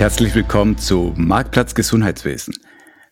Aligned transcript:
Herzlich 0.00 0.34
willkommen 0.34 0.78
zu 0.78 1.12
Marktplatz 1.18 1.74
Gesundheitswesen, 1.74 2.54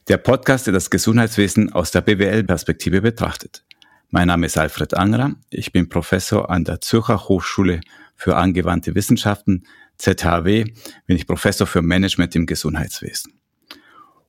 der 0.08 0.16
Podcast, 0.16 0.66
der 0.66 0.72
das 0.72 0.88
Gesundheitswesen 0.88 1.70
aus 1.70 1.90
der 1.90 2.00
BWL-Perspektive 2.00 3.02
betrachtet. 3.02 3.62
Mein 4.08 4.28
Name 4.28 4.46
ist 4.46 4.56
Alfred 4.56 4.94
Angerer, 4.94 5.34
ich 5.50 5.70
bin 5.70 5.90
Professor 5.90 6.48
an 6.48 6.64
der 6.64 6.80
Zürcher 6.80 7.28
Hochschule 7.28 7.82
für 8.16 8.38
angewandte 8.38 8.94
Wissenschaften, 8.94 9.66
ZHW, 9.98 10.64
bin 11.04 11.16
ich 11.16 11.26
Professor 11.26 11.66
für 11.66 11.82
Management 11.82 12.34
im 12.36 12.46
Gesundheitswesen. 12.46 13.34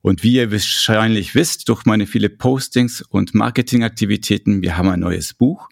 Und 0.01 0.23
wie 0.23 0.33
ihr 0.33 0.51
wahrscheinlich 0.51 1.35
wisst, 1.35 1.69
durch 1.69 1.85
meine 1.85 2.07
viele 2.07 2.27
Postings 2.27 3.01
und 3.01 3.33
Marketingaktivitäten, 3.33 4.61
wir 4.61 4.75
haben 4.75 4.89
ein 4.89 4.99
neues 4.99 5.33
Buch, 5.33 5.69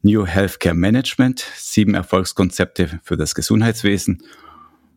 New 0.00 0.24
Healthcare 0.24 0.74
Management, 0.74 1.44
sieben 1.58 1.92
Erfolgskonzepte 1.92 2.98
für 3.02 3.18
das 3.18 3.34
Gesundheitswesen 3.34 4.22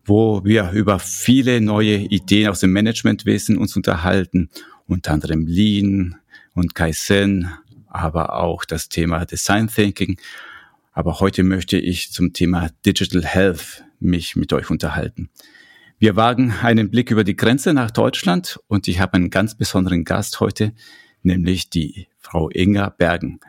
wo 0.05 0.43
wir 0.43 0.71
über 0.71 0.99
viele 0.99 1.61
neue 1.61 1.95
Ideen 1.97 2.49
aus 2.49 2.59
dem 2.59 2.73
Managementwesen 2.73 3.57
uns 3.57 3.75
unterhalten, 3.75 4.49
unter 4.87 5.11
anderem 5.11 5.45
Lean 5.47 6.17
und 6.53 6.75
Kaizen, 6.75 7.49
aber 7.87 8.33
auch 8.35 8.65
das 8.65 8.89
Thema 8.89 9.25
Design 9.25 9.67
Thinking. 9.67 10.17
Aber 10.91 11.19
heute 11.19 11.43
möchte 11.43 11.77
ich 11.77 12.11
zum 12.11 12.33
Thema 12.33 12.69
Digital 12.85 13.23
Health 13.23 13.83
mich 13.99 14.35
mit 14.35 14.51
euch 14.53 14.69
unterhalten. 14.69 15.29
Wir 15.99 16.15
wagen 16.15 16.53
einen 16.61 16.89
Blick 16.89 17.11
über 17.11 17.23
die 17.23 17.35
Grenze 17.35 17.73
nach 17.73 17.89
Deutschland 17.89 18.59
und 18.67 18.87
ich 18.87 18.99
habe 18.99 19.13
einen 19.13 19.29
ganz 19.29 19.55
besonderen 19.55 20.03
Gast 20.03 20.39
heute, 20.39 20.73
nämlich 21.21 21.69
die 21.69 22.07
Frau 22.19 22.49
Inga 22.49 22.89
Bergen. 22.89 23.39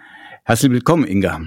Herzlich 0.44 0.70
willkommen, 0.70 1.04
Inga. 1.04 1.40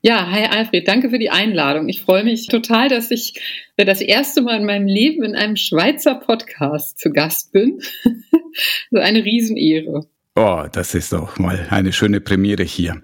Ja, 0.00 0.30
hi 0.30 0.44
Alfred, 0.44 0.86
danke 0.86 1.10
für 1.10 1.18
die 1.18 1.30
Einladung. 1.30 1.88
Ich 1.88 2.02
freue 2.02 2.22
mich 2.22 2.46
total, 2.46 2.88
dass 2.88 3.10
ich 3.10 3.34
das 3.76 4.00
erste 4.00 4.42
Mal 4.42 4.58
in 4.58 4.64
meinem 4.64 4.86
Leben 4.86 5.24
in 5.24 5.34
einem 5.34 5.56
Schweizer 5.56 6.14
Podcast 6.14 7.00
zu 7.00 7.10
Gast 7.10 7.50
bin. 7.50 7.80
so 8.92 8.98
eine 9.00 9.24
Riesenehre. 9.24 10.06
Oh, 10.36 10.66
das 10.70 10.94
ist 10.94 11.12
doch 11.12 11.36
mal 11.40 11.66
eine 11.70 11.92
schöne 11.92 12.20
Premiere 12.20 12.62
hier. 12.62 13.02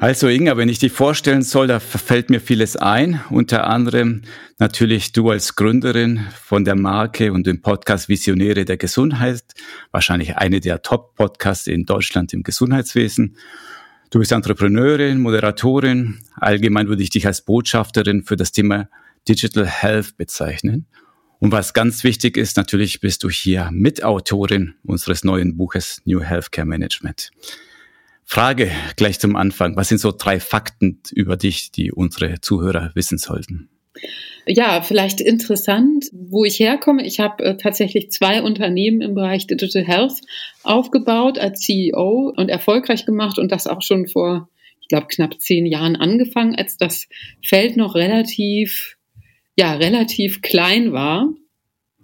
Also 0.00 0.28
Inga, 0.28 0.58
wenn 0.58 0.68
ich 0.68 0.78
dich 0.78 0.92
vorstellen 0.92 1.40
soll, 1.40 1.66
da 1.66 1.80
fällt 1.80 2.28
mir 2.28 2.40
vieles 2.40 2.76
ein. 2.76 3.22
Unter 3.30 3.66
anderem 3.66 4.20
natürlich 4.58 5.12
du 5.12 5.30
als 5.30 5.56
Gründerin 5.56 6.26
von 6.44 6.66
der 6.66 6.76
Marke 6.76 7.32
und 7.32 7.46
dem 7.46 7.62
Podcast 7.62 8.10
Visionäre 8.10 8.66
der 8.66 8.76
Gesundheit. 8.76 9.42
Wahrscheinlich 9.92 10.36
eine 10.36 10.60
der 10.60 10.82
Top-Podcasts 10.82 11.68
in 11.68 11.86
Deutschland 11.86 12.34
im 12.34 12.42
Gesundheitswesen. 12.42 13.38
Du 14.10 14.18
bist 14.20 14.32
Entrepreneurin, 14.32 15.20
Moderatorin. 15.20 16.20
Allgemein 16.36 16.88
würde 16.88 17.02
ich 17.02 17.10
dich 17.10 17.26
als 17.26 17.44
Botschafterin 17.44 18.22
für 18.22 18.36
das 18.36 18.52
Thema 18.52 18.88
Digital 19.28 19.66
Health 19.66 20.16
bezeichnen. 20.16 20.86
Und 21.40 21.52
was 21.52 21.74
ganz 21.74 22.04
wichtig 22.04 22.38
ist, 22.38 22.56
natürlich 22.56 23.00
bist 23.00 23.22
du 23.22 23.28
hier 23.28 23.68
Mitautorin 23.70 24.74
unseres 24.82 25.24
neuen 25.24 25.58
Buches 25.58 26.00
New 26.06 26.22
Healthcare 26.22 26.66
Management. 26.66 27.30
Frage 28.24 28.70
gleich 28.96 29.20
zum 29.20 29.36
Anfang. 29.36 29.76
Was 29.76 29.88
sind 29.88 29.98
so 29.98 30.10
drei 30.10 30.40
Fakten 30.40 31.00
über 31.12 31.36
dich, 31.36 31.70
die 31.70 31.92
unsere 31.92 32.40
Zuhörer 32.40 32.90
wissen 32.94 33.18
sollten? 33.18 33.68
Ja, 34.50 34.80
vielleicht 34.80 35.20
interessant, 35.20 36.06
wo 36.12 36.44
ich 36.44 36.58
herkomme. 36.58 37.04
Ich 37.04 37.20
habe 37.20 37.44
äh, 37.44 37.56
tatsächlich 37.58 38.10
zwei 38.10 38.42
Unternehmen 38.42 39.02
im 39.02 39.14
Bereich 39.14 39.46
Digital 39.46 39.84
Health 39.84 40.22
aufgebaut 40.62 41.38
als 41.38 41.60
CEO 41.60 42.32
und 42.34 42.48
erfolgreich 42.48 43.04
gemacht 43.04 43.38
und 43.38 43.52
das 43.52 43.66
auch 43.66 43.82
schon 43.82 44.06
vor, 44.06 44.48
ich 44.80 44.88
glaube, 44.88 45.08
knapp 45.08 45.38
zehn 45.38 45.66
Jahren 45.66 45.96
angefangen, 45.96 46.54
als 46.54 46.78
das 46.78 47.08
Feld 47.44 47.76
noch 47.76 47.94
relativ, 47.94 48.96
ja, 49.54 49.74
relativ 49.74 50.40
klein 50.40 50.92
war. 50.92 51.28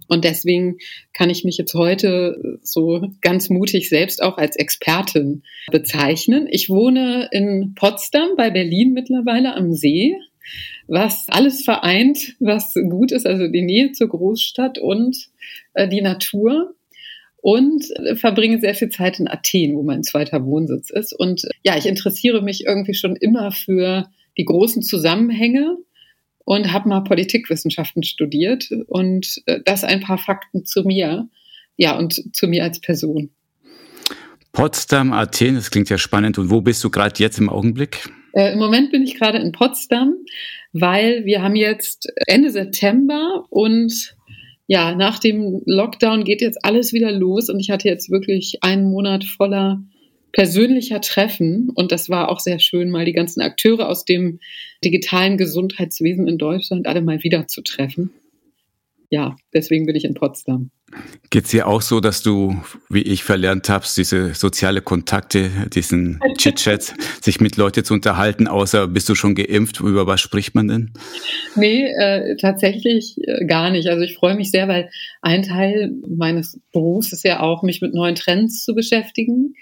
Und 0.06 0.24
deswegen 0.24 0.76
kann 1.14 1.30
ich 1.30 1.44
mich 1.44 1.56
jetzt 1.56 1.72
heute 1.72 2.58
so 2.62 3.08
ganz 3.22 3.48
mutig 3.48 3.88
selbst 3.88 4.22
auch 4.22 4.36
als 4.36 4.56
Expertin 4.56 5.44
bezeichnen. 5.70 6.46
Ich 6.50 6.68
wohne 6.68 7.28
in 7.32 7.74
Potsdam 7.74 8.36
bei 8.36 8.50
Berlin 8.50 8.92
mittlerweile 8.92 9.54
am 9.54 9.72
See 9.72 10.14
was 10.86 11.26
alles 11.28 11.64
vereint, 11.64 12.36
was 12.40 12.74
gut 12.74 13.12
ist, 13.12 13.26
also 13.26 13.48
die 13.48 13.62
Nähe 13.62 13.92
zur 13.92 14.08
Großstadt 14.08 14.78
und 14.78 15.28
äh, 15.74 15.88
die 15.88 16.02
Natur 16.02 16.74
und 17.44 17.84
äh, 17.96 18.16
verbringe 18.16 18.60
sehr 18.60 18.74
viel 18.74 18.88
Zeit 18.88 19.20
in 19.20 19.28
Athen, 19.28 19.76
wo 19.76 19.82
mein 19.82 20.02
zweiter 20.02 20.44
Wohnsitz 20.44 20.90
ist. 20.90 21.12
Und 21.12 21.44
äh, 21.44 21.48
ja, 21.62 21.76
ich 21.76 21.86
interessiere 21.86 22.42
mich 22.42 22.64
irgendwie 22.64 22.94
schon 22.94 23.16
immer 23.16 23.52
für 23.52 24.08
die 24.36 24.44
großen 24.44 24.82
Zusammenhänge 24.82 25.76
und 26.44 26.72
habe 26.72 26.88
mal 26.88 27.00
Politikwissenschaften 27.00 28.02
studiert 28.02 28.70
und 28.86 29.42
äh, 29.46 29.60
das 29.64 29.84
ein 29.84 30.00
paar 30.00 30.18
Fakten 30.18 30.64
zu 30.64 30.82
mir, 30.82 31.28
ja, 31.76 31.96
und 31.98 32.34
zu 32.34 32.46
mir 32.46 32.62
als 32.62 32.80
Person. 32.80 33.30
Potsdam, 34.52 35.12
Athen, 35.12 35.56
das 35.56 35.70
klingt 35.70 35.90
ja 35.90 35.98
spannend. 35.98 36.38
Und 36.38 36.48
wo 36.48 36.60
bist 36.60 36.84
du 36.84 36.90
gerade 36.90 37.14
jetzt 37.18 37.38
im 37.38 37.50
Augenblick? 37.50 38.08
Äh, 38.34 38.52
Im 38.52 38.58
Moment 38.58 38.90
bin 38.90 39.02
ich 39.02 39.14
gerade 39.14 39.38
in 39.38 39.52
Potsdam, 39.52 40.14
weil 40.72 41.24
wir 41.24 41.42
haben 41.42 41.56
jetzt 41.56 42.08
Ende 42.26 42.50
September 42.50 43.44
und 43.48 44.16
ja, 44.66 44.94
nach 44.94 45.18
dem 45.18 45.62
Lockdown 45.66 46.24
geht 46.24 46.40
jetzt 46.40 46.64
alles 46.64 46.92
wieder 46.92 47.12
los 47.12 47.48
und 47.48 47.60
ich 47.60 47.70
hatte 47.70 47.88
jetzt 47.88 48.10
wirklich 48.10 48.58
einen 48.62 48.90
Monat 48.90 49.24
voller 49.24 49.82
persönlicher 50.32 51.00
Treffen 51.00 51.70
und 51.74 51.92
das 51.92 52.08
war 52.08 52.28
auch 52.28 52.40
sehr 52.40 52.58
schön, 52.58 52.90
mal 52.90 53.04
die 53.04 53.12
ganzen 53.12 53.40
Akteure 53.40 53.88
aus 53.88 54.04
dem 54.04 54.40
digitalen 54.84 55.36
Gesundheitswesen 55.36 56.26
in 56.26 56.38
Deutschland 56.38 56.88
alle 56.88 57.02
mal 57.02 57.22
wieder 57.22 57.46
zu 57.46 57.62
treffen 57.62 58.10
ja, 59.10 59.36
deswegen 59.52 59.86
bin 59.86 59.96
ich 59.96 60.04
in 60.04 60.14
Potsdam. 60.14 60.70
Geht 61.30 61.44
es 61.44 61.50
dir 61.50 61.66
auch 61.66 61.82
so, 61.82 62.00
dass 62.00 62.22
du, 62.22 62.56
wie 62.88 63.02
ich 63.02 63.24
verlernt 63.24 63.68
habe, 63.68 63.84
diese 63.96 64.34
soziale 64.34 64.80
Kontakte, 64.80 65.50
diesen 65.72 66.20
Chit-Chats, 66.38 66.94
sich 67.20 67.40
mit 67.40 67.56
Leuten 67.56 67.84
zu 67.84 67.94
unterhalten, 67.94 68.46
außer 68.46 68.86
bist 68.88 69.08
du 69.08 69.14
schon 69.14 69.34
geimpft? 69.34 69.80
Über 69.80 70.06
was 70.06 70.20
spricht 70.20 70.54
man 70.54 70.68
denn? 70.68 70.92
Nee, 71.56 71.84
äh, 71.84 72.36
tatsächlich 72.36 73.16
äh, 73.22 73.44
gar 73.46 73.70
nicht. 73.70 73.88
Also 73.88 74.02
ich 74.02 74.14
freue 74.14 74.36
mich 74.36 74.50
sehr, 74.50 74.68
weil 74.68 74.90
ein 75.22 75.42
Teil 75.42 75.92
meines 76.06 76.60
Berufs 76.72 77.12
ist 77.12 77.24
ja 77.24 77.40
auch, 77.40 77.62
mich 77.62 77.80
mit 77.80 77.94
neuen 77.94 78.14
Trends 78.14 78.62
zu 78.64 78.74
beschäftigen. 78.74 79.54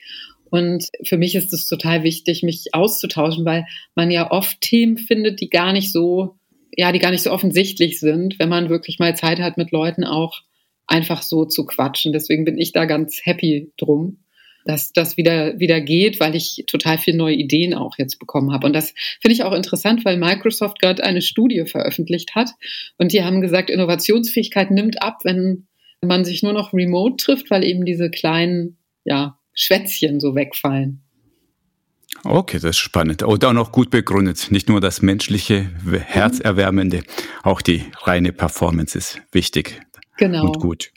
Und 0.51 0.89
für 1.05 1.17
mich 1.17 1.35
ist 1.35 1.53
es 1.55 1.67
total 1.67 2.03
wichtig, 2.03 2.43
mich 2.43 2.67
auszutauschen, 2.73 3.47
weil 3.47 3.65
man 3.95 4.11
ja 4.11 4.31
oft 4.31 4.61
Themen 4.61 4.99
findet, 4.99 5.41
die 5.41 5.49
gar 5.49 5.73
nicht 5.73 5.91
so 5.91 6.37
ja, 6.77 6.93
die 6.93 6.99
gar 6.99 7.11
nicht 7.11 7.23
so 7.23 7.31
offensichtlich 7.31 8.01
sind, 8.01 8.39
wenn 8.39 8.49
man 8.49 8.69
wirklich 8.69 8.99
mal 8.99 9.15
Zeit 9.17 9.41
hat, 9.41 9.57
mit 9.57 9.71
Leuten 9.71 10.05
auch 10.05 10.43
einfach 10.87 11.23
so 11.23 11.45
zu 11.45 11.67
quatschen. 11.67 12.13
Deswegen 12.13 12.45
bin 12.45 12.59
ich 12.59 12.73
da 12.73 12.85
ganz 12.85 13.21
happy 13.25 13.73
drum, 13.77 14.19
dass 14.65 14.93
das 14.93 15.17
wieder, 15.17 15.59
wieder 15.59 15.81
geht, 15.81 16.21
weil 16.21 16.35
ich 16.35 16.65
total 16.67 16.99
viele 16.99 17.17
neue 17.17 17.35
Ideen 17.35 17.75
auch 17.75 17.99
jetzt 17.99 18.19
bekommen 18.19 18.53
habe. 18.53 18.67
Und 18.67 18.73
das 18.73 18.95
finde 19.21 19.35
ich 19.35 19.43
auch 19.43 19.53
interessant, 19.53 20.05
weil 20.05 20.17
Microsoft 20.17 20.81
gerade 20.81 21.05
eine 21.05 21.23
Studie 21.23 21.65
veröffentlicht 21.67 22.35
hat 22.35 22.51
und 22.99 23.13
die 23.13 23.23
haben 23.23 23.41
gesagt, 23.41 23.71
Innovationsfähigkeit 23.71 24.71
nimmt 24.71 25.03
ab, 25.03 25.21
wenn 25.25 25.67
man 26.01 26.25
sich 26.25 26.43
nur 26.43 26.53
noch 26.53 26.73
remote 26.73 27.17
trifft, 27.17 27.51
weil 27.51 27.65
eben 27.65 27.85
diese 27.85 28.11
kleinen, 28.11 28.79
ja, 29.05 29.39
Schwätzchen 29.55 30.21
so 30.21 30.35
wegfallen. 30.35 31.03
Okay, 32.25 32.59
das 32.59 32.71
ist 32.71 32.79
spannend. 32.79 33.23
Und 33.23 33.45
auch 33.45 33.53
noch 33.53 33.73
gut 33.73 33.91
begründet. 33.91 34.49
Nicht 34.51 34.69
nur 34.69 34.81
das 34.81 35.03
menschliche, 35.03 35.71
herzerwärmende, 35.85 37.03
auch 37.43 37.61
die 37.61 37.85
reine 38.03 38.33
Performance 38.33 38.97
ist 38.97 39.21
wichtig. 39.33 39.81
Genau. 40.19 40.47
Und 40.47 40.59
gut. 40.61 40.93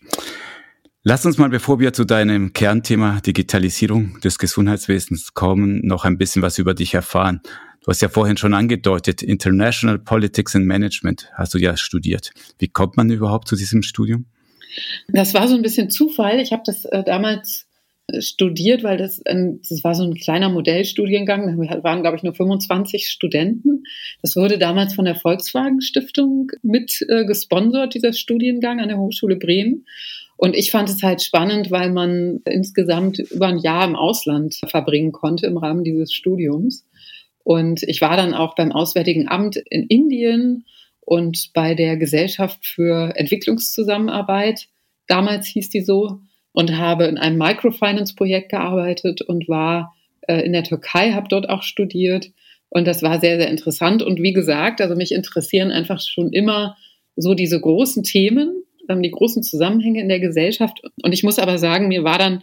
Lass 1.03 1.25
uns 1.25 1.37
mal, 1.37 1.49
bevor 1.49 1.79
wir 1.79 1.93
zu 1.93 2.03
deinem 2.03 2.53
Kernthema 2.53 3.21
Digitalisierung 3.21 4.19
des 4.21 4.39
Gesundheitswesens 4.39 5.33
kommen, 5.33 5.81
noch 5.85 6.03
ein 6.03 6.17
bisschen 6.17 6.41
was 6.41 6.57
über 6.57 6.73
dich 6.73 6.93
erfahren. 6.93 7.41
Du 7.83 7.91
hast 7.91 8.01
ja 8.01 8.09
vorhin 8.09 8.37
schon 8.37 8.55
angedeutet, 8.55 9.21
International 9.21 9.99
Politics 9.99 10.55
and 10.55 10.65
Management 10.65 11.29
hast 11.35 11.53
du 11.53 11.59
ja 11.59 11.77
studiert. 11.77 12.31
Wie 12.57 12.67
kommt 12.67 12.97
man 12.97 13.11
überhaupt 13.11 13.47
zu 13.47 13.55
diesem 13.55 13.83
Studium? 13.83 14.25
Das 15.07 15.35
war 15.35 15.47
so 15.47 15.55
ein 15.55 15.61
bisschen 15.61 15.91
Zufall. 15.91 16.39
Ich 16.39 16.51
habe 16.51 16.63
das 16.65 16.85
äh, 16.85 17.03
damals 17.03 17.64
studiert, 18.19 18.83
weil 18.83 18.97
das, 18.97 19.21
das 19.23 19.83
war 19.83 19.95
so 19.95 20.03
ein 20.03 20.15
kleiner 20.15 20.49
Modellstudiengang. 20.49 21.67
Da 21.67 21.83
waren, 21.83 22.01
glaube 22.01 22.17
ich, 22.17 22.23
nur 22.23 22.33
25 22.33 23.09
Studenten. 23.09 23.83
Das 24.21 24.35
wurde 24.35 24.57
damals 24.57 24.93
von 24.93 25.05
der 25.05 25.15
Volkswagen 25.15 25.81
Stiftung 25.81 26.51
mit 26.61 27.05
äh, 27.09 27.25
gesponsert, 27.25 27.93
dieser 27.93 28.13
Studiengang 28.13 28.79
an 28.79 28.89
der 28.89 28.97
Hochschule 28.97 29.37
Bremen. 29.37 29.85
Und 30.37 30.55
ich 30.55 30.71
fand 30.71 30.89
es 30.89 31.01
halt 31.01 31.21
spannend, 31.21 31.71
weil 31.71 31.91
man 31.91 32.41
insgesamt 32.45 33.19
über 33.19 33.47
ein 33.47 33.57
Jahr 33.57 33.87
im 33.87 33.95
Ausland 33.95 34.59
verbringen 34.67 35.11
konnte 35.11 35.47
im 35.47 35.57
Rahmen 35.57 35.83
dieses 35.83 36.13
Studiums. 36.13 36.85
Und 37.43 37.83
ich 37.83 38.01
war 38.01 38.17
dann 38.17 38.33
auch 38.33 38.55
beim 38.55 38.71
Auswärtigen 38.71 39.29
Amt 39.29 39.55
in 39.69 39.87
Indien 39.87 40.65
und 40.99 41.51
bei 41.53 41.75
der 41.75 41.95
Gesellschaft 41.95 42.65
für 42.65 43.15
Entwicklungszusammenarbeit. 43.15 44.67
Damals 45.07 45.47
hieß 45.47 45.69
die 45.69 45.81
so 45.81 46.19
und 46.55 46.77
habe 46.77 47.05
in 47.05 47.17
einem 47.17 47.37
Microfinance-Projekt 47.37 48.49
gearbeitet 48.49 49.21
und 49.21 49.47
war 49.47 49.95
äh, 50.21 50.41
in 50.41 50.53
der 50.53 50.63
Türkei, 50.63 51.11
habe 51.11 51.27
dort 51.29 51.49
auch 51.49 51.63
studiert. 51.63 52.31
Und 52.69 52.87
das 52.87 53.03
war 53.03 53.19
sehr, 53.19 53.37
sehr 53.37 53.49
interessant. 53.49 54.01
Und 54.01 54.21
wie 54.21 54.33
gesagt, 54.33 54.81
also 54.81 54.95
mich 54.95 55.11
interessieren 55.11 55.71
einfach 55.71 56.01
schon 56.01 56.33
immer 56.33 56.75
so 57.15 57.33
diese 57.33 57.59
großen 57.59 58.03
Themen 58.03 58.65
ähm, 58.89 59.01
die 59.01 59.11
großen 59.11 59.43
Zusammenhänge 59.43 60.01
in 60.01 60.09
der 60.09 60.19
Gesellschaft. 60.19 60.81
Und 61.03 61.13
ich 61.13 61.23
muss 61.23 61.39
aber 61.39 61.57
sagen, 61.57 61.87
mir 61.87 62.03
war 62.03 62.17
dann 62.17 62.41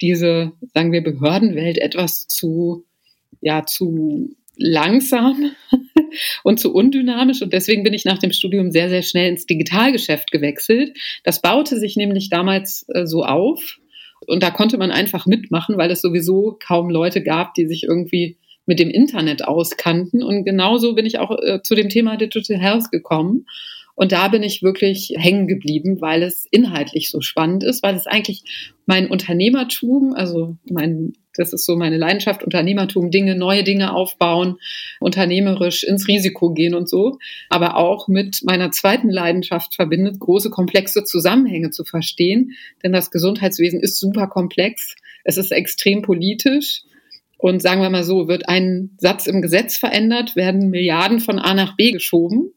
diese, 0.00 0.52
sagen 0.74 0.92
wir, 0.92 1.02
Behördenwelt 1.02 1.78
etwas 1.78 2.26
zu, 2.26 2.84
ja, 3.40 3.64
zu 3.66 4.30
langsam 4.60 5.52
und 6.44 6.60
zu 6.60 6.72
undynamisch. 6.72 7.42
Und 7.42 7.52
deswegen 7.52 7.82
bin 7.82 7.94
ich 7.94 8.04
nach 8.04 8.18
dem 8.18 8.32
Studium 8.32 8.70
sehr, 8.70 8.88
sehr 8.88 9.02
schnell 9.02 9.30
ins 9.30 9.46
Digitalgeschäft 9.46 10.30
gewechselt. 10.30 10.96
Das 11.24 11.40
baute 11.40 11.78
sich 11.78 11.96
nämlich 11.96 12.28
damals 12.28 12.86
äh, 12.94 13.06
so 13.06 13.24
auf. 13.24 13.78
Und 14.26 14.42
da 14.42 14.50
konnte 14.50 14.76
man 14.76 14.90
einfach 14.90 15.26
mitmachen, 15.26 15.78
weil 15.78 15.90
es 15.90 16.02
sowieso 16.02 16.58
kaum 16.62 16.90
Leute 16.90 17.22
gab, 17.22 17.54
die 17.54 17.66
sich 17.66 17.84
irgendwie 17.84 18.36
mit 18.66 18.78
dem 18.78 18.90
Internet 18.90 19.44
auskannten. 19.46 20.22
Und 20.22 20.44
genauso 20.44 20.94
bin 20.94 21.06
ich 21.06 21.18
auch 21.18 21.36
äh, 21.42 21.62
zu 21.62 21.74
dem 21.74 21.88
Thema 21.88 22.16
Digital 22.16 22.58
Health 22.58 22.90
gekommen. 22.92 23.46
Und 23.96 24.12
da 24.12 24.28
bin 24.28 24.42
ich 24.42 24.62
wirklich 24.62 25.12
hängen 25.16 25.46
geblieben, 25.46 26.00
weil 26.00 26.22
es 26.22 26.46
inhaltlich 26.50 27.10
so 27.10 27.20
spannend 27.20 27.64
ist, 27.64 27.82
weil 27.82 27.94
es 27.94 28.06
eigentlich 28.06 28.44
mein 28.86 29.10
Unternehmertum, 29.10 30.14
also 30.14 30.56
mein, 30.64 31.12
das 31.40 31.52
ist 31.52 31.64
so 31.64 31.74
meine 31.74 31.96
Leidenschaft, 31.96 32.44
Unternehmertum, 32.44 33.10
Dinge, 33.10 33.34
neue 33.34 33.64
Dinge 33.64 33.94
aufbauen, 33.94 34.58
unternehmerisch 35.00 35.82
ins 35.82 36.06
Risiko 36.06 36.50
gehen 36.52 36.74
und 36.74 36.88
so, 36.88 37.18
aber 37.48 37.76
auch 37.76 38.08
mit 38.08 38.42
meiner 38.44 38.70
zweiten 38.70 39.08
Leidenschaft 39.08 39.74
verbindet, 39.74 40.20
große 40.20 40.50
komplexe 40.50 41.02
Zusammenhänge 41.04 41.70
zu 41.70 41.84
verstehen. 41.84 42.52
Denn 42.82 42.92
das 42.92 43.10
Gesundheitswesen 43.10 43.80
ist 43.80 43.98
super 43.98 44.26
komplex. 44.26 44.94
Es 45.24 45.38
ist 45.38 45.50
extrem 45.50 46.02
politisch. 46.02 46.82
Und 47.38 47.62
sagen 47.62 47.80
wir 47.80 47.88
mal 47.88 48.04
so, 48.04 48.28
wird 48.28 48.48
ein 48.50 48.90
Satz 48.98 49.26
im 49.26 49.40
Gesetz 49.40 49.78
verändert, 49.78 50.36
werden 50.36 50.68
Milliarden 50.68 51.20
von 51.20 51.38
A 51.38 51.54
nach 51.54 51.74
B 51.74 51.90
geschoben. 51.90 52.52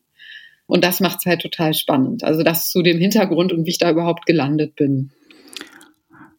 Und 0.65 0.83
das 0.83 0.99
macht 0.99 1.19
es 1.19 1.25
halt 1.25 1.41
total 1.41 1.73
spannend. 1.73 2.23
Also 2.25 2.43
das 2.43 2.69
zu 2.69 2.81
dem 2.81 2.97
Hintergrund 2.97 3.53
und 3.53 3.65
wie 3.65 3.69
ich 3.69 3.77
da 3.77 3.91
überhaupt 3.91 4.25
gelandet 4.25 4.75
bin. 4.75 5.11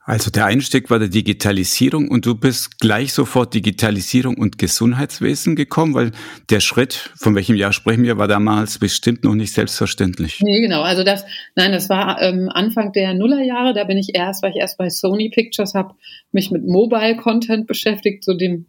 Also 0.06 0.30
der 0.30 0.44
Einstieg 0.44 0.90
war 0.90 0.98
der 0.98 1.08
Digitalisierung 1.08 2.08
und 2.08 2.26
du 2.26 2.34
bist 2.34 2.78
gleich 2.78 3.14
sofort 3.14 3.54
Digitalisierung 3.54 4.36
und 4.36 4.58
Gesundheitswesen 4.58 5.56
gekommen, 5.56 5.94
weil 5.94 6.12
der 6.50 6.60
Schritt, 6.60 7.10
von 7.16 7.34
welchem 7.34 7.56
Jahr 7.56 7.72
sprechen 7.72 8.02
wir, 8.02 8.18
war 8.18 8.28
damals 8.28 8.78
bestimmt 8.78 9.24
noch 9.24 9.34
nicht 9.34 9.54
selbstverständlich. 9.54 10.40
Nee, 10.42 10.60
genau. 10.60 10.82
Also 10.82 11.04
das, 11.04 11.24
nein, 11.56 11.72
das 11.72 11.88
war 11.88 12.20
ähm, 12.20 12.50
Anfang 12.52 12.92
der 12.92 13.14
Nullerjahre. 13.14 13.72
Da 13.72 13.84
bin 13.84 13.96
ich 13.96 14.14
erst, 14.14 14.42
weil 14.42 14.50
ich 14.50 14.58
erst 14.58 14.76
bei 14.76 14.90
Sony 14.90 15.30
Pictures 15.30 15.72
habe 15.72 15.94
mich 16.32 16.50
mit 16.50 16.66
Mobile 16.66 17.16
Content 17.16 17.66
beschäftigt, 17.66 18.24
so 18.24 18.34
dem 18.34 18.66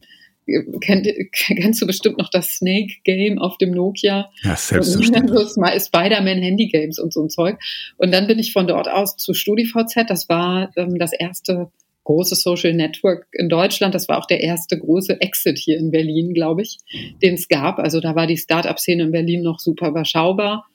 Kennt, 0.81 1.07
kennst 1.31 1.81
du 1.81 1.88
bestimmt 1.88 2.18
noch 2.18 2.30
das 2.30 2.56
Snake 2.56 2.94
Game 3.03 3.39
auf 3.39 3.57
dem 3.57 3.71
Nokia? 3.71 4.30
Ja, 4.44 4.56
selbstverständlich. 4.56 5.36
So 5.56 5.62
Spider-Man 5.62 6.42
Handy 6.42 6.68
Games 6.68 7.00
und 7.00 7.13
so 7.13 7.24
ein 7.24 7.30
Zeug. 7.30 7.57
Und 7.97 8.13
dann 8.13 8.27
bin 8.27 8.39
ich 8.39 8.53
von 8.53 8.68
dort 8.68 8.88
aus 8.88 9.18
zu 9.18 9.33
StudiVZ. 9.33 10.06
Das 10.07 10.30
war 10.30 10.71
ähm, 10.75 10.97
das 10.97 11.13
erste 11.13 11.71
große 12.06 12.36
Social 12.36 12.74
Network 12.74 13.27
in 13.33 13.50
Deutschland. 13.50 13.94
Das 13.94 14.07
war 14.07 14.18
auch 14.19 14.27
der 14.27 14.42
erste 14.42 14.80
große 14.80 15.19
Exit 15.19 15.57
hier 15.57 15.77
in 15.77 15.92
Berlin, 15.92 16.33
glaube 16.33 16.62
ich, 16.62 16.77
den 17.21 17.33
es 17.33 17.48
gab. 17.48 17.80
Also 17.80 18.00
da 18.00 18.15
war 18.15 18.27
die 18.27 18.38
Startup-Szene 18.38 19.03
in 19.03 19.12
Berlin 19.12 19.41
noch 19.41 19.59
super 19.59 19.89
überschaubar. 19.89 20.65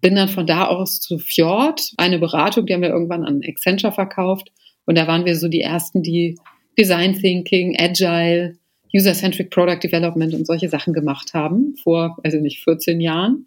Bin 0.00 0.16
dann 0.16 0.28
von 0.28 0.46
da 0.46 0.66
aus 0.66 1.00
zu 1.00 1.18
Fjord, 1.18 1.92
eine 1.96 2.18
Beratung, 2.18 2.66
die 2.66 2.74
haben 2.74 2.82
wir 2.82 2.90
irgendwann 2.90 3.24
an 3.24 3.42
Accenture 3.44 3.92
verkauft. 3.92 4.50
Und 4.84 4.98
da 4.98 5.06
waren 5.06 5.24
wir 5.24 5.36
so 5.36 5.48
die 5.48 5.60
ersten, 5.60 6.02
die 6.02 6.38
Design 6.76 7.14
Thinking, 7.14 7.76
Agile, 7.78 8.56
User-Centric 8.94 9.50
Product 9.50 9.78
Development 9.82 10.34
und 10.34 10.46
solche 10.46 10.68
Sachen 10.68 10.92
gemacht 10.92 11.34
haben, 11.34 11.74
vor, 11.82 12.18
also 12.22 12.38
nicht 12.38 12.62
14 12.64 13.00
Jahren. 13.00 13.46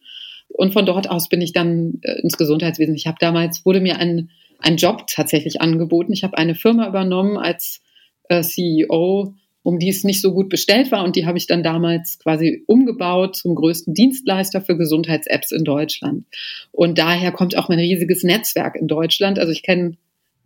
Und 0.50 0.74
von 0.74 0.86
dort 0.86 1.10
aus 1.10 1.30
bin 1.30 1.42
ich 1.42 1.54
dann 1.54 2.00
äh, 2.04 2.22
ins 2.22 2.38
Gesundheitswesen. 2.38 2.96
Ich 2.96 3.08
habe 3.08 3.18
damals, 3.20 3.66
wurde 3.66 3.82
mir 3.82 3.98
ein, 3.98 4.30
ein 4.60 4.78
Job 4.78 5.06
tatsächlich 5.08 5.62
angeboten. 5.62 6.14
Ich 6.14 6.24
habe 6.24 6.38
eine 6.38 6.56
Firma 6.56 6.88
übernommen 6.88 7.38
als 7.38 7.82
äh, 8.30 8.42
CEO, 8.42 9.34
um 9.64 9.80
die 9.80 9.90
es 9.90 10.04
nicht 10.04 10.22
so 10.22 10.34
gut 10.34 10.50
bestellt 10.50 10.92
war. 10.92 11.04
Und 11.04 11.16
die 11.16 11.26
habe 11.26 11.38
ich 11.38 11.48
dann 11.48 11.64
damals 11.64 12.20
quasi 12.20 12.64
umgebaut 12.68 13.36
zum 13.36 13.56
größten 13.56 13.94
Dienstleister 13.94 14.62
für 14.62 14.78
Gesundheits-Apps 14.78 15.52
in 15.52 15.64
Deutschland. 15.64 16.26
Und 16.72 16.98
daher 16.98 17.32
kommt 17.32 17.58
auch 17.58 17.70
mein 17.70 17.80
riesiges 17.80 18.24
Netzwerk 18.24 18.76
in 18.76 18.88
Deutschland. 18.88 19.40
Also 19.40 19.52
ich 19.52 19.64
kenne 19.64 19.98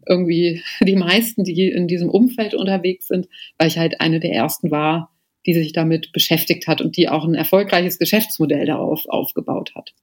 irgendwie 0.08 0.64
die 0.82 0.96
meisten, 0.96 1.44
die 1.44 1.70
in 1.70 1.88
diesem 1.88 2.10
Umfeld 2.10 2.54
unterwegs 2.54 3.08
sind, 3.08 3.28
weil 3.58 3.68
ich 3.68 3.78
halt 3.78 4.02
eine 4.02 4.20
der 4.20 4.34
ersten 4.34 4.72
war, 4.72 5.12
die 5.46 5.54
sich 5.54 5.74
damit 5.74 6.12
beschäftigt 6.12 6.68
hat 6.68 6.82
und 6.82 6.98
die 6.98 7.10
auch 7.10 7.26
ein 7.26 7.36
erfolgreiches 7.36 8.00
Geschäftsmodell 8.00 8.66
darauf 8.66 9.06
aufgebaut 9.08 9.74
hat. 9.76 9.94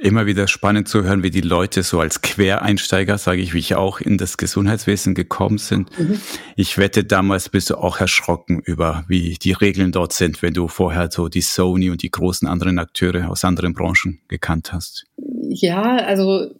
Immer 0.00 0.26
wieder 0.26 0.46
spannend 0.46 0.86
zu 0.86 1.02
hören, 1.02 1.24
wie 1.24 1.30
die 1.30 1.40
Leute 1.40 1.82
so 1.82 1.98
als 1.98 2.22
Quereinsteiger, 2.22 3.18
sage 3.18 3.42
ich, 3.42 3.52
wie 3.52 3.58
ich 3.58 3.74
auch 3.74 4.00
in 4.00 4.16
das 4.16 4.36
Gesundheitswesen 4.36 5.16
gekommen 5.16 5.58
sind. 5.58 5.90
Mhm. 5.98 6.20
Ich 6.54 6.78
wette, 6.78 7.02
damals 7.02 7.48
bist 7.48 7.70
du 7.70 7.74
auch 7.74 7.98
erschrocken 7.98 8.60
über, 8.64 9.04
wie 9.08 9.34
die 9.34 9.52
Regeln 9.52 9.90
dort 9.90 10.12
sind, 10.12 10.40
wenn 10.40 10.54
du 10.54 10.68
vorher 10.68 11.10
so 11.10 11.28
die 11.28 11.40
Sony 11.40 11.90
und 11.90 12.02
die 12.02 12.12
großen 12.12 12.46
anderen 12.46 12.78
Akteure 12.78 13.28
aus 13.28 13.44
anderen 13.44 13.74
Branchen 13.74 14.20
gekannt 14.28 14.72
hast. 14.72 15.04
Ja, 15.48 15.82
also 15.96 16.54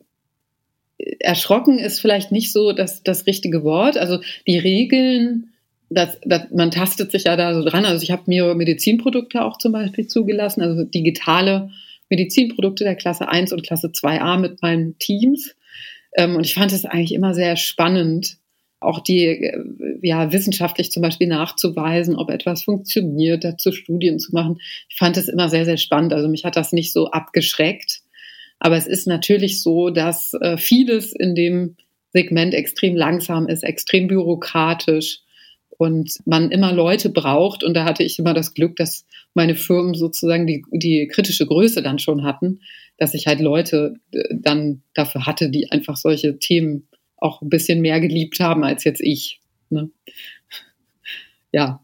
erschrocken 1.21 1.79
ist 1.79 2.01
vielleicht 2.01 2.33
nicht 2.33 2.53
so 2.53 2.73
das, 2.73 3.03
das 3.03 3.27
richtige 3.27 3.63
Wort. 3.63 3.97
Also 3.97 4.21
die 4.47 4.59
Regeln, 4.59 5.53
das, 5.91 6.19
das, 6.25 6.51
man 6.53 6.71
tastet 6.71 7.13
sich 7.13 7.25
ja 7.25 7.37
da 7.37 7.55
so 7.55 7.65
dran. 7.65 7.85
Also 7.85 8.03
ich 8.03 8.11
habe 8.11 8.25
mir 8.27 8.55
Medizinprodukte 8.55 9.45
auch 9.45 9.59
zum 9.59 9.73
Beispiel 9.73 10.07
zugelassen, 10.07 10.63
also 10.63 10.85
digitale 10.85 11.71
Medizinprodukte 12.11 12.85
der 12.85 12.97
Klasse 12.97 13.29
1 13.29 13.53
und 13.53 13.63
Klasse 13.63 13.89
2a 13.89 14.39
mit 14.39 14.63
meinen 14.63 14.99
Teams. 14.99 15.55
Ähm, 16.17 16.37
und 16.37 16.47
ich 16.47 16.55
fand 16.55 16.73
es 16.73 16.85
eigentlich 16.85 17.15
immer 17.15 17.35
sehr 17.35 17.57
spannend, 17.57 18.39
auch 18.81 19.01
die 19.01 19.25
äh, 19.27 19.99
ja 20.03 20.33
wissenschaftlich 20.33 20.91
zum 20.91 21.03
Beispiel 21.03 21.27
nachzuweisen, 21.27 22.17
ob 22.17 22.31
etwas 22.31 22.65
funktioniert, 22.65 23.45
dazu 23.45 23.73
Studien 23.73 24.19
zu 24.19 24.33
machen. 24.35 24.59
Ich 24.89 24.97
fand 24.97 25.17
es 25.17 25.29
immer 25.29 25.49
sehr, 25.49 25.65
sehr 25.65 25.77
spannend. 25.77 26.13
Also 26.13 26.29
mich 26.29 26.45
hat 26.45 26.57
das 26.57 26.73
nicht 26.73 26.93
so 26.93 27.11
abgeschreckt. 27.11 28.01
Aber 28.59 28.77
es 28.77 28.87
ist 28.87 29.07
natürlich 29.07 29.63
so, 29.63 29.91
dass 29.91 30.35
äh, 30.35 30.57
vieles 30.57 31.13
in 31.13 31.35
dem 31.35 31.77
Segment 32.13 32.55
extrem 32.55 32.97
langsam 32.97 33.49
ist, 33.49 33.63
extrem 33.63 34.09
bürokratisch 34.09 35.21
und 35.79 36.19
man 36.25 36.51
immer 36.51 36.73
Leute 36.73 37.11
braucht. 37.11 37.63
Und 37.63 37.75
da 37.75 37.85
hatte 37.85 38.03
ich 38.03 38.19
immer 38.19 38.35
das 38.35 38.55
Glück, 38.55 38.77
dass 38.77 39.07
meine 39.35 39.55
Firmen 39.55 39.95
sozusagen 39.95 40.47
die, 40.47 40.65
die 40.73 41.07
kritische 41.07 41.47
Größe 41.47 41.83
dann 41.83 41.99
schon 41.99 42.25
hatten, 42.25 42.61
dass 42.97 43.15
ich 43.15 43.27
halt 43.27 43.41
Leute 43.41 43.95
äh, 44.13 44.23
dann 44.33 44.83
dafür 44.95 45.27
hatte, 45.27 45.51
die 45.51 45.71
einfach 45.71 45.97
solche 45.97 46.39
Themen 46.39 46.89
auch 47.17 47.43
ein 47.43 47.49
bisschen 47.49 47.81
mehr 47.81 48.01
geliebt 48.01 48.41
haben 48.41 48.65
als 48.65 48.85
jetzt 48.85 49.01
ich. 49.01 49.41
Ne? 49.71 49.91
Ja, 51.51 51.81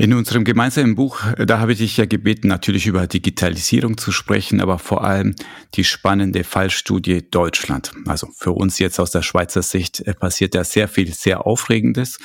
in 0.00 0.14
unserem 0.14 0.44
gemeinsamen 0.44 0.94
Buch, 0.94 1.24
äh, 1.36 1.44
da 1.44 1.58
habe 1.58 1.72
ich 1.72 1.78
dich 1.78 1.98
ja 1.98 2.06
gebeten, 2.06 2.48
natürlich 2.48 2.86
über 2.86 3.06
Digitalisierung 3.06 3.98
zu 3.98 4.12
sprechen, 4.12 4.60
aber 4.60 4.78
vor 4.78 5.04
allem 5.04 5.34
die 5.74 5.84
spannende 5.84 6.42
Fallstudie 6.42 7.28
Deutschland. 7.30 7.92
Also 8.06 8.28
für 8.34 8.52
uns 8.52 8.78
jetzt 8.78 8.98
aus 8.98 9.10
der 9.10 9.22
Schweizer 9.22 9.62
Sicht 9.62 10.00
äh, 10.00 10.14
passiert 10.14 10.54
da 10.54 10.64
sehr 10.64 10.88
viel, 10.88 11.12
sehr 11.12 11.46
Aufregendes. 11.46 12.18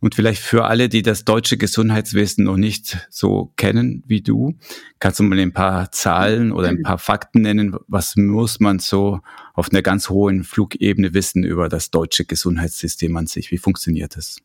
Und 0.00 0.16
vielleicht 0.16 0.42
für 0.42 0.64
alle, 0.64 0.88
die 0.88 1.02
das 1.02 1.24
deutsche 1.24 1.58
Gesundheitswesen 1.58 2.44
noch 2.44 2.56
nicht 2.56 3.06
so 3.08 3.52
kennen 3.56 4.02
wie 4.06 4.22
du, 4.22 4.58
kannst 4.98 5.20
du 5.20 5.22
mal 5.22 5.38
ein 5.38 5.52
paar 5.52 5.92
Zahlen 5.92 6.50
oder 6.50 6.68
ein 6.68 6.82
paar 6.82 6.98
Fakten 6.98 7.42
nennen? 7.42 7.76
Was 7.86 8.16
muss 8.16 8.58
man 8.58 8.80
so 8.80 9.20
auf 9.54 9.70
einer 9.70 9.82
ganz 9.82 10.08
hohen 10.08 10.42
Flugebene 10.42 11.14
wissen 11.14 11.44
über 11.44 11.68
das 11.68 11.90
deutsche 11.90 12.24
Gesundheitssystem 12.24 13.16
an 13.16 13.28
sich? 13.28 13.52
Wie 13.52 13.58
funktioniert 13.58 14.16
es? 14.16 14.38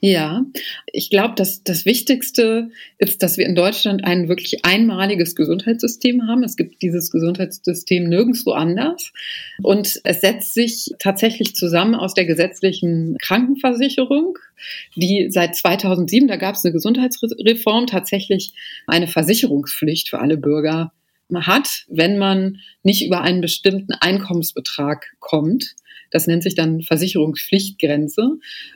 Ja, 0.00 0.44
ich 0.92 1.08
glaube, 1.08 1.34
dass 1.36 1.62
das 1.62 1.86
Wichtigste 1.86 2.70
ist, 2.98 3.22
dass 3.22 3.38
wir 3.38 3.46
in 3.46 3.54
Deutschland 3.54 4.04
ein 4.04 4.28
wirklich 4.28 4.64
einmaliges 4.64 5.34
Gesundheitssystem 5.34 6.28
haben. 6.28 6.44
Es 6.44 6.56
gibt 6.56 6.82
dieses 6.82 7.10
Gesundheitssystem 7.10 8.06
nirgendwo 8.06 8.52
anders. 8.52 9.12
Und 9.62 10.00
es 10.04 10.20
setzt 10.20 10.52
sich 10.52 10.94
tatsächlich 10.98 11.54
zusammen 11.54 11.94
aus 11.94 12.12
der 12.12 12.26
gesetzlichen 12.26 13.16
Krankenversicherung, 13.22 14.38
die 14.96 15.28
seit 15.30 15.56
2007, 15.56 16.28
da 16.28 16.36
gab 16.36 16.56
es 16.56 16.64
eine 16.64 16.72
Gesundheitsreform, 16.72 17.86
tatsächlich 17.86 18.52
eine 18.86 19.08
Versicherungspflicht 19.08 20.10
für 20.10 20.18
alle 20.18 20.36
Bürger 20.36 20.92
hat, 21.34 21.86
wenn 21.88 22.18
man 22.18 22.58
nicht 22.82 23.04
über 23.04 23.22
einen 23.22 23.40
bestimmten 23.40 23.94
Einkommensbetrag 23.94 25.06
kommt. 25.20 25.74
Das 26.10 26.26
nennt 26.26 26.42
sich 26.42 26.54
dann 26.54 26.80
Versicherungspflichtgrenze. 26.80 28.22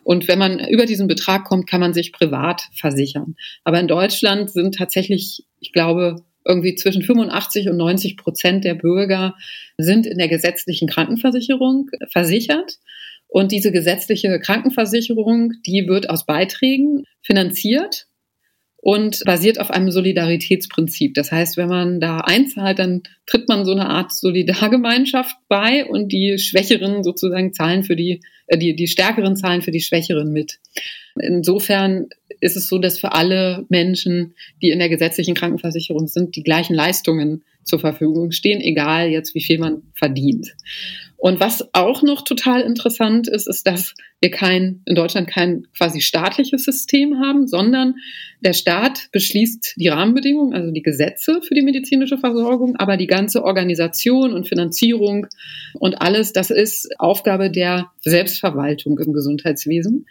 Und 0.04 0.28
wenn 0.28 0.38
man 0.38 0.60
über 0.68 0.87
diesen 0.87 1.06
Betrag 1.06 1.44
kommt, 1.44 1.68
kann 1.68 1.80
man 1.80 1.94
sich 1.94 2.12
privat 2.12 2.62
versichern. 2.75 3.37
Aber 3.64 3.80
in 3.80 3.88
Deutschland 3.88 4.50
sind 4.50 4.75
tatsächlich, 4.76 5.44
ich 5.60 5.72
glaube, 5.72 6.16
irgendwie 6.44 6.75
zwischen 6.75 7.02
85 7.02 7.68
und 7.68 7.76
90 7.76 8.16
Prozent 8.16 8.64
der 8.64 8.75
Bürger 8.75 9.34
sind 9.78 10.06
in 10.06 10.18
der 10.18 10.28
gesetzlichen 10.28 10.88
Krankenversicherung 10.88 11.90
versichert. 12.10 12.78
Und 13.28 13.52
diese 13.52 13.70
gesetzliche 13.70 14.40
Krankenversicherung, 14.40 15.52
die 15.64 15.87
wird 15.87 16.10
aus 16.10 16.26
Beiträgen 16.26 17.04
finanziert 17.22 18.06
und 18.82 19.20
basiert 19.26 19.60
auf 19.60 19.70
einem 19.70 19.90
Solidaritätsprinzip. 19.90 21.14
Das 21.14 21.30
heißt, 21.30 21.56
wenn 21.56 21.68
man 21.68 22.00
da 22.00 22.18
einzahlt, 22.18 22.78
dann 22.78 23.02
tritt 23.26 23.49
man 23.49 23.64
so 23.64 23.72
eine 23.72 23.88
Art 23.88 24.12
Solidargemeinschaft 24.12 25.37
bei 25.49 25.84
und 25.84 26.10
die 26.12 26.38
Schwächeren 26.38 27.04
sozusagen 27.04 27.52
zahlen 27.52 27.82
für 27.82 27.96
die, 27.96 28.22
äh, 28.46 28.56
die, 28.56 28.75
die 28.75 28.88
Stärkeren 28.88 29.37
zahlen 29.37 29.62
für 29.62 29.70
die 29.70 29.82
Schwächeren 29.82 30.32
mit. 30.32 30.58
Insofern 31.20 32.06
ist 32.40 32.56
es 32.56 32.68
so, 32.68 32.78
dass 32.78 32.99
für 32.99 33.12
alle 33.12 33.66
Menschen, 33.68 34.34
die 34.62 34.70
in 34.70 34.78
der 34.78 34.88
gesetzlichen 34.88 35.34
Krankenversicherung 35.34 36.06
sind, 36.06 36.37
die 36.37 36.42
gleichen 36.42 36.75
Leistungen 36.75 37.44
zur 37.64 37.80
Verfügung 37.80 38.30
stehen, 38.30 38.60
egal 38.62 39.08
jetzt 39.08 39.34
wie 39.34 39.42
viel 39.42 39.58
man 39.58 39.82
verdient. 39.94 40.54
Und 41.20 41.38
was 41.38 41.68
auch 41.74 42.02
noch 42.02 42.22
total 42.22 42.62
interessant 42.62 43.28
ist, 43.28 43.46
ist, 43.46 43.66
dass 43.66 43.94
wir 44.22 44.30
kein, 44.30 44.80
in 44.86 44.94
Deutschland 44.94 45.28
kein 45.28 45.66
quasi 45.76 46.00
staatliches 46.00 46.64
System 46.64 47.20
haben, 47.20 47.46
sondern 47.46 47.96
der 48.40 48.54
Staat 48.54 49.08
beschließt 49.12 49.74
die 49.76 49.88
Rahmenbedingungen, 49.88 50.54
also 50.54 50.70
die 50.70 50.82
Gesetze 50.82 51.42
für 51.42 51.54
die 51.54 51.60
medizinische 51.60 52.16
Versorgung, 52.16 52.76
aber 52.76 52.96
die 52.96 53.06
ganze 53.06 53.44
Organisation 53.44 54.32
und 54.32 54.48
Finanzierung 54.48 55.26
und 55.74 56.00
alles, 56.00 56.32
das 56.32 56.48
ist 56.48 56.88
Aufgabe 56.98 57.50
der 57.50 57.90
Selbstverwaltung 58.00 58.98
im 58.98 59.12
Gesundheitswesen. 59.12 60.06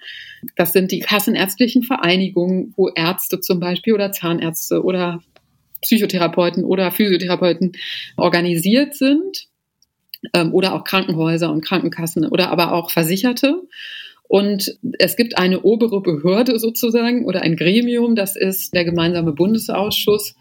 Das 0.56 0.74
sind 0.74 0.92
die 0.92 1.00
kassenärztlichen 1.00 1.82
Vereinigungen, 1.82 2.76
wo 2.78 2.88
Ärzte 2.88 3.40
zum 3.40 3.60
Beispiel 3.60 3.94
oder 3.94 4.12
Zahnärzte 4.12 4.84
oder 4.84 5.24
Psychotherapeuten 5.82 6.64
oder 6.64 6.92
Physiotherapeuten 6.92 7.72
organisiert 8.16 8.94
sind 8.94 9.50
ähm, 10.34 10.54
oder 10.54 10.74
auch 10.74 10.84
Krankenhäuser 10.84 11.52
und 11.52 11.62
Krankenkassen 11.62 12.26
oder 12.26 12.52
aber 12.52 12.74
auch 12.74 12.92
Versicherte. 12.92 13.62
Und 14.30 14.78
es 15.00 15.16
gibt 15.16 15.40
eine 15.40 15.62
obere 15.62 16.02
Behörde 16.02 16.60
sozusagen 16.60 17.26
oder 17.26 17.42
ein 17.42 17.56
Gremium, 17.56 18.16
das 18.16 18.36
ist 18.36 18.76
der 18.76 18.86
gemeinsame 18.86 19.34
Bundesausschuss. 19.34 20.36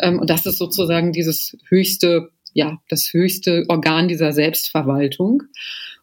Ähm, 0.00 0.18
und 0.18 0.28
das 0.28 0.44
ist 0.44 0.58
sozusagen 0.58 1.12
dieses 1.12 1.56
höchste, 1.68 2.30
ja, 2.52 2.78
das 2.90 3.12
höchste 3.14 3.64
Organ 3.68 4.08
dieser 4.08 4.32
Selbstverwaltung. 4.32 5.44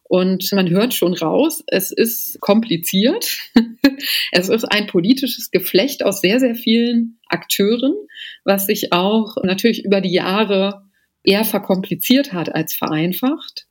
Und 0.02 0.50
man 0.52 0.68
hört 0.70 0.94
schon 0.94 1.12
raus, 1.12 1.62
es 1.66 1.92
ist 1.92 2.40
kompliziert. 2.40 3.36
es 4.32 4.48
ist 4.48 4.64
ein 4.64 4.86
politisches 4.86 5.52
Geflecht 5.52 6.02
aus 6.02 6.20
sehr, 6.20 6.40
sehr 6.40 6.56
vielen 6.56 7.18
Akteuren, 7.28 7.94
was 8.42 8.66
sich 8.66 8.92
auch 8.92 9.36
natürlich 9.44 9.84
über 9.84 10.00
die 10.00 10.12
Jahre 10.12 10.87
eher 11.24 11.44
verkompliziert 11.44 12.32
hat 12.32 12.54
als 12.54 12.74
vereinfacht. 12.74 13.66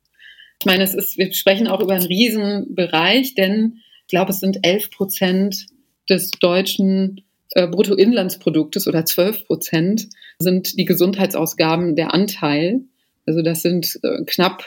Ich 0.60 0.66
meine, 0.66 0.82
es 0.82 0.94
ist, 0.94 1.18
wir 1.18 1.32
sprechen 1.32 1.68
auch 1.68 1.80
über 1.80 1.94
einen 1.94 2.06
Riesenbereich, 2.06 3.34
denn 3.34 3.80
ich 4.02 4.08
glaube, 4.08 4.32
es 4.32 4.40
sind 4.40 4.66
11 4.66 4.90
Prozent 4.90 5.66
des 6.08 6.30
deutschen 6.32 7.22
äh, 7.52 7.66
Bruttoinlandsproduktes 7.66 8.88
oder 8.88 9.04
12 9.04 9.46
Prozent 9.46 10.08
sind 10.38 10.78
die 10.78 10.84
Gesundheitsausgaben 10.84 11.96
der 11.96 12.14
Anteil. 12.14 12.82
Also 13.26 13.42
das 13.42 13.62
sind 13.62 13.98
äh, 14.02 14.24
knapp 14.26 14.64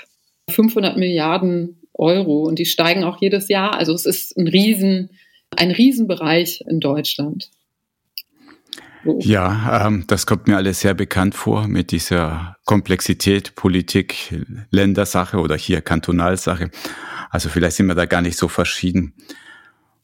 500 0.49 0.97
Milliarden 0.97 1.77
Euro 1.93 2.43
und 2.43 2.59
die 2.59 2.65
steigen 2.65 3.03
auch 3.03 3.21
jedes 3.21 3.47
Jahr. 3.49 3.75
Also 3.75 3.93
es 3.93 4.05
ist 4.05 4.37
ein 4.37 4.47
Riesen, 4.47 5.09
ein 5.55 5.71
Riesenbereich 5.71 6.63
in 6.67 6.79
Deutschland. 6.79 7.49
Ja, 9.03 9.87
ähm, 9.87 10.05
das 10.07 10.25
kommt 10.25 10.47
mir 10.47 10.57
alles 10.57 10.81
sehr 10.81 10.93
bekannt 10.93 11.33
vor 11.33 11.67
mit 11.67 11.91
dieser 11.91 12.57
Komplexität, 12.65 13.55
Politik, 13.55 14.33
Ländersache 14.69 15.37
oder 15.39 15.55
hier 15.55 15.81
Kantonalsache. 15.81 16.69
Also 17.29 17.49
vielleicht 17.49 17.77
sind 17.77 17.87
wir 17.87 17.95
da 17.95 18.05
gar 18.05 18.21
nicht 18.21 18.37
so 18.37 18.47
verschieden. 18.47 19.13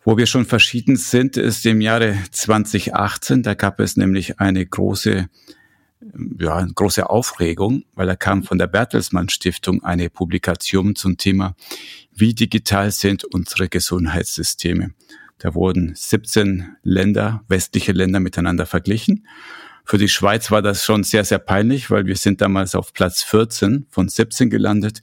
Wo 0.03 0.17
wir 0.17 0.25
schon 0.25 0.45
verschieden 0.45 0.95
sind, 0.95 1.37
ist 1.37 1.65
im 1.65 1.81
Jahre 1.81 2.17
2018. 2.31 3.43
Da 3.43 3.53
gab 3.53 3.79
es 3.79 3.97
nämlich 3.97 4.39
eine 4.39 4.65
große, 4.65 5.27
ja, 6.39 6.55
eine 6.55 6.73
große 6.73 7.09
Aufregung, 7.09 7.83
weil 7.93 8.07
da 8.07 8.15
kam 8.15 8.43
von 8.43 8.57
der 8.57 8.67
Bertelsmann 8.67 9.29
Stiftung 9.29 9.83
eine 9.83 10.09
Publikation 10.09 10.95
zum 10.95 11.17
Thema, 11.17 11.55
wie 12.13 12.33
digital 12.33 12.91
sind 12.91 13.25
unsere 13.25 13.67
Gesundheitssysteme. 13.67 14.91
Da 15.39 15.53
wurden 15.53 15.93
17 15.95 16.77
Länder, 16.83 17.43
westliche 17.47 17.91
Länder 17.91 18.19
miteinander 18.19 18.65
verglichen. 18.65 19.27
Für 19.85 19.97
die 19.97 20.09
Schweiz 20.09 20.51
war 20.51 20.61
das 20.61 20.83
schon 20.83 21.03
sehr, 21.03 21.23
sehr 21.23 21.39
peinlich, 21.39 21.89
weil 21.89 22.05
wir 22.05 22.15
sind 22.15 22.41
damals 22.41 22.75
auf 22.75 22.91
Platz 22.93 23.23
14 23.23 23.85
von 23.89 24.09
17 24.09 24.49
gelandet. 24.49 24.99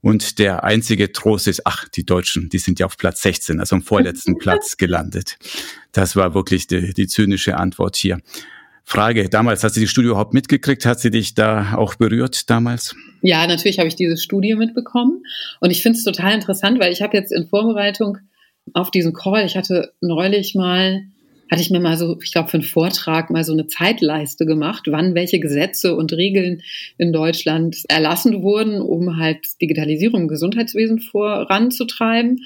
Und 0.00 0.38
der 0.38 0.64
einzige 0.64 1.12
Trost 1.12 1.48
ist, 1.48 1.66
ach, 1.66 1.88
die 1.88 2.04
Deutschen, 2.04 2.48
die 2.48 2.58
sind 2.58 2.78
ja 2.78 2.86
auf 2.86 2.96
Platz 2.96 3.22
16, 3.22 3.60
also 3.60 3.76
am 3.76 3.82
vorletzten 3.82 4.38
Platz 4.38 4.76
gelandet. 4.76 5.38
Das 5.92 6.16
war 6.16 6.34
wirklich 6.34 6.66
die, 6.66 6.94
die 6.94 7.06
zynische 7.06 7.56
Antwort 7.56 7.96
hier. 7.96 8.18
Frage, 8.84 9.28
damals, 9.28 9.62
hast 9.64 9.76
du 9.76 9.80
die 9.80 9.86
Studie 9.86 10.08
überhaupt 10.08 10.32
mitgekriegt? 10.32 10.86
Hat 10.86 10.98
sie 10.98 11.10
dich 11.10 11.34
da 11.34 11.74
auch 11.74 11.96
berührt 11.96 12.48
damals? 12.48 12.96
Ja, 13.20 13.46
natürlich 13.46 13.78
habe 13.78 13.88
ich 13.88 13.96
diese 13.96 14.16
Studie 14.16 14.54
mitbekommen. 14.54 15.22
Und 15.60 15.70
ich 15.70 15.82
finde 15.82 15.98
es 15.98 16.04
total 16.04 16.32
interessant, 16.32 16.80
weil 16.80 16.90
ich 16.90 17.02
habe 17.02 17.14
jetzt 17.14 17.30
in 17.30 17.46
Vorbereitung 17.46 18.16
auf 18.74 18.90
diesen 18.90 19.12
Call. 19.12 19.44
Ich 19.44 19.56
hatte 19.56 19.92
neulich 20.00 20.54
mal, 20.54 21.02
hatte 21.50 21.62
ich 21.62 21.70
mir 21.70 21.80
mal 21.80 21.96
so, 21.96 22.18
ich 22.22 22.32
glaube, 22.32 22.48
für 22.48 22.58
einen 22.58 22.64
Vortrag 22.64 23.30
mal 23.30 23.44
so 23.44 23.52
eine 23.52 23.66
Zeitleiste 23.66 24.46
gemacht, 24.46 24.84
wann 24.88 25.14
welche 25.14 25.40
Gesetze 25.40 25.96
und 25.96 26.12
Regeln 26.12 26.62
in 26.96 27.12
Deutschland 27.12 27.76
erlassen 27.88 28.42
wurden, 28.42 28.80
um 28.80 29.18
halt 29.18 29.38
Digitalisierung 29.60 30.22
im 30.22 30.28
Gesundheitswesen 30.28 31.00
voranzutreiben. 31.00 32.40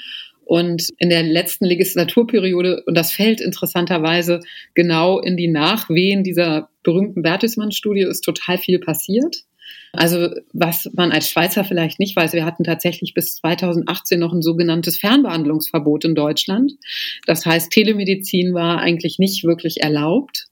Und 0.44 0.88
in 0.98 1.08
der 1.08 1.22
letzten 1.22 1.64
Legislaturperiode, 1.64 2.82
und 2.84 2.96
das 2.96 3.12
fällt 3.12 3.40
interessanterweise 3.40 4.40
genau 4.74 5.20
in 5.20 5.36
die 5.36 5.48
Nachwehen 5.48 6.24
dieser 6.24 6.68
berühmten 6.82 7.22
Bertelsmann-Studie, 7.22 8.02
ist 8.02 8.22
total 8.22 8.58
viel 8.58 8.78
passiert. 8.80 9.44
Also 9.92 10.30
was 10.52 10.88
man 10.94 11.12
als 11.12 11.28
Schweizer 11.28 11.64
vielleicht 11.64 11.98
nicht 11.98 12.16
weiß, 12.16 12.32
wir 12.32 12.46
hatten 12.46 12.64
tatsächlich 12.64 13.12
bis 13.12 13.36
2018 13.36 14.18
noch 14.18 14.32
ein 14.32 14.42
sogenanntes 14.42 14.96
Fernbehandlungsverbot 14.98 16.04
in 16.04 16.14
Deutschland. 16.14 16.72
Das 17.26 17.44
heißt, 17.44 17.70
Telemedizin 17.70 18.54
war 18.54 18.80
eigentlich 18.80 19.18
nicht 19.18 19.44
wirklich 19.44 19.82
erlaubt. 19.82 20.46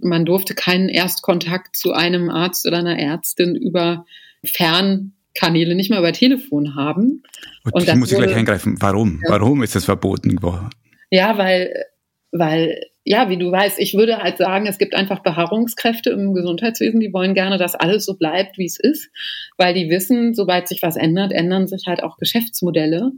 Man 0.00 0.24
durfte 0.24 0.54
keinen 0.54 0.88
Erstkontakt 0.88 1.76
zu 1.76 1.92
einem 1.92 2.30
Arzt 2.30 2.66
oder 2.66 2.78
einer 2.78 2.98
Ärztin 2.98 3.56
über 3.56 4.04
Fernkanäle, 4.44 5.74
nicht 5.74 5.90
mal 5.90 5.98
über 5.98 6.12
Telefon 6.12 6.76
haben. 6.76 7.24
Und, 7.64 7.74
Und 7.74 7.88
ich 7.88 7.94
muss 7.96 8.12
ich 8.12 8.18
gleich 8.18 8.34
eingreifen. 8.34 8.76
Warum? 8.78 9.20
Ja. 9.24 9.30
Warum 9.32 9.64
ist 9.64 9.74
das 9.74 9.84
verboten 9.84 10.40
worden? 10.40 10.70
Ja, 11.10 11.36
weil, 11.36 11.84
weil 12.30 12.80
ja, 13.08 13.30
wie 13.30 13.38
du 13.38 13.50
weißt, 13.50 13.78
ich 13.78 13.94
würde 13.94 14.18
halt 14.18 14.36
sagen, 14.36 14.66
es 14.66 14.76
gibt 14.76 14.94
einfach 14.94 15.22
Beharrungskräfte 15.22 16.10
im 16.10 16.34
Gesundheitswesen, 16.34 17.00
die 17.00 17.14
wollen 17.14 17.32
gerne, 17.32 17.56
dass 17.56 17.74
alles 17.74 18.04
so 18.04 18.18
bleibt, 18.18 18.58
wie 18.58 18.66
es 18.66 18.78
ist, 18.78 19.08
weil 19.56 19.72
die 19.72 19.88
wissen, 19.88 20.34
sobald 20.34 20.68
sich 20.68 20.82
was 20.82 20.96
ändert, 20.96 21.32
ändern 21.32 21.66
sich 21.66 21.84
halt 21.86 22.02
auch 22.02 22.18
Geschäftsmodelle 22.18 23.12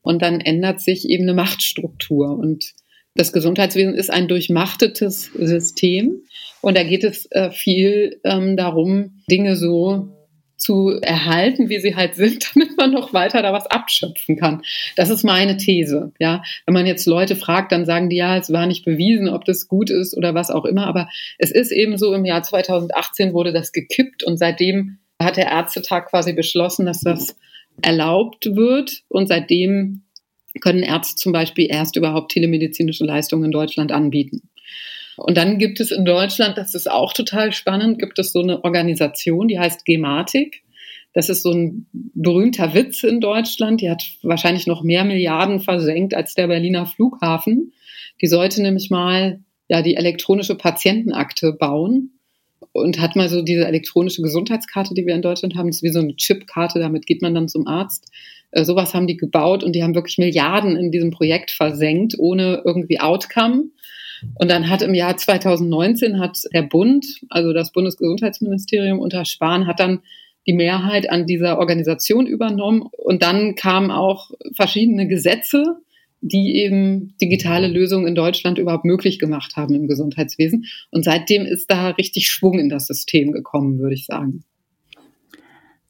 und 0.00 0.22
dann 0.22 0.40
ändert 0.40 0.80
sich 0.80 1.06
eben 1.10 1.24
eine 1.24 1.34
Machtstruktur. 1.34 2.38
Und 2.38 2.72
das 3.14 3.34
Gesundheitswesen 3.34 3.94
ist 3.94 4.10
ein 4.10 4.28
durchmachtetes 4.28 5.32
System 5.34 6.22
und 6.62 6.78
da 6.78 6.82
geht 6.82 7.04
es 7.04 7.30
äh, 7.30 7.50
viel 7.50 8.20
ähm, 8.24 8.56
darum, 8.56 9.20
Dinge 9.30 9.56
so 9.56 10.13
zu 10.64 10.98
erhalten, 11.02 11.68
wie 11.68 11.78
sie 11.78 11.94
halt 11.94 12.14
sind, 12.14 12.50
damit 12.54 12.76
man 12.78 12.90
noch 12.90 13.12
weiter 13.12 13.42
da 13.42 13.52
was 13.52 13.66
abschöpfen 13.66 14.36
kann. 14.36 14.62
Das 14.96 15.10
ist 15.10 15.22
meine 15.22 15.58
These. 15.58 16.12
Ja, 16.18 16.42
wenn 16.64 16.72
man 16.72 16.86
jetzt 16.86 17.06
Leute 17.06 17.36
fragt, 17.36 17.70
dann 17.70 17.84
sagen 17.84 18.08
die 18.08 18.16
ja, 18.16 18.38
es 18.38 18.50
war 18.50 18.66
nicht 18.66 18.84
bewiesen, 18.84 19.28
ob 19.28 19.44
das 19.44 19.68
gut 19.68 19.90
ist 19.90 20.16
oder 20.16 20.34
was 20.34 20.50
auch 20.50 20.64
immer. 20.64 20.86
Aber 20.86 21.08
es 21.38 21.50
ist 21.50 21.70
eben 21.70 21.98
so, 21.98 22.14
im 22.14 22.24
Jahr 22.24 22.42
2018 22.42 23.34
wurde 23.34 23.52
das 23.52 23.72
gekippt 23.72 24.22
und 24.22 24.38
seitdem 24.38 24.98
hat 25.22 25.36
der 25.36 25.48
Ärztetag 25.48 26.06
quasi 26.08 26.32
beschlossen, 26.32 26.86
dass 26.86 27.00
das 27.00 27.36
erlaubt 27.82 28.46
wird 28.46 29.02
und 29.08 29.28
seitdem 29.28 30.04
können 30.60 30.82
Ärzte 30.82 31.16
zum 31.16 31.32
Beispiel 31.32 31.66
erst 31.70 31.96
überhaupt 31.96 32.32
telemedizinische 32.32 33.04
Leistungen 33.04 33.44
in 33.44 33.50
Deutschland 33.50 33.92
anbieten. 33.92 34.48
Und 35.16 35.36
dann 35.36 35.58
gibt 35.58 35.80
es 35.80 35.90
in 35.90 36.04
Deutschland, 36.04 36.58
das 36.58 36.74
ist 36.74 36.90
auch 36.90 37.12
total 37.12 37.52
spannend, 37.52 37.98
gibt 37.98 38.18
es 38.18 38.32
so 38.32 38.40
eine 38.40 38.64
Organisation, 38.64 39.48
die 39.48 39.58
heißt 39.58 39.84
Gematik. 39.84 40.62
Das 41.12 41.28
ist 41.28 41.42
so 41.42 41.52
ein 41.52 41.86
berühmter 41.92 42.74
Witz 42.74 43.04
in 43.04 43.20
Deutschland. 43.20 43.80
Die 43.80 43.88
hat 43.88 44.04
wahrscheinlich 44.22 44.66
noch 44.66 44.82
mehr 44.82 45.04
Milliarden 45.04 45.60
versenkt 45.60 46.14
als 46.14 46.34
der 46.34 46.48
Berliner 46.48 46.86
Flughafen. 46.86 47.72
Die 48.20 48.26
sollte 48.26 48.60
nämlich 48.62 48.90
mal 48.90 49.40
ja 49.68 49.80
die 49.80 49.96
elektronische 49.96 50.56
Patientenakte 50.56 51.52
bauen 51.52 52.18
und 52.72 53.00
hat 53.00 53.14
mal 53.14 53.28
so 53.28 53.42
diese 53.42 53.66
elektronische 53.66 54.22
Gesundheitskarte, 54.22 54.94
die 54.94 55.06
wir 55.06 55.14
in 55.14 55.22
Deutschland 55.22 55.54
haben, 55.54 55.68
das 55.68 55.76
ist 55.76 55.82
wie 55.84 55.92
so 55.92 56.00
eine 56.00 56.16
Chipkarte, 56.16 56.80
damit 56.80 57.06
geht 57.06 57.22
man 57.22 57.34
dann 57.34 57.48
zum 57.48 57.68
Arzt. 57.68 58.10
Äh, 58.50 58.64
sowas 58.64 58.94
haben 58.94 59.06
die 59.06 59.16
gebaut 59.16 59.62
und 59.62 59.72
die 59.72 59.82
haben 59.84 59.94
wirklich 59.94 60.18
Milliarden 60.18 60.76
in 60.76 60.90
diesem 60.90 61.10
Projekt 61.10 61.52
versenkt, 61.52 62.14
ohne 62.18 62.62
irgendwie 62.64 63.00
Outcome. 63.00 63.66
Und 64.36 64.50
dann 64.50 64.68
hat 64.68 64.82
im 64.82 64.94
Jahr 64.94 65.16
2019 65.16 66.18
hat 66.20 66.38
der 66.52 66.62
Bund, 66.62 67.06
also 67.30 67.52
das 67.52 67.72
Bundesgesundheitsministerium 67.72 68.98
unter 68.98 69.24
Spahn, 69.24 69.66
hat 69.66 69.80
dann 69.80 70.00
die 70.46 70.52
Mehrheit 70.52 71.10
an 71.10 71.26
dieser 71.26 71.58
Organisation 71.58 72.26
übernommen. 72.26 72.82
Und 72.92 73.22
dann 73.22 73.54
kamen 73.54 73.90
auch 73.90 74.30
verschiedene 74.54 75.08
Gesetze, 75.08 75.76
die 76.20 76.56
eben 76.56 77.14
digitale 77.20 77.68
Lösungen 77.68 78.06
in 78.06 78.14
Deutschland 78.14 78.58
überhaupt 78.58 78.84
möglich 78.84 79.18
gemacht 79.18 79.56
haben 79.56 79.74
im 79.74 79.88
Gesundheitswesen. 79.88 80.64
Und 80.90 81.04
seitdem 81.04 81.44
ist 81.44 81.70
da 81.70 81.90
richtig 81.90 82.28
Schwung 82.28 82.58
in 82.58 82.70
das 82.70 82.86
System 82.86 83.32
gekommen, 83.32 83.78
würde 83.78 83.94
ich 83.94 84.06
sagen. 84.06 84.44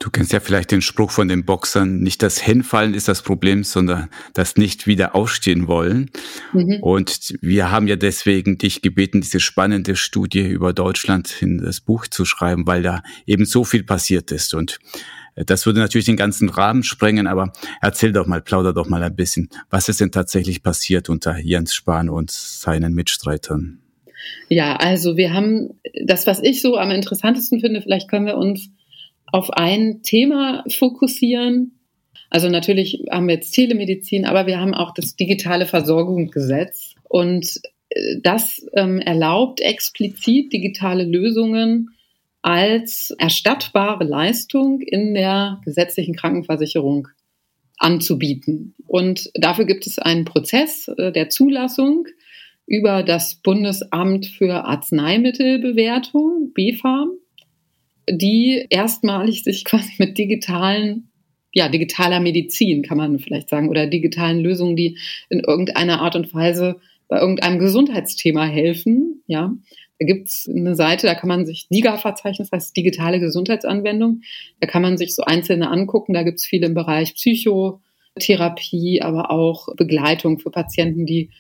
Du 0.05 0.11
kennst 0.11 0.35
ja 0.35 0.41
vielleicht 0.41 0.71
den 0.71 0.83
Spruch 0.83 1.11
von 1.11 1.29
den 1.29 1.47
Boxern, 1.47 2.01
nicht 2.01 2.23
das 2.23 2.39
Hinfallen 2.39 2.93
ist 2.93 3.09
das 3.09 3.23
Problem, 3.23 3.65
sondern 3.65 4.11
das 4.35 4.59
nicht 4.59 4.87
wieder 4.87 5.15
aufstehen 5.15 5.67
wollen. 5.67 6.11
Mhm. 6.53 6.77
Und 6.83 7.35
wir 7.41 7.71
haben 7.71 7.87
ja 7.87 7.97
deswegen 7.97 8.59
dich 8.59 8.83
gebeten, 8.83 9.23
diese 9.23 9.41
spannende 9.41 9.97
Studie 9.97 10.47
über 10.47 10.75
Deutschland 10.75 11.41
in 11.41 11.57
das 11.57 11.81
Buch 11.81 12.07
zu 12.07 12.27
schreiben, 12.27 12.67
weil 12.67 12.83
da 12.83 13.03
eben 13.25 13.47
so 13.47 13.65
viel 13.65 13.83
passiert 13.83 14.31
ist. 14.31 14.53
Und 14.53 14.79
das 15.37 15.65
würde 15.65 15.81
natürlich 15.81 16.05
den 16.05 16.19
ganzen 16.19 16.51
Rahmen 16.51 16.83
sprengen, 16.83 17.27
aber 17.27 17.55
erzähl 17.81 18.13
doch 18.13 18.27
mal, 18.27 18.43
plauder 18.43 18.75
doch 18.75 18.87
mal 18.87 19.03
ein 19.03 19.17
bisschen. 19.17 19.49
Was 19.71 19.89
ist 19.89 20.03
denn 20.03 20.13
tatsächlich 20.13 20.63
passiert 20.63 21.09
unter 21.09 21.39
Jens 21.39 21.73
Spahn 21.73 22.11
und 22.11 22.31
seinen 22.31 22.93
Mitstreitern? 22.93 23.79
Ja, 24.51 24.77
also 24.77 25.17
wir 25.17 25.33
haben 25.33 25.71
das, 26.05 26.27
was 26.27 26.43
ich 26.43 26.61
so 26.61 26.77
am 26.77 26.91
interessantesten 26.91 27.61
finde, 27.61 27.81
vielleicht 27.81 28.11
können 28.11 28.27
wir 28.27 28.37
uns 28.37 28.69
auf 29.35 29.51
ein 29.51 30.03
Thema 30.05 30.63
fokussieren. 30.69 31.81
Also 32.31 32.49
natürlich 32.49 33.03
haben 33.11 33.27
wir 33.27 33.35
jetzt 33.35 33.51
Telemedizin, 33.51 34.27
aber 34.27 34.47
wir 34.47 34.61
haben 34.61 34.75
auch 34.75 34.95
das 34.95 35.17
digitale 35.17 35.67
Versorgungsgesetz 35.67 36.95
und 37.03 37.45
äh, 37.89 38.21
das 38.23 38.65
ähm, 38.75 39.01
erlaubt 39.01 39.61
explizit 39.61 40.53
digitale 40.53 41.03
Lösungen 41.03 41.91
als 42.43 43.13
erstattbare 43.19 44.05
Leistung 44.05 44.81
in 44.81 45.15
der 45.15 45.61
gesetzlichen 45.65 46.15
Krankenversicherung 46.15 47.09
anzubieten. 47.79 48.77
Und 48.87 49.33
dafür 49.35 49.65
gibt 49.65 49.89
es 49.89 49.99
einen 49.99 50.27
Prozess 50.27 50.87
äh, 50.97 51.11
der 51.11 51.29
Zulassung 51.29 52.07
über 52.69 53.03
das 53.03 53.35
Bundesamt 53.35 54.27
für 54.27 54.65
Arzneimittelbewertung, 54.65 56.53
BfArM, 56.55 57.19
die 58.09 58.67
erstmalig 58.71 59.45
sich 59.45 59.65
quasi 59.65 59.93
mit 59.99 60.19
digitalen 60.19 61.11
ja, 61.57 61.69
digitaler 61.69 62.19
Medizin, 62.19 62.83
kann 62.83 62.99
man 62.99 63.21
vielleicht 63.21 63.49
sagen, 63.49 63.69
oder 63.69 63.87
digitalen 63.87 64.41
Lösungen, 64.41 64.75
die 64.75 64.99
in 65.29 65.39
irgendeiner 65.39 66.01
Art 66.01 66.17
und 66.17 66.35
Weise 66.35 66.81
bei 67.07 67.21
irgendeinem 67.21 67.61
Gesundheitsthema 67.61 68.45
helfen, 68.45 69.23
ja, 69.29 69.55
da 69.99 70.07
gibt's 70.07 70.49
eine 70.49 70.75
Seite, 70.75 71.07
da 71.07 71.15
kann 71.15 71.29
man 71.29 71.47
sich 71.47 71.69
DIGA-Verzeichnis, 71.69 72.51
das 72.51 72.57
heißt 72.57 72.77
digitale 72.77 73.21
Gesundheitsanwendung. 73.21 74.23
Da 74.61 74.67
kann 74.67 74.83
man 74.83 74.99
sich 74.99 75.15
so 75.15 75.23
einzelne 75.23 75.71
angucken. 75.71 76.15
Da 76.15 76.25
gibt's 76.25 76.45
viele 76.45 76.67
im 76.67 76.75
Bereich 76.75 77.15
Psychotherapie, 77.15 79.03
aber 79.03 79.31
auch 79.31 79.69
Begleitung 79.77 80.41
für 80.41 80.51
Patienten, 80.51 81.07
die 81.07 81.31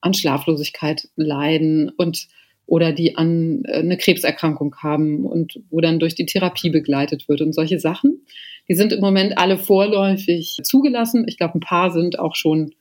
an 0.00 0.14
Schlaflosigkeit 0.14 1.08
leiden 1.16 1.90
und 1.90 2.28
oder 2.68 2.92
die 2.92 3.16
an 3.16 3.62
äh, 3.64 3.78
eine 3.78 3.96
Krebserkrankung 3.96 4.76
haben 4.76 5.24
und 5.24 5.58
wo 5.70 5.80
dann 5.80 5.98
durch 5.98 6.14
die 6.14 6.26
Therapie 6.26 6.68
begleitet 6.68 7.28
wird 7.28 7.40
und 7.40 7.54
solche 7.54 7.80
Sachen. 7.80 8.20
Die 8.68 8.74
sind 8.74 8.92
im 8.92 9.00
Moment 9.00 9.38
alle 9.38 9.56
vorläufig 9.56 10.58
zugelassen. 10.62 11.24
Ich 11.26 11.38
glaube, 11.38 11.56
ein 11.56 11.60
paar 11.60 11.90
sind 11.90 12.18
auch 12.18 12.36
schon, 12.36 12.74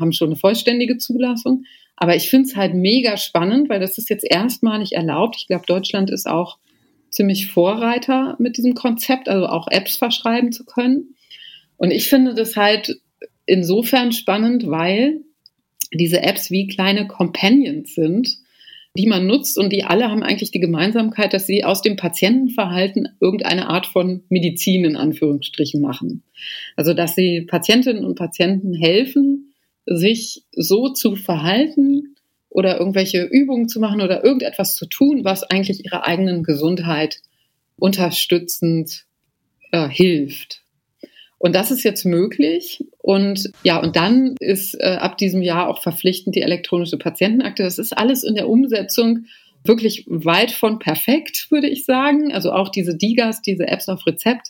haben 0.00 0.12
schon 0.12 0.30
eine 0.30 0.36
vollständige 0.36 0.98
Zulassung. 0.98 1.62
Aber 1.96 2.16
ich 2.16 2.28
finde 2.28 2.48
es 2.48 2.56
halt 2.56 2.74
mega 2.74 3.16
spannend, 3.16 3.68
weil 3.68 3.78
das 3.78 3.96
ist 3.96 4.10
jetzt 4.10 4.26
erstmalig 4.28 4.92
erlaubt. 4.92 5.36
Ich 5.38 5.46
glaube, 5.46 5.66
Deutschland 5.66 6.10
ist 6.10 6.28
auch 6.28 6.58
ziemlich 7.10 7.46
Vorreiter 7.46 8.34
mit 8.40 8.56
diesem 8.56 8.74
Konzept, 8.74 9.28
also 9.28 9.46
auch 9.46 9.68
Apps 9.68 9.96
verschreiben 9.96 10.50
zu 10.50 10.64
können. 10.64 11.14
Und 11.76 11.92
ich 11.92 12.08
finde 12.08 12.34
das 12.34 12.56
halt 12.56 13.00
insofern 13.46 14.10
spannend, 14.10 14.68
weil 14.68 15.20
diese 15.92 16.22
Apps 16.22 16.50
wie 16.50 16.66
kleine 16.66 17.06
Companions 17.06 17.94
sind, 17.94 18.28
die 18.98 19.06
man 19.06 19.26
nutzt 19.26 19.56
und 19.56 19.72
die 19.72 19.84
alle 19.84 20.10
haben 20.10 20.24
eigentlich 20.24 20.50
die 20.50 20.58
Gemeinsamkeit, 20.58 21.32
dass 21.32 21.46
sie 21.46 21.62
aus 21.64 21.82
dem 21.82 21.94
Patientenverhalten 21.94 23.08
irgendeine 23.20 23.68
Art 23.68 23.86
von 23.86 24.24
Medizin 24.28 24.84
in 24.84 24.96
Anführungsstrichen 24.96 25.80
machen. 25.80 26.24
Also 26.74 26.94
dass 26.94 27.14
sie 27.14 27.42
Patientinnen 27.42 28.04
und 28.04 28.16
Patienten 28.16 28.74
helfen, 28.74 29.54
sich 29.86 30.42
so 30.50 30.88
zu 30.88 31.14
verhalten 31.14 32.16
oder 32.48 32.78
irgendwelche 32.80 33.22
Übungen 33.22 33.68
zu 33.68 33.78
machen 33.78 34.00
oder 34.00 34.24
irgendetwas 34.24 34.74
zu 34.74 34.86
tun, 34.86 35.24
was 35.24 35.44
eigentlich 35.44 35.84
ihrer 35.84 36.04
eigenen 36.04 36.42
Gesundheit 36.42 37.20
unterstützend 37.76 39.04
äh, 39.70 39.88
hilft. 39.88 40.62
Und 41.38 41.54
das 41.54 41.70
ist 41.70 41.84
jetzt 41.84 42.04
möglich. 42.04 42.84
Und 42.98 43.50
ja, 43.62 43.80
und 43.80 43.96
dann 43.96 44.34
ist 44.40 44.74
äh, 44.74 44.96
ab 45.00 45.18
diesem 45.18 45.40
Jahr 45.40 45.68
auch 45.68 45.82
verpflichtend 45.82 46.34
die 46.34 46.42
elektronische 46.42 46.98
Patientenakte. 46.98 47.62
Das 47.62 47.78
ist 47.78 47.96
alles 47.96 48.24
in 48.24 48.34
der 48.34 48.48
Umsetzung 48.48 49.26
wirklich 49.64 50.04
weit 50.08 50.50
von 50.50 50.78
perfekt, 50.78 51.46
würde 51.50 51.68
ich 51.68 51.84
sagen. 51.84 52.32
Also 52.32 52.52
auch 52.52 52.70
diese 52.70 52.96
DIGAs, 52.96 53.42
diese 53.42 53.68
Apps 53.68 53.88
auf 53.88 54.06
Rezept, 54.06 54.48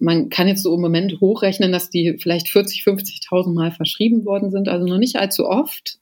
man 0.00 0.28
kann 0.28 0.48
jetzt 0.48 0.62
so 0.62 0.74
im 0.74 0.80
Moment 0.80 1.20
hochrechnen, 1.20 1.72
dass 1.72 1.90
die 1.90 2.18
vielleicht 2.20 2.48
40, 2.48 2.82
50.000 2.82 3.52
Mal 3.52 3.72
verschrieben 3.72 4.24
worden 4.24 4.50
sind, 4.50 4.68
also 4.68 4.86
noch 4.86 4.98
nicht 4.98 5.16
allzu 5.16 5.46
oft. 5.46 5.98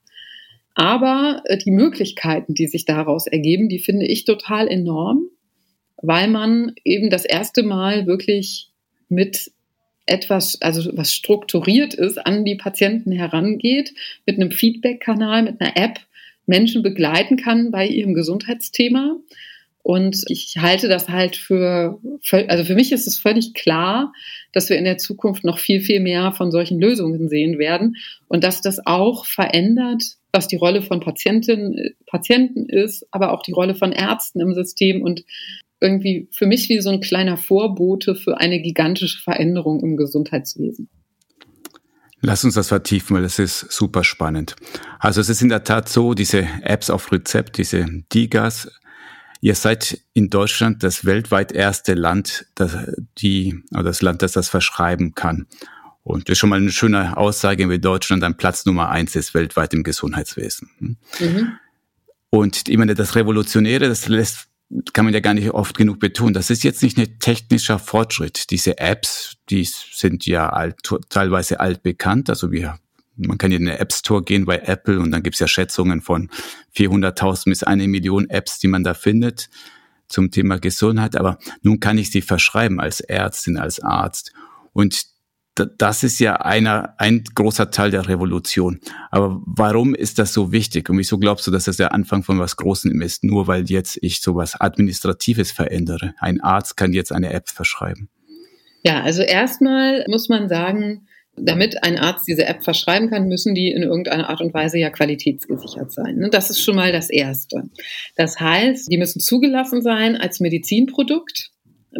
Aber 0.75 1.43
äh, 1.45 1.57
die 1.57 1.71
Möglichkeiten, 1.71 2.55
die 2.55 2.67
sich 2.67 2.85
daraus 2.85 3.27
ergeben, 3.27 3.69
die 3.69 3.79
finde 3.79 4.07
ich 4.07 4.25
total 4.25 4.69
enorm, 4.69 5.29
weil 6.03 6.29
man 6.29 6.73
eben 6.85 7.11
das 7.11 7.25
erste 7.25 7.62
Mal 7.62 8.07
wirklich 8.07 8.71
mit 9.09 9.53
etwas, 10.07 10.61
also 10.62 10.90
was 10.97 11.12
strukturiert 11.12 11.95
ist, 11.95 12.19
an 12.25 12.45
die 12.45 12.55
Patienten 12.55 13.12
herangeht, 13.12 13.92
mit 14.25 14.37
einem 14.37 14.51
Feedback-Kanal, 14.51 15.42
mit 15.42 15.61
einer 15.61 15.77
App 15.77 16.01
Menschen 16.47 16.83
begleiten 16.83 17.37
kann 17.37 17.71
bei 17.71 17.87
ihrem 17.87 18.14
Gesundheitsthema. 18.14 19.16
Und 19.83 20.25
ich 20.29 20.57
halte 20.59 20.88
das 20.88 21.09
halt 21.09 21.37
für, 21.37 22.01
also 22.49 22.64
für 22.64 22.75
mich 22.75 22.90
ist 22.90 23.07
es 23.07 23.19
völlig 23.19 23.55
klar, 23.55 24.12
dass 24.53 24.69
wir 24.69 24.79
in 24.79 24.85
der 24.85 24.99
Zukunft 24.99 25.45
noch 25.45 25.59
viel, 25.59 25.81
viel 25.81 26.01
mehr 26.01 26.33
von 26.33 26.51
solchen 26.51 26.81
Lösungen 26.81 27.29
sehen 27.29 27.59
werden 27.59 27.95
und 28.27 28.42
dass 28.42 28.61
das 28.62 28.85
auch 28.85 29.27
verändert, 29.27 30.03
was 30.33 30.49
die 30.49 30.57
Rolle 30.57 30.83
von 30.83 30.99
Patientinnen, 30.99 31.95
Patienten 32.07 32.69
ist, 32.69 33.07
aber 33.12 33.33
auch 33.33 33.42
die 33.42 33.53
Rolle 33.53 33.77
von 33.77 33.92
Ärzten 33.92 34.40
im 34.40 34.55
System 34.55 35.03
und 35.03 35.25
irgendwie 35.81 36.29
für 36.33 36.47
mich 36.47 36.69
wie 36.69 36.81
so 36.81 36.91
ein 36.91 37.01
kleiner 37.01 37.37
Vorbote 37.37 38.15
für 38.15 38.39
eine 38.39 38.61
gigantische 38.61 39.21
Veränderung 39.23 39.81
im 39.81 39.97
Gesundheitswesen. 39.97 40.89
Lass 42.23 42.45
uns 42.45 42.55
das 42.55 42.69
vertiefen, 42.69 43.17
weil 43.17 43.23
das 43.23 43.39
ist 43.39 43.71
super 43.71 44.03
spannend. 44.03 44.57
Also 44.99 45.21
es 45.21 45.29
ist 45.29 45.43
in 45.43 45.51
der 45.51 45.65
Tat 45.65 45.89
so, 45.89 46.15
diese 46.15 46.47
Apps 46.62 46.91
auf 46.91 47.12
Rezept, 47.12 47.59
diese 47.59 47.87
DIGAs, 48.12 48.69
Ihr 49.41 49.55
seid 49.55 50.01
in 50.12 50.31
Deutschland 50.31 50.83
das 50.83 51.05
weltweit 51.05 51.53
erste 51.53 51.95
Land, 51.95 52.47
das, 52.55 52.77
die, 53.19 53.62
oder 53.71 53.85
das 53.85 54.03
Land, 54.03 54.23
das 54.23 54.33
das 54.33 54.49
verschreiben 54.49 55.15
kann. 55.15 55.47
Und 56.03 56.29
das 56.29 56.33
ist 56.33 56.39
schon 56.39 56.51
mal 56.51 56.59
eine 56.59 56.71
schöne 56.71 57.17
Aussage, 57.17 57.69
wie 57.69 57.79
Deutschland 57.79 58.23
ein 58.25 58.37
Platz 58.37 58.65
Nummer 58.65 58.89
eins 58.89 59.15
ist 59.17 59.35
weltweit 59.35 59.75
im 59.75 59.83
Gesundheitswesen. 59.83 60.99
Mhm. 61.21 61.53
Und 62.31 62.69
ich 62.69 62.77
meine, 62.77 62.95
das 62.95 63.15
Revolutionäre, 63.15 63.89
das 63.89 64.09
lässt, 64.09 64.49
kann 64.93 65.05
man 65.05 65.15
ja 65.15 65.21
gar 65.21 65.35
nicht 65.35 65.51
oft 65.51 65.77
genug 65.77 66.01
betonen. 66.01 66.35
Das 66.35 66.51
ist 66.51 66.65
jetzt 66.65 66.83
nicht 66.83 66.99
ein 66.99 67.19
technischer 67.21 67.79
Fortschritt. 67.79 68.51
Diese 68.51 68.79
Apps, 68.79 69.37
die 69.49 69.65
sind 69.65 70.27
ja 70.27 70.49
alt, 70.49 70.77
teilweise 71.09 71.61
altbekannt. 71.61 72.29
Also 72.31 72.51
wir 72.51 72.79
man 73.17 73.39
kann 73.39 73.51
in 73.51 73.65
den 73.65 73.75
App 73.75 73.93
Store 73.93 74.23
gehen 74.23 74.45
bei 74.45 74.59
Apple 74.59 75.01
und 75.01 75.11
dann 75.11 75.23
gibt's 75.23 75.39
ja 75.39 75.49
Schätzungen 75.49 76.03
von 76.03 76.29
400.000 76.77 77.45
bis 77.47 77.63
eine 77.63 77.89
Million 77.89 78.29
Apps, 78.29 78.59
die 78.59 78.69
man 78.69 78.85
da 78.85 78.93
findet 78.93 79.49
zum 80.09 80.31
Thema 80.31 80.59
Gesundheit. 80.59 81.17
Aber 81.17 81.39
nun 81.63 81.81
kann 81.81 81.99
ich 81.99 82.11
sie 82.11 82.21
verschreiben 82.21 82.79
als 82.79 83.01
Ärztin, 83.01 83.57
als 83.57 83.81
Arzt. 83.81 84.33
Und 84.73 85.07
das 85.57 86.03
ist 86.03 86.19
ja 86.19 86.37
einer, 86.37 86.95
ein 86.99 87.25
großer 87.35 87.71
Teil 87.71 87.90
der 87.90 88.09
Revolution. 88.09 88.81
Aber 89.11 89.40
warum 89.47 89.95
ist 89.95 90.19
das 90.19 90.33
so 90.33 90.53
wichtig? 90.53 90.90
Und 90.90 90.99
wieso 90.99 91.19
glaubst 91.19 91.47
du, 91.47 91.51
dass 91.51 91.64
das 91.64 91.79
der 91.79 91.92
Anfang 91.92 92.23
von 92.23 92.38
was 92.38 92.57
Großem 92.57 93.01
ist? 93.01 93.25
Nur 93.25 93.47
weil 93.47 93.69
jetzt 93.71 93.99
ich 94.03 94.21
sowas 94.21 94.61
Administratives 94.61 95.53
verändere. 95.53 96.14
Ein 96.19 96.40
Arzt 96.40 96.77
kann 96.77 96.92
jetzt 96.92 97.12
eine 97.12 97.33
App 97.33 97.49
verschreiben. 97.49 98.09
Ja, 98.83 99.03
also 99.03 99.23
erstmal 99.23 100.05
muss 100.09 100.29
man 100.29 100.49
sagen, 100.49 101.09
damit 101.37 101.83
ein 101.83 101.99
Arzt 101.99 102.27
diese 102.29 102.47
App 102.47 102.64
verschreiben 102.64 103.11
kann, 103.11 103.29
müssen 103.29 103.55
die 103.55 103.71
in 103.71 103.83
irgendeiner 103.83 104.29
Art 104.29 104.40
und 104.40 104.55
Weise 104.55 104.79
ja 104.79 104.90
qualitätsgesichert 104.90 105.92
sein. 105.92 106.16
Ne? 106.16 106.31
Das 106.31 106.51
ist 106.51 106.62
schon 106.62 106.77
mal 106.77 106.92
das 106.92 107.11
Erste. 107.11 107.64
Das 108.16 108.40
heißt, 108.40 108.90
die 108.90 108.97
müssen 108.97 109.21
zugelassen 109.21 109.83
sein 109.83 110.16
als 110.16 110.40
Medizinprodukt. 110.40 111.51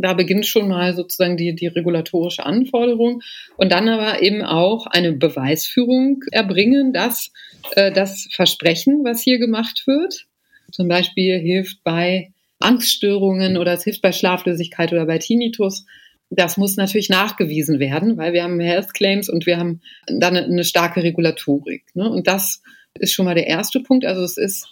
Da 0.01 0.15
beginnt 0.15 0.47
schon 0.47 0.69
mal 0.69 0.95
sozusagen 0.95 1.37
die, 1.37 1.55
die 1.55 1.69
regulatorische 1.69 2.45
Anforderung 2.45 3.23
und 3.57 3.73
dann 3.73 3.89
aber 3.89 4.23
eben 4.23 4.43
auch 4.43 4.87
eine 4.87 5.13
Beweisführung 5.13 6.23
erbringen, 6.33 6.93
dass 6.93 7.33
äh, 7.73 7.93
das 7.93 8.29
Versprechen, 8.31 9.05
was 9.05 9.23
hier 9.23 9.39
gemacht 9.39 9.87
wird, 9.87 10.27
zum 10.73 10.89
Beispiel 10.89 11.39
hilft 11.39 11.83
bei 11.85 12.33
Angststörungen 12.59 13.57
oder 13.57 13.73
es 13.73 13.85
hilft 13.85 14.03
bei 14.03 14.13
Schlaflosigkeit 14.13 14.93
oder 14.93 15.07
bei 15.07 15.19
Tinnitus, 15.19 15.85
das 16.31 16.57
muss 16.57 16.77
natürlich 16.77 17.09
nachgewiesen 17.09 17.79
werden, 17.79 18.17
weil 18.17 18.33
wir 18.33 18.43
haben 18.43 18.59
Health 18.59 18.95
Claims 18.95 19.29
und 19.29 19.47
wir 19.47 19.59
haben 19.59 19.81
dann 20.07 20.37
eine 20.37 20.65
starke 20.65 21.03
Regulatorik. 21.03 21.85
Ne? 21.95 22.11
Und 22.11 22.27
das 22.27 22.63
ist 22.99 23.13
schon 23.13 23.27
mal 23.27 23.35
der 23.35 23.47
erste 23.47 23.81
Punkt. 23.81 24.05
Also 24.05 24.23
es 24.23 24.37
ist, 24.37 24.67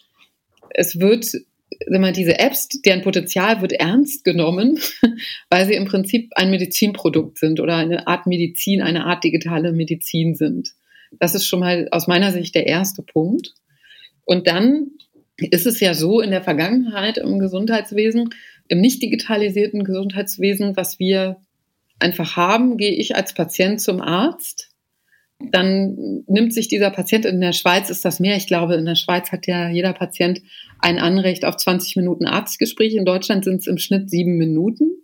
es 0.70 0.98
wird, 0.98 1.26
man 1.90 2.12
diese 2.12 2.38
Apps, 2.38 2.68
deren 2.68 3.02
Potenzial 3.02 3.60
wird 3.60 3.72
ernst 3.72 4.24
genommen, 4.24 4.78
weil 5.50 5.66
sie 5.66 5.74
im 5.74 5.86
Prinzip 5.86 6.30
ein 6.34 6.50
Medizinprodukt 6.50 7.38
sind 7.38 7.60
oder 7.60 7.76
eine 7.76 8.06
Art 8.06 8.26
Medizin, 8.26 8.82
eine 8.82 9.06
Art 9.06 9.24
digitale 9.24 9.72
Medizin 9.72 10.34
sind. 10.34 10.70
Das 11.18 11.34
ist 11.34 11.46
schon 11.46 11.60
mal 11.60 11.88
aus 11.90 12.06
meiner 12.06 12.32
Sicht 12.32 12.54
der 12.54 12.66
erste 12.66 13.02
Punkt. 13.02 13.54
Und 14.24 14.46
dann 14.46 14.90
ist 15.36 15.66
es 15.66 15.80
ja 15.80 15.94
so 15.94 16.20
in 16.20 16.30
der 16.30 16.42
Vergangenheit 16.42 17.18
im 17.18 17.38
Gesundheitswesen, 17.38 18.30
im 18.68 18.80
nicht 18.80 19.02
digitalisierten 19.02 19.84
Gesundheitswesen, 19.84 20.76
was 20.76 20.98
wir 20.98 21.36
einfach 21.98 22.36
haben, 22.36 22.76
gehe 22.76 22.92
ich 22.92 23.16
als 23.16 23.34
Patient 23.34 23.80
zum 23.80 24.00
Arzt. 24.00 24.70
Dann 25.40 26.24
nimmt 26.26 26.54
sich 26.54 26.68
dieser 26.68 26.90
Patient, 26.90 27.26
in 27.26 27.40
der 27.40 27.52
Schweiz 27.52 27.90
ist 27.90 28.04
das 28.04 28.20
mehr, 28.20 28.36
ich 28.36 28.46
glaube, 28.46 28.74
in 28.74 28.86
der 28.86 28.94
Schweiz 28.94 29.32
hat 29.32 29.46
ja 29.46 29.68
jeder 29.68 29.92
Patient 29.92 30.40
ein 30.84 30.98
Anrecht 30.98 31.46
auf 31.46 31.56
20 31.56 31.96
Minuten 31.96 32.26
Arztgespräch. 32.26 32.94
In 32.94 33.06
Deutschland 33.06 33.44
sind 33.44 33.60
es 33.60 33.66
im 33.66 33.78
Schnitt 33.78 34.10
sieben 34.10 34.36
Minuten, 34.36 35.02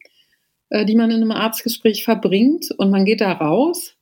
äh, 0.68 0.84
die 0.84 0.94
man 0.94 1.10
in 1.10 1.22
einem 1.22 1.32
Arztgespräch 1.32 2.04
verbringt. 2.04 2.70
Und 2.76 2.90
man 2.90 3.06
geht 3.06 3.22
da 3.22 3.32
raus 3.32 3.96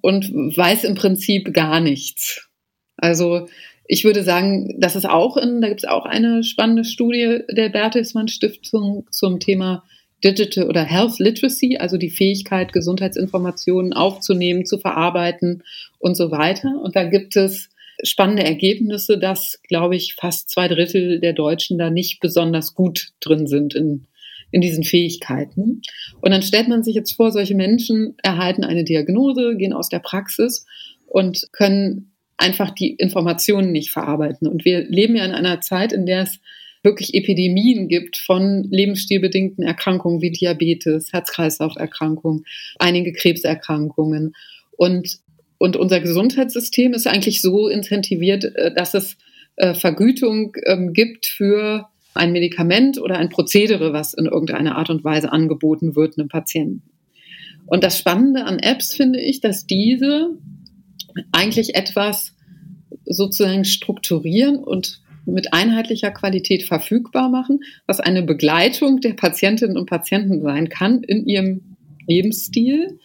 und 0.00 0.32
weiß 0.32 0.84
im 0.84 0.94
Prinzip 0.94 1.52
gar 1.52 1.80
nichts. 1.80 2.48
Also 2.96 3.46
ich 3.86 4.04
würde 4.04 4.22
sagen, 4.22 4.80
das 4.80 4.96
ist 4.96 5.06
auch 5.06 5.36
in, 5.36 5.60
da 5.60 5.68
gibt 5.68 5.84
es 5.84 5.88
auch 5.88 6.06
eine 6.06 6.42
spannende 6.44 6.84
Studie 6.84 7.40
der 7.50 7.68
Bertelsmann 7.68 8.28
Stiftung 8.28 9.06
zum 9.10 9.38
Thema 9.38 9.84
Digital 10.24 10.66
oder 10.66 10.82
Health 10.82 11.18
Literacy, 11.18 11.76
also 11.78 11.98
die 11.98 12.10
Fähigkeit, 12.10 12.72
Gesundheitsinformationen 12.72 13.92
aufzunehmen, 13.92 14.64
zu 14.64 14.78
verarbeiten 14.78 15.62
und 15.98 16.16
so 16.16 16.30
weiter. 16.30 16.80
Und 16.82 16.96
da 16.96 17.04
gibt 17.04 17.36
es 17.36 17.68
spannende 18.02 18.44
Ergebnisse, 18.44 19.18
dass, 19.18 19.60
glaube 19.68 19.96
ich, 19.96 20.14
fast 20.14 20.50
zwei 20.50 20.68
Drittel 20.68 21.20
der 21.20 21.32
Deutschen 21.32 21.78
da 21.78 21.90
nicht 21.90 22.20
besonders 22.20 22.74
gut 22.74 23.08
drin 23.20 23.46
sind 23.46 23.74
in, 23.74 24.06
in 24.50 24.60
diesen 24.60 24.84
Fähigkeiten. 24.84 25.82
Und 26.20 26.30
dann 26.30 26.42
stellt 26.42 26.68
man 26.68 26.82
sich 26.82 26.94
jetzt 26.94 27.12
vor, 27.12 27.32
solche 27.32 27.54
Menschen 27.54 28.16
erhalten 28.22 28.64
eine 28.64 28.84
Diagnose, 28.84 29.56
gehen 29.56 29.72
aus 29.72 29.88
der 29.88 29.98
Praxis 29.98 30.64
und 31.06 31.48
können 31.52 32.12
einfach 32.36 32.70
die 32.70 32.90
Informationen 32.90 33.72
nicht 33.72 33.90
verarbeiten. 33.90 34.46
Und 34.46 34.64
wir 34.64 34.88
leben 34.88 35.16
ja 35.16 35.24
in 35.24 35.32
einer 35.32 35.60
Zeit, 35.60 35.92
in 35.92 36.06
der 36.06 36.22
es 36.22 36.38
wirklich 36.82 37.14
Epidemien 37.14 37.88
gibt 37.88 38.16
von 38.16 38.64
lebensstilbedingten 38.70 39.64
Erkrankungen 39.64 40.22
wie 40.22 40.30
Diabetes, 40.30 41.12
Herz-Kreislauf-Erkrankungen, 41.12 42.44
einige 42.78 43.12
Krebserkrankungen. 43.12 44.34
Und, 44.76 45.18
und 45.58 45.76
unser 45.76 46.00
Gesundheitssystem 46.00 46.94
ist 46.94 47.06
eigentlich 47.06 47.42
so 47.42 47.68
incentiviert, 47.68 48.44
äh, 48.44 48.72
dass 48.72 48.94
es 48.94 49.16
äh, 49.56 49.74
Vergütung 49.74 50.56
ähm, 50.64 50.92
gibt 50.92 51.26
für 51.26 51.88
ein 52.14 52.32
Medikament 52.32 52.98
oder 52.98 53.18
ein 53.18 53.28
Prozedere, 53.28 53.92
was 53.92 54.14
in 54.14 54.26
irgendeiner 54.26 54.76
Art 54.76 54.90
und 54.90 55.04
Weise 55.04 55.32
angeboten 55.32 55.94
wird 55.94 56.18
einem 56.18 56.28
Patienten. 56.28 56.82
Und 57.66 57.84
das 57.84 57.98
Spannende 57.98 58.44
an 58.44 58.58
Apps 58.58 58.94
finde 58.94 59.20
ich, 59.20 59.40
dass 59.40 59.66
diese 59.66 60.30
eigentlich 61.32 61.74
etwas 61.74 62.34
sozusagen 63.04 63.64
strukturieren 63.64 64.56
und 64.56 65.02
mit 65.26 65.52
einheitlicher 65.52 66.10
Qualität 66.10 66.62
verfügbar 66.62 67.28
machen, 67.28 67.60
was 67.86 68.00
eine 68.00 68.22
Begleitung 68.22 69.00
der 69.00 69.12
Patientinnen 69.12 69.76
und 69.76 69.86
Patienten 69.86 70.40
sein 70.40 70.68
kann 70.68 71.02
in 71.02 71.26
ihrem 71.26 71.76
Lebensstil. 72.06 72.98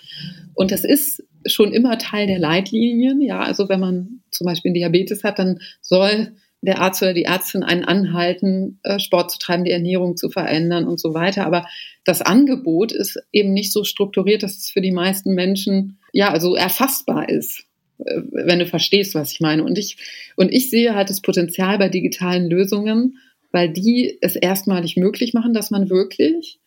Und 0.53 0.71
das 0.71 0.85
ist 0.85 1.23
schon 1.45 1.73
immer 1.73 1.97
Teil 1.97 2.27
der 2.27 2.39
Leitlinien. 2.39 3.21
Ja, 3.21 3.41
also 3.41 3.69
wenn 3.69 3.79
man 3.79 4.21
zum 4.32 4.45
Beispiel 4.45 4.73
Diabetes 4.73 5.23
hat, 5.23 5.39
dann 5.39 5.60
soll 5.82 6.34
der 6.62 6.79
Arzt 6.79 7.01
oder 7.01 7.13
die 7.13 7.25
Ärztin 7.25 7.63
einen 7.63 7.84
anhalten, 7.84 8.79
äh, 8.84 8.97
Sport 8.97 9.32
zu 9.32 9.39
treiben, 9.39 9.65
die 9.65 9.71
Ernährung 9.71 10.15
zu 10.15 10.29
verändern 10.29 10.88
und 10.88 10.99
so 10.99 11.13
weiter. 11.13 11.45
Aber 11.45 11.67
das 12.06 12.21
Angebot 12.21 12.93
ist 12.93 13.19
eben 13.34 13.51
nicht 13.53 13.73
so 13.73 13.84
strukturiert, 13.84 14.43
dass 14.43 14.58
es 14.58 14.69
für 14.69 14.82
die 14.82 14.91
meisten 14.91 15.34
Menschen 15.34 15.99
ja 16.13 16.32
also 16.32 16.56
erfassbar 16.56 17.27
ist. 17.27 17.65
Äh, 17.99 18.21
wenn 18.32 18.60
du 18.60 18.65
verstehst, 18.65 19.13
was 19.13 19.34
ich 19.34 19.41
meine. 19.41 19.63
Und 19.63 19.77
ich, 19.77 19.97
und 20.38 20.53
ich 20.53 20.69
sehe 20.69 20.95
halt 20.95 21.10
das 21.10 21.21
Potenzial 21.21 21.77
bei 21.77 21.89
digitalen 21.89 22.49
Lösungen, 22.49 23.17
weil 23.51 23.69
die 23.69 24.17
es 24.21 24.36
erstmalig 24.36 24.95
möglich 24.95 25.34
machen, 25.34 25.53
dass 25.53 25.69
man 25.69 25.89
wirklich 25.89 26.60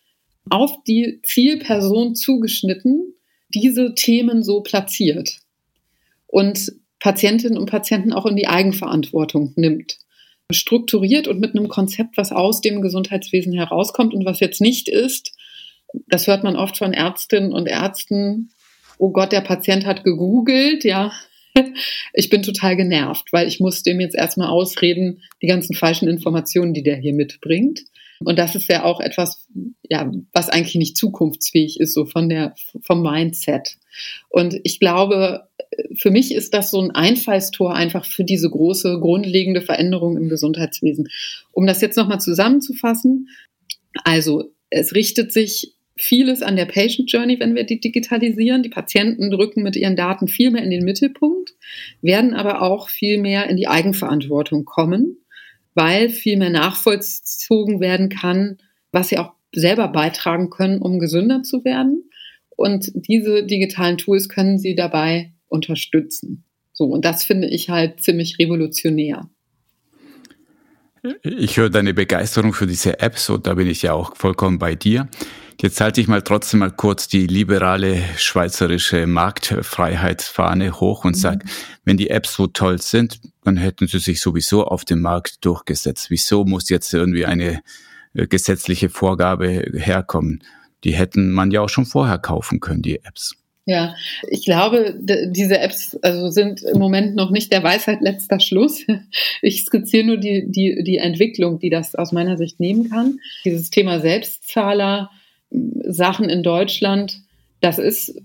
auf 0.51 0.73
die 0.87 1.21
Zielperson 1.23 2.15
zugeschnitten 2.15 3.15
diese 3.49 3.95
Themen 3.95 4.43
so 4.43 4.61
platziert 4.61 5.39
und 6.27 6.73
Patientinnen 7.01 7.59
und 7.59 7.71
Patienten 7.71 8.13
auch 8.13 8.27
in 8.27 8.37
die 8.37 8.49
Eigenverantwortung 8.49 9.53
nimmt. 9.57 9.99
Strukturiert 10.51 11.29
und 11.29 11.41
mit 11.41 11.57
einem 11.57 11.69
Konzept, 11.69 12.17
was 12.17 12.33
aus 12.33 12.61
dem 12.61 12.81
Gesundheitswesen 12.81 13.53
herauskommt 13.53 14.15
und 14.15 14.25
was 14.25 14.41
jetzt 14.41 14.61
nicht 14.61 14.89
ist, 14.89 15.33
das 16.09 16.27
hört 16.27 16.45
man 16.45 16.57
oft 16.57 16.77
von 16.77 16.93
Ärztinnen 16.93 17.53
und 17.53 17.67
Ärzten, 17.67 18.51
oh 18.99 19.11
Gott, 19.11 19.33
der 19.33 19.41
Patient 19.41 19.87
hat 19.87 20.05
gegoogelt, 20.05 20.85
ja. 20.85 21.13
Ich 22.13 22.31
bin 22.31 22.43
total 22.43 22.77
genervt, 22.77 23.33
weil 23.33 23.47
ich 23.47 23.61
muss 23.61 23.83
dem 23.83 24.01
jetzt 24.01 24.15
erstmal 24.15 24.49
ausreden, 24.49 25.23
die 25.43 25.47
ganzen 25.47 25.75
falschen 25.75 26.09
Informationen, 26.09 26.73
die 26.73 26.83
der 26.83 26.97
hier 26.97 27.13
mitbringt. 27.13 27.85
Und 28.21 28.39
das 28.39 28.55
ist 28.55 28.69
ja 28.69 28.85
auch 28.85 29.01
etwas, 29.01 29.47
ja, 29.83 30.11
was 30.33 30.49
eigentlich 30.49 30.77
nicht 30.77 30.97
zukunftsfähig 30.97 31.79
ist, 31.81 31.93
so 31.93 32.07
von 32.07 32.31
der, 32.31 32.55
vom 32.81 33.03
Mindset. 33.03 33.77
Und 34.31 34.59
ich 34.65 34.81
glaube, 34.81 35.49
für 35.95 36.11
mich 36.11 36.35
ist 36.35 36.55
das 36.55 36.71
so 36.71 36.81
ein 36.81 36.93
Einfallstor 36.93 37.75
einfach 37.75 38.07
für 38.07 38.25
diese 38.25 38.49
große, 38.49 38.99
grundlegende 39.01 39.61
Veränderung 39.61 40.17
im 40.17 40.29
Gesundheitswesen. 40.29 41.09
Um 41.53 41.67
das 41.67 41.83
jetzt 41.83 41.97
nochmal 41.97 42.21
zusammenzufassen. 42.21 43.29
Also, 44.05 44.53
es 44.71 44.95
richtet 44.95 45.33
sich 45.33 45.76
vieles 45.97 46.43
an 46.43 46.57
der 46.57 46.67
Patient 46.67 47.11
Journey, 47.11 47.41
wenn 47.41 47.55
wir 47.55 47.65
die 47.65 47.81
digitalisieren. 47.81 48.63
Die 48.63 48.69
Patienten 48.69 49.31
drücken 49.31 49.63
mit 49.63 49.77
ihren 49.77 49.97
Daten 49.97 50.29
viel 50.29 50.51
mehr 50.51 50.63
in 50.63 50.71
den 50.71 50.85
Mittelpunkt, 50.85 51.55
werden 52.03 52.35
aber 52.35 52.63
auch 52.63 52.89
viel 52.89 53.19
mehr 53.19 53.49
in 53.49 53.57
die 53.57 53.69
Eigenverantwortung 53.69 54.65
kommen, 54.65 55.17
weil 55.75 56.09
viel 56.11 56.37
mehr 56.37 56.51
nachvollzogen 56.51 57.81
werden 57.81 58.09
kann, 58.09 58.59
was 58.93 59.09
sie 59.09 59.19
auch 59.19 59.33
selber 59.53 59.89
beitragen 59.89 60.51
können, 60.51 60.81
um 60.81 60.99
gesünder 60.99 61.43
zu 61.43 61.65
werden. 61.65 62.11
Und 62.51 62.91
diese 62.95 63.45
digitalen 63.45 63.99
Tools 63.99 64.29
können 64.29 64.59
sie 64.59 64.75
dabei 64.75 65.33
unterstützen. 65.49 66.45
So, 66.73 66.85
und 66.85 67.05
das 67.05 67.25
finde 67.25 67.49
ich 67.49 67.71
halt 67.71 68.03
ziemlich 68.03 68.39
revolutionär. 68.39 69.31
Ich 71.23 71.57
höre 71.57 71.71
deine 71.71 71.95
Begeisterung 71.95 72.53
für 72.53 72.67
diese 72.67 73.01
Apps 73.01 73.31
und 73.31 73.47
da 73.47 73.55
bin 73.55 73.67
ich 73.67 73.83
ja 73.83 73.93
auch 73.93 74.17
vollkommen 74.17 74.59
bei 74.59 74.75
dir. 74.75 75.09
Jetzt 75.61 75.81
halte 75.81 76.03
ich 76.03 76.09
mal 76.09 76.21
trotzdem 76.21 76.61
mal 76.61 76.71
kurz 76.71 77.09
die 77.09 77.27
liberale 77.27 78.03
schweizerische 78.19 79.07
Marktfreiheitsfahne 79.07 80.81
hoch 80.81 81.05
und 81.05 81.15
sage, 81.15 81.47
mhm. 81.47 81.51
wenn 81.85 81.97
die 81.97 82.11
Apps 82.11 82.35
so 82.35 82.47
toll 82.47 82.81
sind, 82.81 83.21
dann 83.43 83.57
hätten 83.57 83.87
sie 83.87 83.99
sich 83.99 84.21
sowieso 84.21 84.67
auf 84.67 84.85
dem 84.85 85.01
Markt 85.01 85.45
durchgesetzt. 85.47 86.11
Wieso 86.11 86.45
muss 86.45 86.69
jetzt 86.69 86.93
irgendwie 86.93 87.25
eine 87.25 87.63
äh, 88.13 88.27
gesetzliche 88.27 88.91
Vorgabe 88.91 89.65
herkommen? 89.73 90.43
Die 90.85 90.93
hätten 90.93 91.33
man 91.33 91.51
ja 91.51 91.63
auch 91.63 91.71
schon 91.71 91.87
vorher 91.87 92.19
kaufen 92.19 92.61
können, 92.61 92.83
die 92.83 93.03
Apps. 93.03 93.35
Ja, 93.69 93.97
ich 94.29 94.45
glaube, 94.45 94.95
diese 94.97 95.59
Apps 95.59 95.97
also 96.01 96.31
sind 96.31 96.63
im 96.63 96.79
Moment 96.79 97.17
noch 97.17 97.31
nicht 97.31 97.53
der 97.53 97.65
Weisheit 97.65 98.01
letzter 98.01 98.41
Schluss. 98.41 98.85
Ich 99.43 99.65
skizziere 99.65 100.07
nur 100.07 100.17
die, 100.17 100.47
die, 100.49 100.83
die 100.85 100.99
Entwicklung, 100.99 101.59
die 101.59 101.69
das 101.69 101.95
aus 101.95 102.13
meiner 102.13 102.37
Sicht 102.37 102.61
nehmen 102.61 102.89
kann. 102.89 103.19
Dieses 103.45 103.71
Thema 103.71 104.01
Selbstzahler, 104.01 105.11
Sachen 105.51 106.29
in 106.29 106.43
Deutschland, 106.43 107.21
das 107.61 107.79
ist 107.79 108.21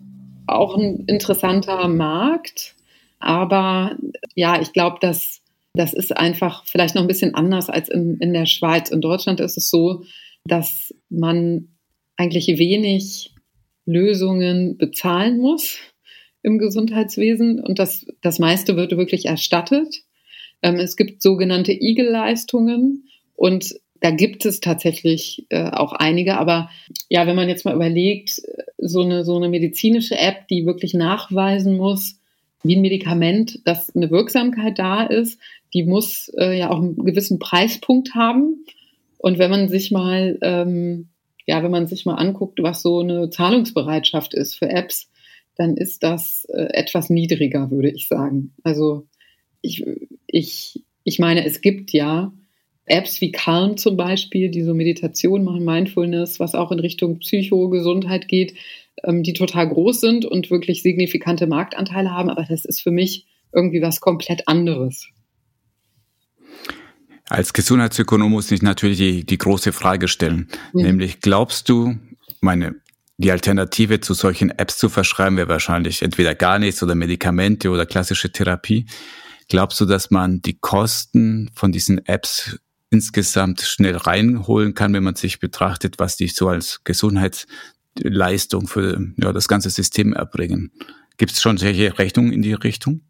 auch 0.47 0.77
ein 0.77 1.05
interessanter 1.07 1.87
Markt. 1.87 2.75
Aber 3.19 3.97
ja, 4.35 4.61
ich 4.61 4.73
glaube, 4.73 4.97
dass 5.01 5.41
das 5.73 5.93
ist 5.93 6.15
einfach 6.15 6.65
vielleicht 6.65 6.95
noch 6.95 7.01
ein 7.01 7.07
bisschen 7.07 7.33
anders 7.33 7.69
als 7.69 7.89
in, 7.89 8.17
in 8.17 8.33
der 8.33 8.45
Schweiz. 8.45 8.89
In 8.89 9.01
Deutschland 9.01 9.39
ist 9.39 9.57
es 9.57 9.69
so, 9.69 10.03
dass 10.45 10.93
man 11.09 11.69
eigentlich 12.17 12.47
wenig 12.47 13.30
Lösungen 13.85 14.77
bezahlen 14.77 15.37
muss 15.39 15.77
im 16.43 16.57
Gesundheitswesen 16.57 17.59
und 17.59 17.79
das, 17.79 18.05
das 18.21 18.39
meiste 18.39 18.75
wird 18.75 18.97
wirklich 18.97 19.25
erstattet. 19.25 20.03
Ähm, 20.61 20.75
es 20.75 20.95
gibt 20.95 21.21
sogenannte 21.21 21.71
Eagle-Leistungen 21.71 23.07
und 23.35 23.75
da 24.01 24.09
gibt 24.09 24.45
es 24.45 24.59
tatsächlich 24.59 25.45
äh, 25.49 25.69
auch 25.69 25.93
einige, 25.93 26.37
aber 26.37 26.69
ja, 27.09 27.27
wenn 27.27 27.35
man 27.35 27.49
jetzt 27.49 27.65
mal 27.65 27.75
überlegt, 27.75 28.41
so 28.79 29.01
eine, 29.01 29.23
so 29.23 29.37
eine 29.37 29.47
medizinische 29.47 30.17
App, 30.17 30.47
die 30.47 30.65
wirklich 30.65 30.95
nachweisen 30.95 31.77
muss, 31.77 32.17
wie 32.63 32.75
ein 32.75 32.81
Medikament, 32.81 33.59
dass 33.65 33.95
eine 33.95 34.09
Wirksamkeit 34.09 34.79
da 34.79 35.03
ist, 35.03 35.39
die 35.73 35.83
muss 35.83 36.31
äh, 36.37 36.57
ja 36.57 36.71
auch 36.71 36.79
einen 36.79 36.95
gewissen 36.95 37.37
Preispunkt 37.39 38.15
haben. 38.15 38.65
Und 39.19 39.37
wenn 39.37 39.51
man 39.51 39.69
sich 39.69 39.91
mal 39.91 40.37
ähm, 40.41 41.09
ja, 41.45 41.63
wenn 41.63 41.71
man 41.71 41.87
sich 41.87 42.05
mal 42.05 42.15
anguckt, 42.15 42.61
was 42.61 42.81
so 42.81 42.99
eine 42.99 43.29
Zahlungsbereitschaft 43.29 44.33
ist 44.33 44.55
für 44.55 44.69
Apps, 44.69 45.09
dann 45.55 45.77
ist 45.77 46.03
das 46.03 46.45
äh, 46.45 46.73
etwas 46.73 47.09
niedriger, 47.09 47.71
würde 47.71 47.89
ich 47.89 48.07
sagen. 48.07 48.53
Also 48.63 49.07
ich, 49.61 49.85
ich, 50.27 50.83
ich 51.03 51.19
meine, 51.19 51.45
es 51.45 51.61
gibt 51.61 51.91
ja 51.91 52.33
Apps 52.85 53.21
wie 53.21 53.31
Calm 53.31 53.77
zum 53.77 53.95
Beispiel, 53.95 54.49
die 54.49 54.63
so 54.63 54.73
Meditation 54.73 55.43
machen, 55.43 55.63
Mindfulness, 55.63 56.39
was 56.39 56.55
auch 56.55 56.71
in 56.71 56.79
Richtung 56.79 57.19
Psychogesundheit 57.19 58.27
geht, 58.27 58.55
ähm, 59.03 59.23
die 59.23 59.33
total 59.33 59.69
groß 59.69 60.01
sind 60.01 60.25
und 60.25 60.49
wirklich 60.51 60.81
signifikante 60.81 61.47
Marktanteile 61.47 62.11
haben. 62.11 62.29
Aber 62.29 62.45
das 62.47 62.65
ist 62.65 62.81
für 62.81 62.91
mich 62.91 63.25
irgendwie 63.53 63.81
was 63.81 64.01
komplett 64.01 64.47
anderes. 64.47 65.07
Als 67.31 67.53
Gesundheitsökonom 67.53 68.29
muss 68.29 68.51
ich 68.51 68.61
natürlich 68.61 68.97
die, 68.97 69.25
die 69.25 69.37
große 69.37 69.71
Frage 69.71 70.09
stellen, 70.09 70.49
mhm. 70.73 70.81
nämlich 70.81 71.21
glaubst 71.21 71.69
du, 71.69 71.97
meine 72.41 72.75
die 73.17 73.31
Alternative 73.31 74.01
zu 74.01 74.13
solchen 74.13 74.49
Apps 74.49 74.77
zu 74.77 74.89
verschreiben 74.89 75.37
wäre 75.37 75.47
wahrscheinlich 75.47 76.01
entweder 76.01 76.35
gar 76.35 76.59
nichts 76.59 76.83
oder 76.83 76.93
Medikamente 76.93 77.69
oder 77.69 77.85
klassische 77.85 78.33
Therapie. 78.33 78.85
Glaubst 79.47 79.79
du, 79.79 79.85
dass 79.85 80.11
man 80.11 80.41
die 80.41 80.57
Kosten 80.59 81.51
von 81.55 81.71
diesen 81.71 82.05
Apps 82.05 82.59
insgesamt 82.89 83.61
schnell 83.61 83.95
reinholen 83.95 84.73
kann, 84.73 84.93
wenn 84.93 85.03
man 85.03 85.15
sich 85.15 85.39
betrachtet, 85.39 85.99
was 85.99 86.17
die 86.17 86.27
so 86.27 86.49
als 86.49 86.83
Gesundheitsleistung 86.83 88.67
für 88.67 88.99
ja, 89.17 89.31
das 89.31 89.47
ganze 89.47 89.69
System 89.69 90.11
erbringen? 90.11 90.71
Gibt 91.15 91.31
es 91.31 91.41
schon 91.41 91.57
solche 91.57 91.97
Rechnungen 91.97 92.33
in 92.33 92.41
die 92.41 92.53
Richtung? 92.53 93.01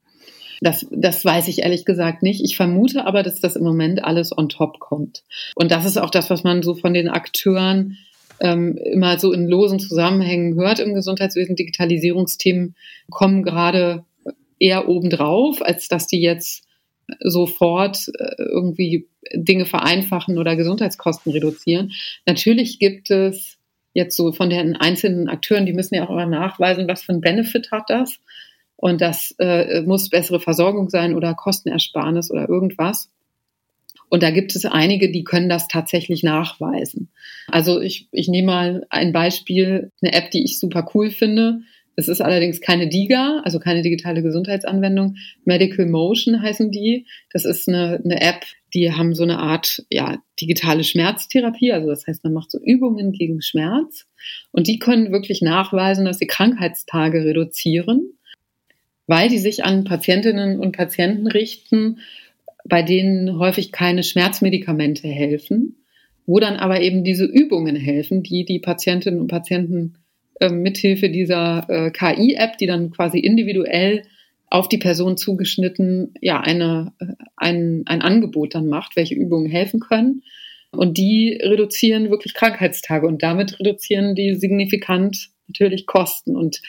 Das, 0.62 0.86
das 0.91 1.26
weiß 1.26 1.47
ich 1.47 1.63
ehrlich 1.63 1.86
gesagt 1.86 2.21
nicht. 2.21 2.43
Ich 2.43 2.56
vermute 2.56 3.06
aber, 3.06 3.24
dass 3.24 3.41
das 3.41 3.56
im 3.56 3.63
Moment 3.63 4.04
alles 4.04 4.36
on 4.36 4.47
top 4.47 4.80
kommt. 4.80 5.24
Und 5.56 5.71
das 5.71 5.86
ist 5.86 5.97
auch 5.97 6.12
das, 6.12 6.30
was 6.30 6.43
man 6.43 6.62
so 6.62 6.76
von 6.76 6.93
den 6.93 7.10
Akteuren 7.10 7.97
ähm, 8.39 8.78
immer 8.78 9.17
so 9.19 9.34
in 9.34 9.47
losen 9.47 9.80
Zusammenhängen 9.80 10.56
hört 10.56 10.80
im 10.80 10.93
Gesundheitswesen. 10.93 11.56
Digitalisierungsthemen 11.56 12.76
kommen 13.10 13.43
gerade 13.43 14.06
eher 14.60 14.88
obendrauf, 14.88 15.62
als 15.63 15.88
dass 15.88 16.08
die 16.08 16.21
jetzt 16.21 16.63
sofort 17.19 18.08
äh, 18.19 18.36
irgendwie 18.38 19.08
Dinge 19.34 19.65
vereinfachen 19.65 20.38
oder 20.38 20.56
Gesundheitskosten 20.56 21.32
reduzieren. 21.32 21.91
Natürlich 22.26 22.80
gibt 22.80 23.12
es 23.12 23.58
jetzt 23.93 24.15
so 24.15 24.32
von 24.32 24.50
den 24.50 24.76
einzelnen 24.76 25.28
Akteuren, 25.28 25.65
die 25.65 25.74
müssen 25.74 25.95
ja 25.95 26.06
auch 26.06 26.12
immer 26.12 26.26
nachweisen, 26.26 26.88
was 26.88 27.04
für 27.04 27.13
ein 27.13 27.21
Benefit 27.21 27.71
hat 27.71 27.89
das. 27.89 28.19
Und 28.82 29.00
das 29.00 29.36
äh, 29.38 29.84
muss 29.84 30.10
bessere 30.10 30.39
Versorgung 30.39 30.89
sein 30.89 31.13
oder 31.13 31.36
Kostenersparnis 31.36 32.32
oder 32.32 32.50
irgendwas. 32.50 33.12
Und 34.10 34.24
da 34.24 34.32
gibt 34.32 34.56
es 34.56 34.65
einige, 34.65 35.12
die 35.12 35.24
können 35.24 35.50
das 35.50 35.67
tatsächlich 35.67 36.24
nachweisen. 36.24 37.10
Also 37.48 37.80
ich, 37.80 38.10
ich 38.12 38.28
nehme 38.28 38.48
mal 38.48 38.86
ein 38.89 39.13
Beispiel, 39.13 39.91
eine 40.02 40.13
App, 40.13 40.32
die 40.32 40.44
ich 40.44 40.60
super 40.60 40.89
cool 40.96 41.12
finde. 41.12 41.60
Es 41.96 42.08
ist 42.08 42.22
allerdings 42.22 42.60
keine 42.60 42.89
DIGA, 42.89 43.41
also 43.44 43.60
keine 43.60 43.84
digitale 43.84 44.24
Gesundheitsanwendung. 44.24 45.15
Medical 45.46 45.86
Motion 45.86 46.41
heißen 46.41 46.72
die. 46.72 47.06
Das 47.32 47.46
ist 47.46 47.70
eine, 47.70 48.02
eine 48.04 48.20
App, 48.20 48.46
die 48.74 48.91
haben 48.91 49.13
so 49.13 49.22
eine 49.22 49.38
Art 49.38 49.84
ja, 49.91 50.17
digitale 50.41 50.84
Schmerztherapie. 50.84 51.72
Also 51.72 51.88
das 51.88 52.08
heißt, 52.08 52.24
man 52.24 52.34
macht 52.34 52.50
so 52.50 52.58
Übungen 52.60 53.12
gegen 53.12 53.44
Schmerz. 53.44 54.08
Und 54.52 54.65
die 54.65 54.80
können 54.80 55.12
wirklich 55.12 55.44
nachweisen, 55.44 56.06
dass 56.06 56.17
sie 56.17 56.26
Krankheitstage 56.26 57.24
reduzieren 57.24 58.17
weil 59.12 59.28
die 59.28 59.39
sich 59.39 59.65
an 59.65 59.84
Patientinnen 59.84 60.58
und 60.62 60.71
Patienten 60.71 61.28
richten, 61.28 62.00
bei 62.63 62.82
denen 62.82 63.38
häufig 63.38 63.74
keine 63.74 64.04
Schmerzmedikamente 64.04 65.10
helfen, 65.10 65.76
wo 66.26 66.39
dann 66.39 66.56
aber 66.56 66.80
eben 66.80 67.04
diese 67.04 67.26
Übungen 67.26 67.76
helfen, 67.76 68.24
die 68.24 68.45
die 68.45 68.60
Patientinnen 68.60 69.19
und 69.19 69.28
Patienten 69.28 69.95
äh, 70.39 70.47
mithilfe 70.47 71.10
dieser 71.10 71.65
äh, 71.67 71.91
KI-App, 71.91 72.58
die 72.58 72.67
dann 72.67 72.91
quasi 72.91 73.19
individuell 73.19 74.04
auf 74.50 74.69
die 74.69 74.78
Person 74.78 75.17
zugeschnitten 75.17 76.13
ja 76.21 76.39
eine, 76.39 76.93
äh, 77.00 77.08
ein, 77.36 77.84
ein 77.88 78.02
Angebot 78.02 78.56
dann 78.56 78.67
macht, 78.67 78.95
welche 78.95 79.15
Übungen 79.15 79.52
helfen 79.52 79.82
können. 79.82 80.21
Und 80.71 80.97
die 80.97 81.38
reduzieren 81.43 82.12
wirklich 82.12 82.34
Krankheitstage 82.34 83.08
und 83.08 83.21
damit 83.24 83.60
reduzieren 83.60 84.15
die 84.15 84.36
signifikant 84.36 85.32
natürlich 85.47 85.86
Kosten. 85.86 86.38
Und 86.38 86.62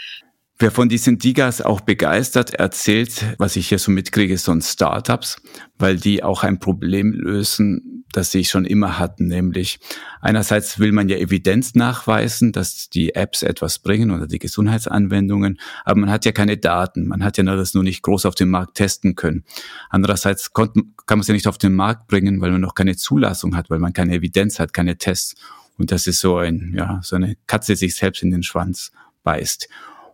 Wer 0.59 0.71
von 0.71 0.89
diesen 0.89 1.19
Digas 1.19 1.61
auch 1.61 1.81
begeistert 1.81 2.55
erzählt, 2.55 3.25
was 3.39 3.57
ich 3.57 3.69
hier 3.69 3.79
so 3.79 3.91
mitkriege, 3.91 4.39
sind 4.39 4.63
Startups, 4.63 5.41
weil 5.79 5.97
die 5.97 6.23
auch 6.23 6.45
ein 6.45 6.61
Problem 6.61 7.13
lösen, 7.13 8.05
das 8.13 8.31
sie 8.31 8.45
schon 8.45 8.65
immer 8.65 8.99
hatten, 8.99 9.27
nämlich 9.27 9.81
einerseits 10.21 10.79
will 10.79 10.93
man 10.93 11.09
ja 11.09 11.17
Evidenz 11.17 11.75
nachweisen, 11.75 12.53
dass 12.53 12.91
die 12.91 13.15
Apps 13.15 13.43
etwas 13.43 13.79
bringen 13.79 14.11
oder 14.11 14.27
die 14.27 14.39
Gesundheitsanwendungen, 14.39 15.59
aber 15.85 16.01
man 16.01 16.11
hat 16.11 16.27
ja 16.27 16.33
keine 16.33 16.59
Daten, 16.59 17.09
man 17.09 17.25
hat 17.25 17.39
ja 17.39 17.45
nur 17.45 17.57
das 17.57 17.75
nur 17.75 17.83
nicht 17.83 18.03
groß 18.03 18.27
auf 18.27 18.35
dem 18.35 18.51
Markt 18.51 18.77
testen 18.77 19.17
können. 19.17 19.45
Andererseits 19.89 20.53
kann 20.53 20.71
man 21.09 21.21
es 21.21 21.29
ja 21.29 21.35
nicht 21.35 21.49
auf 21.49 21.59
den 21.59 21.73
Markt 21.73 22.07
bringen, 22.07 22.41
weil 22.41 22.53
man 22.53 22.61
noch 22.61 22.75
keine 22.75 22.97
Zulassung 22.97 23.57
hat, 23.57 23.71
weil 23.71 23.79
man 23.79 23.95
keine 23.95 24.15
Evidenz 24.15 24.59
hat, 24.59 24.75
keine 24.75 24.99
Tests. 24.99 25.35
Und 25.79 25.91
das 25.91 26.07
ist 26.07 26.21
so 26.21 26.37
ein, 26.37 26.75
ja, 26.77 27.01
so 27.03 27.17
eine 27.17 27.37
Katze 27.47 27.77
sich 27.77 27.97
selbst 27.97 28.23
in 28.23 28.31
den 28.31 28.43
Schwanz 28.43 28.93
beißt. 29.25 29.69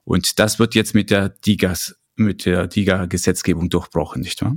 Und 0.09 0.39
das 0.39 0.59
wird 0.59 0.75
jetzt 0.75 0.95
mit 0.95 1.11
der 1.11 1.29
DIGAS, 1.29 1.99
mit 2.17 2.47
der 2.47 2.67
DIGA-Gesetzgebung 2.67 3.69
durchbrochen, 3.69 4.23
nicht 4.23 4.41
wahr? 4.41 4.57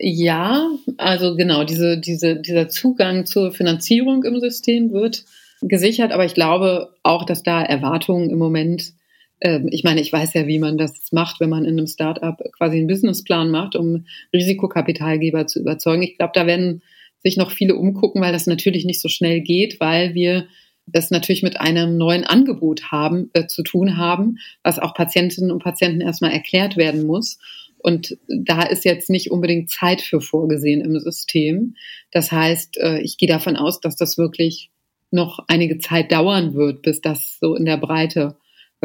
Ja, 0.00 0.68
also 0.96 1.36
genau, 1.36 1.62
diese, 1.62 2.00
diese, 2.00 2.34
dieser 2.34 2.68
Zugang 2.68 3.24
zur 3.24 3.52
Finanzierung 3.52 4.24
im 4.24 4.40
System 4.40 4.90
wird 4.90 5.24
gesichert, 5.62 6.10
aber 6.10 6.24
ich 6.24 6.34
glaube 6.34 6.92
auch, 7.04 7.24
dass 7.24 7.44
da 7.44 7.62
Erwartungen 7.62 8.30
im 8.30 8.38
Moment, 8.38 8.94
äh, 9.38 9.60
ich 9.70 9.84
meine, 9.84 10.00
ich 10.00 10.12
weiß 10.12 10.34
ja, 10.34 10.48
wie 10.48 10.58
man 10.58 10.76
das 10.76 11.12
macht, 11.12 11.38
wenn 11.38 11.50
man 11.50 11.64
in 11.64 11.78
einem 11.78 11.86
Startup 11.86 12.36
quasi 12.58 12.78
einen 12.78 12.88
Businessplan 12.88 13.48
macht, 13.52 13.76
um 13.76 14.06
Risikokapitalgeber 14.32 15.46
zu 15.46 15.60
überzeugen. 15.60 16.02
Ich 16.02 16.18
glaube, 16.18 16.32
da 16.34 16.48
werden 16.48 16.82
sich 17.20 17.36
noch 17.36 17.52
viele 17.52 17.76
umgucken, 17.76 18.20
weil 18.22 18.32
das 18.32 18.48
natürlich 18.48 18.86
nicht 18.86 19.00
so 19.00 19.08
schnell 19.08 19.40
geht, 19.40 19.78
weil 19.78 20.14
wir 20.14 20.48
das 20.86 21.10
natürlich 21.10 21.42
mit 21.42 21.60
einem 21.60 21.96
neuen 21.96 22.24
Angebot 22.24 22.90
haben, 22.90 23.30
äh, 23.34 23.46
zu 23.46 23.62
tun 23.62 23.96
haben, 23.96 24.38
was 24.62 24.78
auch 24.78 24.94
Patientinnen 24.94 25.50
und 25.50 25.62
Patienten 25.62 26.00
erstmal 26.00 26.32
erklärt 26.32 26.76
werden 26.76 27.06
muss. 27.06 27.38
Und 27.78 28.16
da 28.28 28.62
ist 28.62 28.84
jetzt 28.84 29.10
nicht 29.10 29.30
unbedingt 29.30 29.70
Zeit 29.70 30.00
für 30.00 30.20
vorgesehen 30.20 30.80
im 30.80 30.98
System. 30.98 31.74
Das 32.10 32.32
heißt, 32.32 32.78
äh, 32.78 33.00
ich 33.00 33.18
gehe 33.18 33.28
davon 33.28 33.56
aus, 33.56 33.80
dass 33.80 33.96
das 33.96 34.16
wirklich 34.16 34.70
noch 35.10 35.44
einige 35.48 35.78
Zeit 35.78 36.10
dauern 36.12 36.54
wird, 36.54 36.82
bis 36.82 37.00
das 37.00 37.38
so 37.38 37.54
in 37.54 37.64
der 37.64 37.76
Breite 37.76 38.36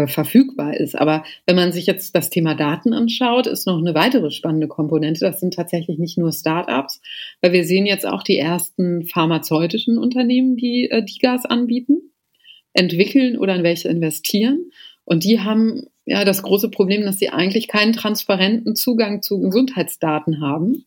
äh, 0.02 0.08
verfügbar 0.08 0.76
ist. 0.76 0.98
Aber 0.98 1.24
wenn 1.46 1.56
man 1.56 1.72
sich 1.72 1.86
jetzt 1.86 2.16
das 2.16 2.30
Thema 2.30 2.56
Daten 2.56 2.94
anschaut, 2.94 3.48
ist 3.48 3.68
noch 3.68 3.78
eine 3.78 3.96
weitere 3.96 4.32
spannende 4.32 4.68
Komponente. 4.68 5.22
Das 5.22 5.40
sind 5.40 5.54
tatsächlich 5.54 5.98
nicht 6.00 6.18
nur 6.18 6.32
Startups, 6.32 7.02
weil 7.42 7.52
wir 7.54 7.64
sehen 7.64 7.86
jetzt 7.86 8.06
auch 8.06 8.24
die 8.24 8.38
ersten 8.38 9.06
pharmazeutischen 9.06 9.98
Unternehmen, 9.98 10.56
die 10.56 10.90
äh, 10.90 11.06
Gas 11.22 11.46
anbieten, 11.46 12.12
entwickeln 12.74 13.38
oder 13.38 13.56
in 13.56 13.64
welche 13.64 13.90
investieren. 13.90 14.72
Und 15.04 15.24
die 15.24 15.40
haben 15.40 15.88
ja 16.06 16.26
das 16.26 16.44
große 16.44 16.70
Problem, 16.70 17.04
dass 17.04 17.20
sie 17.20 17.30
eigentlich 17.30 17.68
keinen 17.68 17.94
transparenten 17.94 18.76
Zugang 18.76 19.22
zu 19.22 19.40
Gesundheitsdaten 19.40 20.42
haben, 20.42 20.86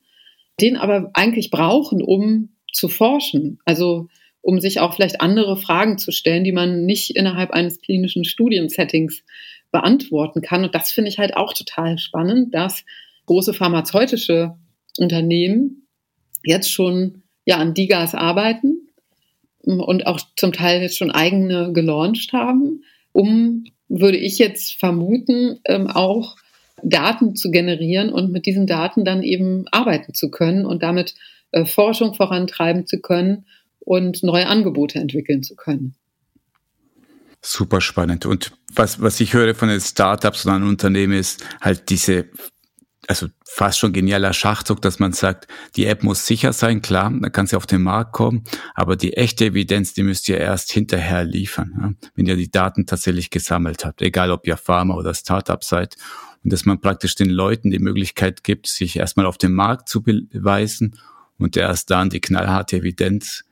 den 0.60 0.76
aber 0.76 1.10
eigentlich 1.14 1.50
brauchen, 1.50 2.02
um 2.02 2.50
zu 2.72 2.88
forschen. 2.88 3.58
Also 3.64 4.08
um 4.44 4.60
sich 4.60 4.78
auch 4.78 4.94
vielleicht 4.94 5.22
andere 5.22 5.56
Fragen 5.56 5.96
zu 5.96 6.12
stellen, 6.12 6.44
die 6.44 6.52
man 6.52 6.84
nicht 6.84 7.16
innerhalb 7.16 7.52
eines 7.52 7.80
klinischen 7.80 8.24
Studiensettings 8.24 9.24
beantworten 9.72 10.42
kann. 10.42 10.64
Und 10.64 10.74
das 10.74 10.92
finde 10.92 11.08
ich 11.08 11.18
halt 11.18 11.34
auch 11.34 11.54
total 11.54 11.96
spannend, 11.96 12.54
dass 12.54 12.84
große 13.24 13.54
pharmazeutische 13.54 14.54
Unternehmen 14.98 15.88
jetzt 16.44 16.70
schon 16.70 17.22
ja 17.46 17.56
an 17.56 17.72
Digas 17.72 18.14
arbeiten 18.14 18.88
und 19.62 20.06
auch 20.06 20.20
zum 20.36 20.52
Teil 20.52 20.82
jetzt 20.82 20.98
schon 20.98 21.10
eigene 21.10 21.72
gelauncht 21.72 22.34
haben, 22.34 22.84
um, 23.12 23.64
würde 23.88 24.18
ich 24.18 24.38
jetzt 24.38 24.74
vermuten, 24.74 25.58
ähm, 25.64 25.86
auch 25.86 26.36
Daten 26.82 27.34
zu 27.34 27.50
generieren 27.50 28.12
und 28.12 28.30
mit 28.30 28.44
diesen 28.44 28.66
Daten 28.66 29.06
dann 29.06 29.22
eben 29.22 29.64
arbeiten 29.70 30.12
zu 30.12 30.30
können 30.30 30.66
und 30.66 30.82
damit 30.82 31.14
äh, 31.52 31.64
Forschung 31.64 32.12
vorantreiben 32.12 32.86
zu 32.86 33.00
können 33.00 33.46
und 33.84 34.22
neue 34.22 34.46
Angebote 34.46 34.98
entwickeln 34.98 35.42
zu 35.42 35.56
können. 35.56 35.94
Super 37.42 37.80
spannend. 37.80 38.24
Und 38.24 38.52
was, 38.74 39.02
was 39.02 39.20
ich 39.20 39.34
höre 39.34 39.54
von 39.54 39.68
den 39.68 39.80
Startups 39.80 40.46
und 40.46 40.52
anderen 40.52 40.70
Unternehmen 40.70 41.12
ist 41.12 41.44
halt 41.60 41.90
diese, 41.90 42.26
also 43.06 43.26
fast 43.44 43.78
schon 43.78 43.92
genialer 43.92 44.32
Schachzug, 44.32 44.80
dass 44.80 44.98
man 44.98 45.12
sagt, 45.12 45.46
die 45.76 45.84
App 45.84 46.02
muss 46.02 46.26
sicher 46.26 46.54
sein, 46.54 46.80
klar, 46.80 47.10
dann 47.10 47.32
kann 47.32 47.46
sie 47.46 47.56
auf 47.56 47.66
den 47.66 47.82
Markt 47.82 48.12
kommen, 48.12 48.44
aber 48.74 48.96
die 48.96 49.12
echte 49.12 49.44
Evidenz, 49.44 49.92
die 49.92 50.02
müsst 50.02 50.26
ihr 50.30 50.38
erst 50.38 50.72
hinterher 50.72 51.24
liefern, 51.24 51.74
ja, 51.78 52.08
wenn 52.14 52.26
ihr 52.26 52.36
die 52.36 52.50
Daten 52.50 52.86
tatsächlich 52.86 53.28
gesammelt 53.28 53.84
habt, 53.84 54.00
egal 54.00 54.30
ob 54.30 54.46
ihr 54.46 54.56
Pharma 54.56 54.94
oder 54.94 55.12
Startup 55.12 55.62
seid. 55.62 55.96
Und 56.42 56.52
dass 56.52 56.66
man 56.66 56.80
praktisch 56.80 57.14
den 57.14 57.30
Leuten 57.30 57.70
die 57.70 57.78
Möglichkeit 57.78 58.44
gibt, 58.44 58.66
sich 58.66 58.96
erstmal 58.96 59.24
auf 59.24 59.38
dem 59.38 59.54
Markt 59.54 59.88
zu 59.88 60.02
beweisen 60.02 60.98
und 61.38 61.56
erst 61.56 61.90
dann 61.90 62.10
die 62.10 62.20
knallharte 62.20 62.76
Evidenz 62.76 63.44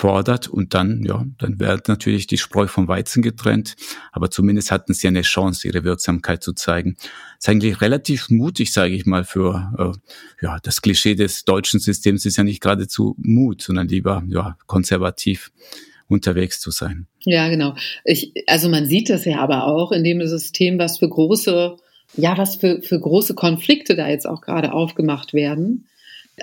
fordert 0.00 0.48
und 0.48 0.72
dann, 0.72 1.04
ja, 1.04 1.26
dann 1.38 1.60
wird 1.60 1.88
natürlich 1.88 2.26
die 2.26 2.38
Spreu 2.38 2.66
vom 2.66 2.88
Weizen 2.88 3.22
getrennt. 3.22 3.76
Aber 4.12 4.30
zumindest 4.30 4.70
hatten 4.70 4.94
sie 4.94 5.06
eine 5.06 5.20
Chance, 5.20 5.68
ihre 5.68 5.84
Wirksamkeit 5.84 6.42
zu 6.42 6.54
zeigen. 6.54 6.96
Das 6.96 7.10
ist 7.40 7.48
eigentlich 7.50 7.82
relativ 7.82 8.30
mutig, 8.30 8.72
sage 8.72 8.94
ich 8.94 9.04
mal, 9.04 9.24
für 9.24 9.72
äh, 9.78 10.44
ja, 10.44 10.58
das 10.62 10.80
Klischee 10.80 11.14
des 11.16 11.44
deutschen 11.44 11.80
Systems 11.80 12.24
ist 12.24 12.38
ja 12.38 12.44
nicht 12.44 12.62
geradezu 12.62 13.14
Mut, 13.18 13.60
sondern 13.60 13.88
lieber 13.88 14.24
ja, 14.26 14.56
konservativ 14.66 15.52
unterwegs 16.08 16.60
zu 16.60 16.70
sein. 16.70 17.06
Ja, 17.24 17.50
genau. 17.50 17.74
Ich, 18.04 18.32
also 18.46 18.70
man 18.70 18.86
sieht 18.86 19.10
das 19.10 19.26
ja 19.26 19.38
aber 19.40 19.66
auch 19.66 19.92
in 19.92 20.02
dem 20.02 20.26
System, 20.26 20.78
was 20.78 20.98
für 20.98 21.10
große, 21.10 21.76
ja, 22.16 22.38
was 22.38 22.56
für, 22.56 22.80
für 22.80 22.98
große 22.98 23.34
Konflikte 23.34 23.96
da 23.96 24.08
jetzt 24.08 24.26
auch 24.26 24.40
gerade 24.40 24.72
aufgemacht 24.72 25.34
werden. 25.34 25.88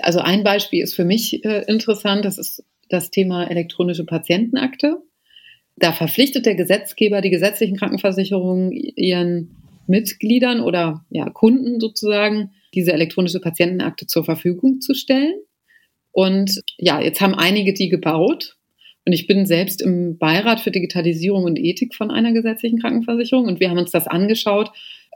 Also 0.00 0.20
ein 0.20 0.44
Beispiel 0.44 0.84
ist 0.84 0.94
für 0.94 1.04
mich 1.04 1.44
äh, 1.44 1.64
interessant, 1.66 2.24
das 2.24 2.38
ist 2.38 2.62
das 2.88 3.10
Thema 3.10 3.44
elektronische 3.50 4.04
Patientenakte. 4.04 5.02
Da 5.76 5.92
verpflichtet 5.92 6.46
der 6.46 6.54
Gesetzgeber 6.54 7.20
die 7.20 7.30
gesetzlichen 7.30 7.76
Krankenversicherungen 7.76 8.72
ihren 8.72 9.56
Mitgliedern 9.86 10.60
oder 10.60 11.04
ja, 11.10 11.30
Kunden 11.30 11.80
sozusagen 11.80 12.50
diese 12.74 12.92
elektronische 12.92 13.40
Patientenakte 13.40 14.06
zur 14.06 14.24
Verfügung 14.24 14.80
zu 14.80 14.94
stellen. 14.94 15.34
Und 16.12 16.62
ja, 16.76 17.00
jetzt 17.00 17.20
haben 17.20 17.34
einige 17.34 17.72
die 17.72 17.88
gebaut. 17.88 18.56
Und 19.06 19.12
ich 19.12 19.26
bin 19.26 19.46
selbst 19.46 19.80
im 19.80 20.18
Beirat 20.18 20.60
für 20.60 20.70
Digitalisierung 20.70 21.44
und 21.44 21.58
Ethik 21.58 21.94
von 21.94 22.10
einer 22.10 22.32
gesetzlichen 22.32 22.78
Krankenversicherung 22.78 23.46
und 23.46 23.58
wir 23.58 23.70
haben 23.70 23.78
uns 23.78 23.90
das 23.90 24.06
angeschaut. 24.06 24.70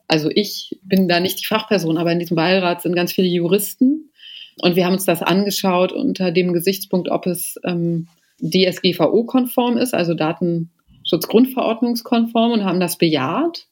Also 0.09 0.31
ich 0.35 0.79
bin 0.83 1.09
da 1.09 1.21
nicht 1.21 1.41
die 1.41 1.47
Fachperson, 1.47 1.99
aber 1.99 2.13
in 2.13 2.19
diesem 2.19 2.37
Beirat 2.37 2.81
sind 2.81 2.95
ganz 2.95 3.13
viele 3.13 3.29
Juristen 3.29 4.12
und 4.61 4.77
wir 4.77 4.87
haben 4.87 4.95
uns 4.95 5.05
das 5.05 5.23
angeschaut 5.23 5.93
unter 5.93 6.31
dem 6.31 6.53
Gesichtspunkt, 6.53 7.11
ob 7.11 7.27
es 7.27 7.59
ähm, 7.65 8.07
DSGVO-konform 8.41 9.77
ist, 9.79 9.95
also 9.95 10.15
Datenschutzgrundverordnungskonform 10.15 12.53
und 12.53 12.65
haben 12.65 12.81
das 12.81 12.99
bejaht. 12.99 13.67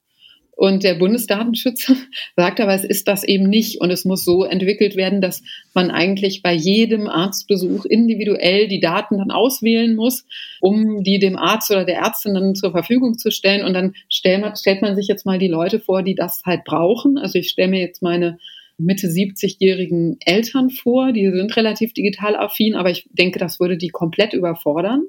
Und 0.60 0.84
der 0.84 0.94
Bundesdatenschützer 0.94 1.96
sagt 2.36 2.60
aber, 2.60 2.74
es 2.74 2.84
ist 2.84 3.08
das 3.08 3.24
eben 3.24 3.48
nicht. 3.48 3.80
Und 3.80 3.90
es 3.90 4.04
muss 4.04 4.26
so 4.26 4.44
entwickelt 4.44 4.94
werden, 4.94 5.22
dass 5.22 5.42
man 5.72 5.90
eigentlich 5.90 6.42
bei 6.42 6.52
jedem 6.52 7.08
Arztbesuch 7.08 7.86
individuell 7.86 8.68
die 8.68 8.80
Daten 8.80 9.16
dann 9.16 9.30
auswählen 9.30 9.96
muss, 9.96 10.26
um 10.60 11.02
die 11.02 11.18
dem 11.18 11.38
Arzt 11.38 11.70
oder 11.70 11.86
der 11.86 11.96
Ärztin 11.96 12.34
dann 12.34 12.54
zur 12.54 12.72
Verfügung 12.72 13.16
zu 13.16 13.30
stellen. 13.30 13.64
Und 13.64 13.72
dann 13.72 13.94
stellt 14.10 14.42
man, 14.42 14.54
stellt 14.54 14.82
man 14.82 14.96
sich 14.96 15.08
jetzt 15.08 15.24
mal 15.24 15.38
die 15.38 15.48
Leute 15.48 15.80
vor, 15.80 16.02
die 16.02 16.14
das 16.14 16.42
halt 16.44 16.64
brauchen. 16.64 17.16
Also 17.16 17.38
ich 17.38 17.48
stelle 17.48 17.70
mir 17.70 17.80
jetzt 17.80 18.02
meine 18.02 18.36
Mitte 18.80 19.08
70-jährigen 19.08 20.16
Eltern 20.24 20.70
vor. 20.70 21.12
Die 21.12 21.30
sind 21.30 21.56
relativ 21.56 21.92
digital 21.92 22.36
affin, 22.36 22.74
aber 22.74 22.90
ich 22.90 23.08
denke, 23.10 23.38
das 23.38 23.60
würde 23.60 23.76
die 23.76 23.88
komplett 23.88 24.32
überfordern. 24.32 25.04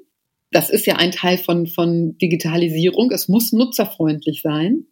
Das 0.50 0.70
ist 0.70 0.86
ja 0.86 0.96
ein 0.96 1.12
Teil 1.12 1.38
von, 1.38 1.66
von 1.66 2.18
Digitalisierung. 2.18 3.10
Es 3.10 3.28
muss 3.28 3.52
nutzerfreundlich 3.52 4.42
sein. 4.42 4.84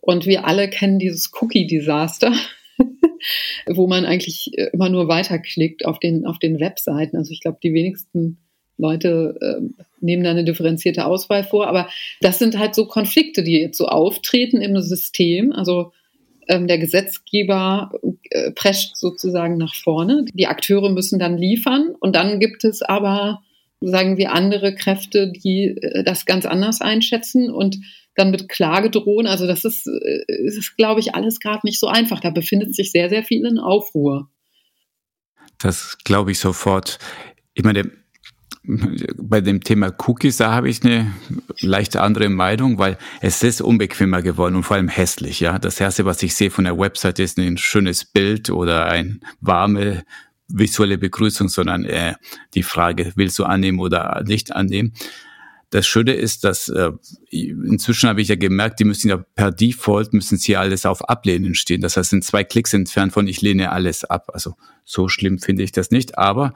Und 0.00 0.26
wir 0.26 0.46
alle 0.46 0.68
kennen 0.68 0.98
dieses 0.98 1.30
Cookie-Desaster, 1.40 2.34
wo 3.66 3.86
man 3.86 4.04
eigentlich 4.04 4.50
immer 4.72 4.88
nur 4.88 5.08
weiterklickt 5.08 5.86
auf 5.86 5.98
den, 5.98 6.26
auf 6.26 6.38
den 6.38 6.60
Webseiten. 6.60 7.16
Also 7.16 7.30
ich 7.32 7.40
glaube, 7.40 7.58
die 7.62 7.72
wenigsten 7.72 8.38
Leute 8.76 9.38
äh, 9.40 9.84
nehmen 10.00 10.24
da 10.24 10.30
eine 10.30 10.44
differenzierte 10.44 11.06
Auswahl 11.06 11.44
vor. 11.44 11.68
Aber 11.68 11.88
das 12.20 12.38
sind 12.38 12.58
halt 12.58 12.74
so 12.74 12.86
Konflikte, 12.86 13.42
die 13.42 13.60
jetzt 13.60 13.78
so 13.78 13.86
auftreten 13.86 14.60
im 14.60 14.78
System. 14.80 15.52
Also 15.52 15.92
der 16.48 16.78
Gesetzgeber 16.78 17.92
äh, 18.30 18.50
prescht 18.52 18.96
sozusagen 18.96 19.56
nach 19.56 19.74
vorne. 19.74 20.24
Die 20.32 20.46
Akteure 20.46 20.90
müssen 20.90 21.18
dann 21.18 21.38
liefern 21.38 21.94
und 22.00 22.16
dann 22.16 22.40
gibt 22.40 22.64
es 22.64 22.82
aber, 22.82 23.42
sagen 23.80 24.16
wir, 24.16 24.32
andere 24.32 24.74
Kräfte, 24.74 25.32
die 25.32 25.76
äh, 25.80 26.04
das 26.04 26.26
ganz 26.26 26.46
anders 26.46 26.80
einschätzen 26.80 27.50
und 27.50 27.78
dann 28.14 28.30
mit 28.30 28.48
Klage 28.48 28.90
drohen. 28.90 29.26
Also 29.26 29.46
das 29.46 29.64
ist, 29.64 29.86
äh, 29.86 30.24
ist 30.44 30.76
glaube 30.76 31.00
ich, 31.00 31.14
alles 31.14 31.40
gerade 31.40 31.60
nicht 31.64 31.80
so 31.80 31.86
einfach. 31.86 32.20
Da 32.20 32.30
befindet 32.30 32.74
sich 32.74 32.90
sehr, 32.92 33.08
sehr 33.08 33.24
viel 33.24 33.46
in 33.46 33.58
Aufruhr. 33.58 34.28
Das 35.58 35.98
glaube 36.04 36.32
ich 36.32 36.38
sofort. 36.38 36.98
Ich 37.54 37.64
meine, 37.64 37.90
bei 38.64 39.40
dem 39.40 39.62
Thema 39.62 39.92
Cookies, 40.06 40.36
da 40.36 40.52
habe 40.52 40.68
ich 40.68 40.84
eine 40.84 41.12
leicht 41.60 41.96
andere 41.96 42.28
Meinung, 42.28 42.78
weil 42.78 42.96
es 43.20 43.42
ist 43.42 43.60
unbequemer 43.60 44.22
geworden 44.22 44.54
und 44.54 44.62
vor 44.62 44.76
allem 44.76 44.88
hässlich. 44.88 45.40
Ja, 45.40 45.58
das 45.58 45.80
erste, 45.80 46.04
was 46.04 46.22
ich 46.22 46.34
sehe 46.34 46.50
von 46.50 46.64
der 46.64 46.78
Website, 46.78 47.18
ist 47.18 47.38
ein 47.38 47.58
schönes 47.58 48.04
Bild 48.04 48.50
oder 48.50 48.86
ein 48.86 49.20
warme 49.40 50.04
visuelle 50.48 50.98
Begrüßung, 50.98 51.48
sondern 51.48 51.84
äh, 51.84 52.14
die 52.54 52.62
Frage, 52.62 53.12
willst 53.16 53.38
du 53.38 53.44
annehmen 53.44 53.80
oder 53.80 54.22
nicht 54.26 54.54
annehmen? 54.54 54.92
Das 55.70 55.86
Schöne 55.86 56.12
ist, 56.12 56.44
dass 56.44 56.68
äh, 56.68 56.92
inzwischen 57.30 58.08
habe 58.08 58.20
ich 58.20 58.28
ja 58.28 58.36
gemerkt, 58.36 58.78
die 58.78 58.84
müssen 58.84 59.08
ja 59.08 59.16
per 59.16 59.50
Default 59.50 60.12
müssen 60.12 60.36
sie 60.36 60.56
alles 60.56 60.84
auf 60.84 61.08
Ablehnen 61.08 61.54
stehen. 61.54 61.80
Das 61.80 61.96
heißt, 61.96 62.10
sind 62.10 62.24
zwei 62.24 62.44
Klicks 62.44 62.74
entfernt 62.74 63.14
von 63.14 63.26
ich 63.26 63.40
lehne 63.40 63.72
alles 63.72 64.04
ab. 64.04 64.30
Also 64.34 64.54
so 64.84 65.08
schlimm 65.08 65.38
finde 65.38 65.62
ich 65.62 65.72
das 65.72 65.90
nicht. 65.90 66.18
Aber 66.18 66.52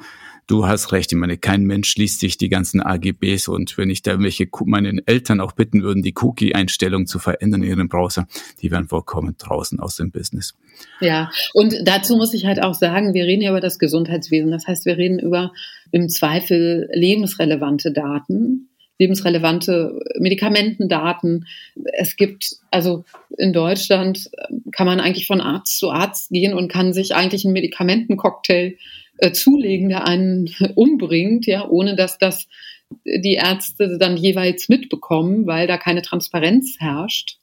du 0.47 0.67
hast 0.67 0.93
recht. 0.93 1.13
Ich 1.13 1.19
meine, 1.19 1.37
kein 1.37 1.65
Mensch 1.65 1.97
liest 1.97 2.21
sich 2.21 2.37
die 2.37 2.49
ganzen 2.49 2.81
AGBs 2.81 3.49
und 3.49 3.77
wenn 3.79 3.91
ich 3.91 4.03
da 4.03 4.21
welche 4.21 4.49
meinen 4.65 5.07
Eltern 5.07 5.41
auch 5.41 5.53
bitten 5.53 5.83
würden, 5.83 6.03
die 6.03 6.15
Cookie-Einstellung 6.17 7.07
zu 7.07 7.19
verändern 7.19 7.63
in 7.63 7.71
ihrem 7.71 7.89
Browser, 7.89 8.27
die 8.63 8.71
wären 8.71 8.89
vollkommen 8.89 9.37
draußen 9.39 9.81
aus 9.81 9.97
dem 9.97 10.11
Business. 10.11 10.55
Ja, 11.01 11.31
und 11.55 11.75
dazu 11.85 12.17
muss 12.17 12.35
ich 12.35 12.47
halt 12.47 12.63
auch 12.63 12.75
sagen, 12.75 13.15
wir 13.15 13.25
reden 13.25 13.43
ja 13.43 13.51
über 13.51 13.61
das 13.61 13.79
Gesundheitswesen. 13.79 14.51
Das 14.51 14.67
heißt, 14.67 14.87
wir 14.87 14.97
reden 14.97 15.19
über 15.19 15.53
im 15.91 16.09
Zweifel 16.09 16.89
lebensrelevante 16.93 17.93
Daten 17.93 18.69
lebensrelevante 18.99 19.99
Medikamentendaten. 20.19 21.47
Es 21.93 22.17
gibt, 22.17 22.57
also 22.71 23.05
in 23.37 23.53
Deutschland 23.53 24.31
kann 24.73 24.87
man 24.87 25.01
eigentlich 25.01 25.27
von 25.27 25.41
Arzt 25.41 25.79
zu 25.79 25.91
Arzt 25.91 26.31
gehen 26.31 26.55
und 26.55 26.73
kann 26.73 26.93
sich 26.93 27.15
eigentlich 27.15 27.45
einen 27.45 27.53
Medikamentencocktail 27.53 28.77
äh, 29.19 29.33
zulegen, 29.33 29.89
der 29.89 30.07
einen 30.07 30.51
umbringt, 30.75 31.47
ja, 31.47 31.69
ohne 31.69 31.97
dass 31.97 32.19
das 32.19 32.47
die 33.05 33.35
Ärzte 33.35 33.99
dann 33.99 34.17
jeweils 34.17 34.69
mitbekommen, 34.69 35.47
weil 35.47 35.67
da 35.67 35.77
keine 35.77 36.03
Transparenz 36.03 36.77
herrscht. 36.79 37.39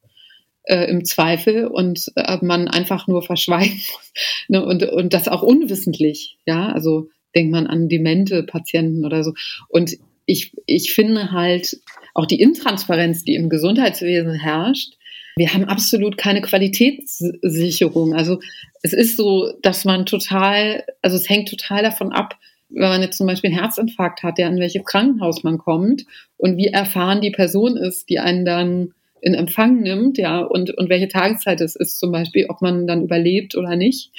Äh, 0.65 0.89
im 0.89 1.03
Zweifel 1.03 1.67
und 1.67 2.09
äh, 2.15 2.38
man 2.41 2.69
einfach 2.69 3.05
nur 3.07 3.21
verschweigen 3.21 3.75
muss 3.75 4.13
ne, 4.47 4.65
und, 4.65 4.81
und 4.83 5.13
das 5.13 5.27
auch 5.27 5.41
unwissentlich, 5.41 6.38
ja, 6.45 6.71
also 6.71 7.09
denkt 7.36 7.51
man 7.51 7.67
an 7.67 7.89
demente 7.89 8.43
Patienten 8.43 9.03
oder 9.03 9.25
so 9.25 9.33
und 9.67 9.97
ich, 10.25 10.53
ich 10.65 10.93
finde 10.93 11.31
halt 11.31 11.81
auch 12.13 12.25
die 12.25 12.39
Intransparenz, 12.39 13.23
die 13.23 13.36
im 13.36 13.49
Gesundheitswesen 13.49 14.36
herrscht, 14.36 14.93
wir 15.36 15.54
haben 15.54 15.65
absolut 15.65 16.17
keine 16.17 16.41
Qualitätssicherung. 16.41 18.13
Also 18.13 18.39
es 18.82 18.93
ist 18.93 19.17
so, 19.17 19.54
dass 19.62 19.86
man 19.86 20.06
total, 20.06 20.84
also 21.02 21.17
es 21.17 21.30
hängt 21.30 21.50
total 21.50 21.84
davon 21.84 22.12
ab, 22.12 22.38
wenn 22.69 22.89
man 22.89 23.02
jetzt 23.02 23.17
zum 23.17 23.28
Beispiel 23.28 23.52
einen 23.52 23.60
Herzinfarkt 23.60 24.24
hat, 24.24 24.39
ja, 24.39 24.48
an 24.48 24.60
welches 24.60 24.84
Krankenhaus 24.84 25.43
man 25.43 25.58
kommt 25.58 26.06
und 26.38 26.58
wie 26.58 26.67
erfahren 26.67 27.22
die 27.22 27.32
Person 27.32 27.78
ist, 27.78 28.10
die 28.10 28.19
einen 28.19 28.46
dann 28.46 28.93
in 29.22 29.36
Empfang 29.36 29.82
nimmt, 29.82 30.17
ja, 30.17 30.41
und, 30.41 30.72
und 30.72 30.89
welche 30.89 31.08
Tageszeit 31.08 31.62
es 31.62 31.76
ist, 31.76 32.00
zum 32.00 32.12
Beispiel, 32.12 32.48
ob 32.50 32.62
man 32.62 32.88
dann 32.88 33.04
überlebt 33.04 33.56
oder 33.56 33.76
nicht. 33.76 34.12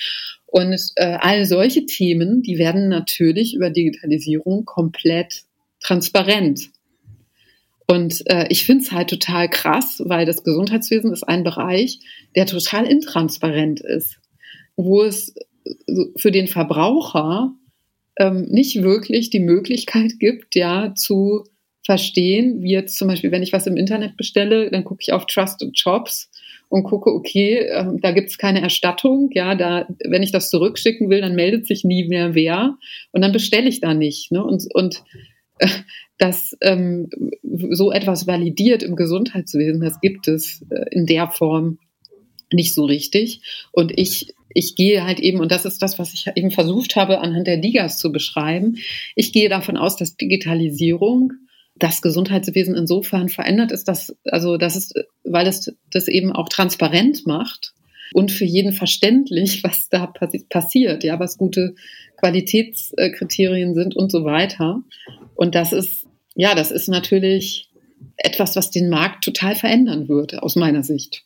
Und 0.47 0.81
äh, 0.97 1.19
all 1.21 1.45
solche 1.45 1.85
Themen, 1.85 2.43
die 2.43 2.59
werden 2.59 2.89
natürlich 2.89 3.55
über 3.55 3.71
Digitalisierung 3.71 4.65
komplett 4.65 5.43
transparent. 5.81 6.71
Und 7.87 8.23
äh, 8.31 8.47
ich 8.49 8.65
finde 8.65 8.85
es 8.85 8.93
halt 8.93 9.11
total 9.11 9.49
krass, 9.49 10.03
weil 10.05 10.25
das 10.27 10.43
Gesundheitswesen 10.43 11.13
ist 11.13 11.25
ein 11.25 11.45
Bereich, 11.45 12.01
der 12.35 12.47
total 12.47 12.87
intransparent 12.87 13.81
ist, 13.81 14.19
wo 14.77 15.03
es 15.03 15.35
für 16.17 16.31
den 16.31 16.47
Verbraucher 16.47 17.53
ähm, 18.19 18.43
nicht 18.49 18.83
wirklich 18.83 19.31
die 19.31 19.41
Möglichkeit 19.41 20.19
gibt, 20.19 20.55
ja, 20.55 20.95
zu 20.95 21.45
verstehen, 21.85 22.63
wie 22.63 22.73
jetzt 22.73 22.97
zum 22.97 23.09
Beispiel, 23.09 23.31
wenn 23.31 23.43
ich 23.43 23.53
was 23.53 23.67
im 23.67 23.77
Internet 23.77 24.17
bestelle, 24.17 24.71
dann 24.71 24.85
gucke 24.85 25.03
ich 25.03 25.13
auf 25.13 25.27
Trusted 25.27 25.73
Jobs 25.75 26.31
und 26.69 26.85
gucke, 26.85 27.11
okay, 27.11 27.59
äh, 27.59 27.85
da 28.01 28.13
gibt 28.13 28.31
es 28.31 28.39
keine 28.39 28.63
Erstattung, 28.63 29.31
ja, 29.33 29.55
da, 29.55 29.87
wenn 30.05 30.23
ich 30.23 30.33
das 30.33 30.49
zurückschicken 30.49 31.11
will, 31.11 31.21
dann 31.21 31.35
meldet 31.35 31.67
sich 31.67 31.85
nie 31.85 32.09
mehr 32.09 32.35
wer 32.35 32.77
und 33.13 33.21
dann 33.21 33.33
bestelle 33.33 33.69
ich 33.69 33.81
da 33.81 33.93
nicht. 33.93 34.33
Ne? 34.33 34.43
Und, 34.43 34.65
und 34.73 35.03
dass 36.19 36.57
ähm, 36.61 37.09
so 37.43 37.93
etwas 37.93 38.27
validiert 38.27 38.83
im 38.83 38.97
Gesundheitswesen, 38.97 39.81
das 39.81 40.01
gibt 40.01 40.29
es 40.29 40.65
äh, 40.71 40.85
in 40.91 41.07
der 41.07 41.29
Form 41.29 41.79
nicht 42.53 42.75
so 42.75 42.85
richtig. 42.85 43.41
Und 43.73 43.93
ich, 43.97 44.35
ich 44.53 44.77
gehe 44.77 45.05
halt 45.05 45.21
eben, 45.21 45.41
und 45.41 45.51
das 45.51 45.65
ist 45.65 45.83
das, 45.83 45.99
was 45.99 46.15
ich 46.15 46.27
eben 46.35 46.51
versucht 46.51 46.97
habe, 46.97 47.21
anhand 47.21 47.47
der 47.47 47.57
Digas 47.57 47.99
zu 47.99 48.13
beschreiben, 48.13 48.77
ich 49.17 49.33
gehe 49.33 49.49
davon 49.49 49.77
aus, 49.77 49.97
dass 49.97 50.17
Digitalisierung 50.17 51.33
das 51.77 52.03
Gesundheitswesen 52.03 52.77
insofern 52.77 53.29
verändert 53.29 53.73
ist, 53.73 53.89
dass, 53.89 54.17
also, 54.25 54.57
das 54.57 54.77
ist, 54.77 54.95
weil 55.25 55.47
es 55.49 55.75
das 55.91 56.07
eben 56.07 56.31
auch 56.31 56.49
transparent 56.49 57.27
macht 57.27 57.75
und 58.13 58.31
für 58.31 58.45
jeden 58.45 58.73
verständlich, 58.73 59.65
was 59.65 59.89
da 59.89 60.07
passi 60.07 60.47
passiert, 60.49 61.03
ja, 61.05 61.19
was 61.19 61.37
gute 61.37 61.75
Qualitätskriterien 62.25 63.75
sind 63.75 63.95
und 63.95 64.11
so 64.11 64.25
weiter. 64.25 64.81
Und 65.35 65.55
das 65.55 65.73
ist, 65.75 66.07
ja, 66.35 66.55
das 66.55 66.71
ist 66.71 66.89
natürlich 66.89 67.71
etwas, 68.17 68.57
was 68.57 68.71
den 68.71 68.89
Markt 68.89 69.25
total 69.25 69.55
verändern 69.55 70.09
wird, 70.09 70.43
aus 70.43 70.57
meiner 70.57 70.83
Sicht. 70.83 71.25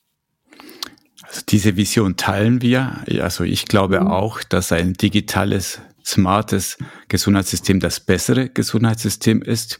Also 1.23 1.43
diese 1.49 1.77
Vision 1.77 2.17
teilen 2.17 2.63
wir. 2.63 3.05
Also 3.21 3.45
ich 3.45 3.67
glaube 3.67 4.01
mhm. 4.01 4.09
auch, 4.09 4.43
dass 4.43 4.73
ein 4.73 4.95
digitales, 4.95 5.81
smartes 6.05 6.79
Gesundheitssystem 7.07 7.79
das 7.79 8.01
bessere 8.01 8.49
Gesundheitssystem 8.49 9.41
ist. 9.43 9.79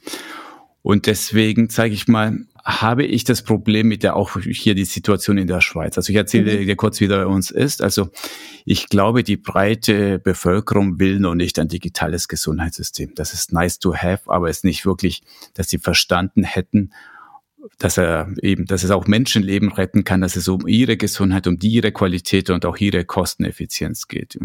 Und 0.83 1.07
deswegen 1.07 1.69
zeige 1.69 1.97
ich 1.97 2.07
mal, 2.07 2.45
habe 2.69 3.03
ich 3.03 3.25
das 3.25 3.41
Problem 3.41 3.89
mit 3.89 4.03
der 4.03 4.15
auch 4.15 4.39
hier 4.39 4.75
die 4.75 4.85
Situation 4.85 5.39
in 5.39 5.47
der 5.47 5.63
Schweiz. 5.63 5.97
Also 5.97 6.11
ich 6.11 6.17
erzähle 6.17 6.61
mhm. 6.61 6.67
dir 6.67 6.77
kurz, 6.77 7.01
wie 7.01 7.09
bei 7.09 7.25
uns 7.25 7.51
ist. 7.51 7.83
Also 7.83 8.11
ich 8.67 8.91
glaube, 8.91 9.25
die 9.25 9.39
breite 9.39 10.19
Bevölkerung 10.19 11.01
will 11.01 11.19
noch 11.19 11.35
nicht 11.35 11.59
ein 11.59 11.69
digitales 11.69 12.29
Gesundheitssystem. 12.29 13.15
Das 13.15 13.33
ist 13.33 13.55
nice 13.55 13.79
to 13.79 13.95
have, 13.95 14.31
aber 14.31 14.51
es 14.51 14.59
ist 14.59 14.65
nicht 14.65 14.85
wirklich, 14.85 15.23
dass 15.55 15.71
sie 15.71 15.79
verstanden 15.79 16.45
hätten, 16.45 16.91
dass 17.79 17.97
er 17.97 18.35
eben, 18.43 18.67
dass 18.67 18.85
es 18.85 18.91
auch 18.91 19.07
Menschenleben 19.07 19.73
retten 19.73 20.05
kann, 20.05 20.21
dass 20.21 20.37
es 20.37 20.47
um 20.47 20.69
ihre 20.69 20.99
Gesundheit, 20.99 21.47
um 21.47 21.57
ihre 21.63 21.91
Qualität 21.91 22.51
und 22.51 22.67
auch 22.67 22.77
ihre 22.77 23.07
Kosteneffizienz 23.07 24.09
geht. 24.09 24.39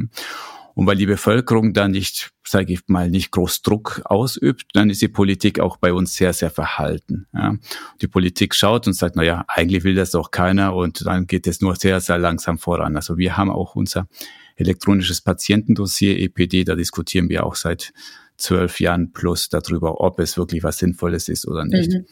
Und 0.76 0.88
weil 0.88 0.96
die 0.98 1.06
Bevölkerung 1.06 1.74
da 1.74 1.88
nicht, 1.88 2.32
sage 2.44 2.74
ich 2.74 2.82
mal, 2.88 3.10
nicht 3.10 3.32
groß 3.32 3.62
Druck 3.62 4.02
ausübt, 4.06 4.66
dann 4.74 4.90
ist 4.90 5.02
die 5.02 5.08
Politik 5.08 5.60
auch 5.60 5.78
bei 5.78 5.94
uns 5.94 6.16
sehr, 6.16 6.34
sehr 6.34 6.50
verhalten. 6.50 7.28
Ja. 7.34 7.56
Die 8.02 8.08
Politik 8.08 8.56
schaut 8.56 8.88
und 8.88 8.94
sagt, 8.94 9.16
na 9.16 9.24
ja, 9.24 9.46
eigentlich 9.48 9.84
will 9.84 9.96
das 9.96 10.12
doch 10.12 10.32
keiner 10.32 10.76
und 10.76 11.06
dann 11.06 11.28
geht 11.28 11.48
es 11.48 11.62
nur 11.62 11.76
sehr, 11.76 12.02
sehr 12.02 12.18
langsam 12.18 12.58
voran. 12.58 12.96
Also 12.96 13.18
wir 13.18 13.38
haben 13.38 13.52
auch 13.52 13.76
unser 13.76 14.08
elektronisches 14.56 15.22
Patientendossier 15.22 16.20
EPD, 16.20 16.64
da 16.64 16.76
diskutieren 16.76 17.30
wir 17.30 17.46
auch 17.46 17.56
seit 17.56 17.94
zwölf 18.38 18.80
Jahren 18.80 19.12
plus 19.12 19.50
darüber, 19.50 20.02
ob 20.02 20.20
es 20.20 20.38
wirklich 20.38 20.64
was 20.64 20.80
Sinnvolles 20.80 21.30
ist 21.30 21.48
oder 21.48 21.66
nicht. 21.66 21.92
Mhm. 21.92 22.06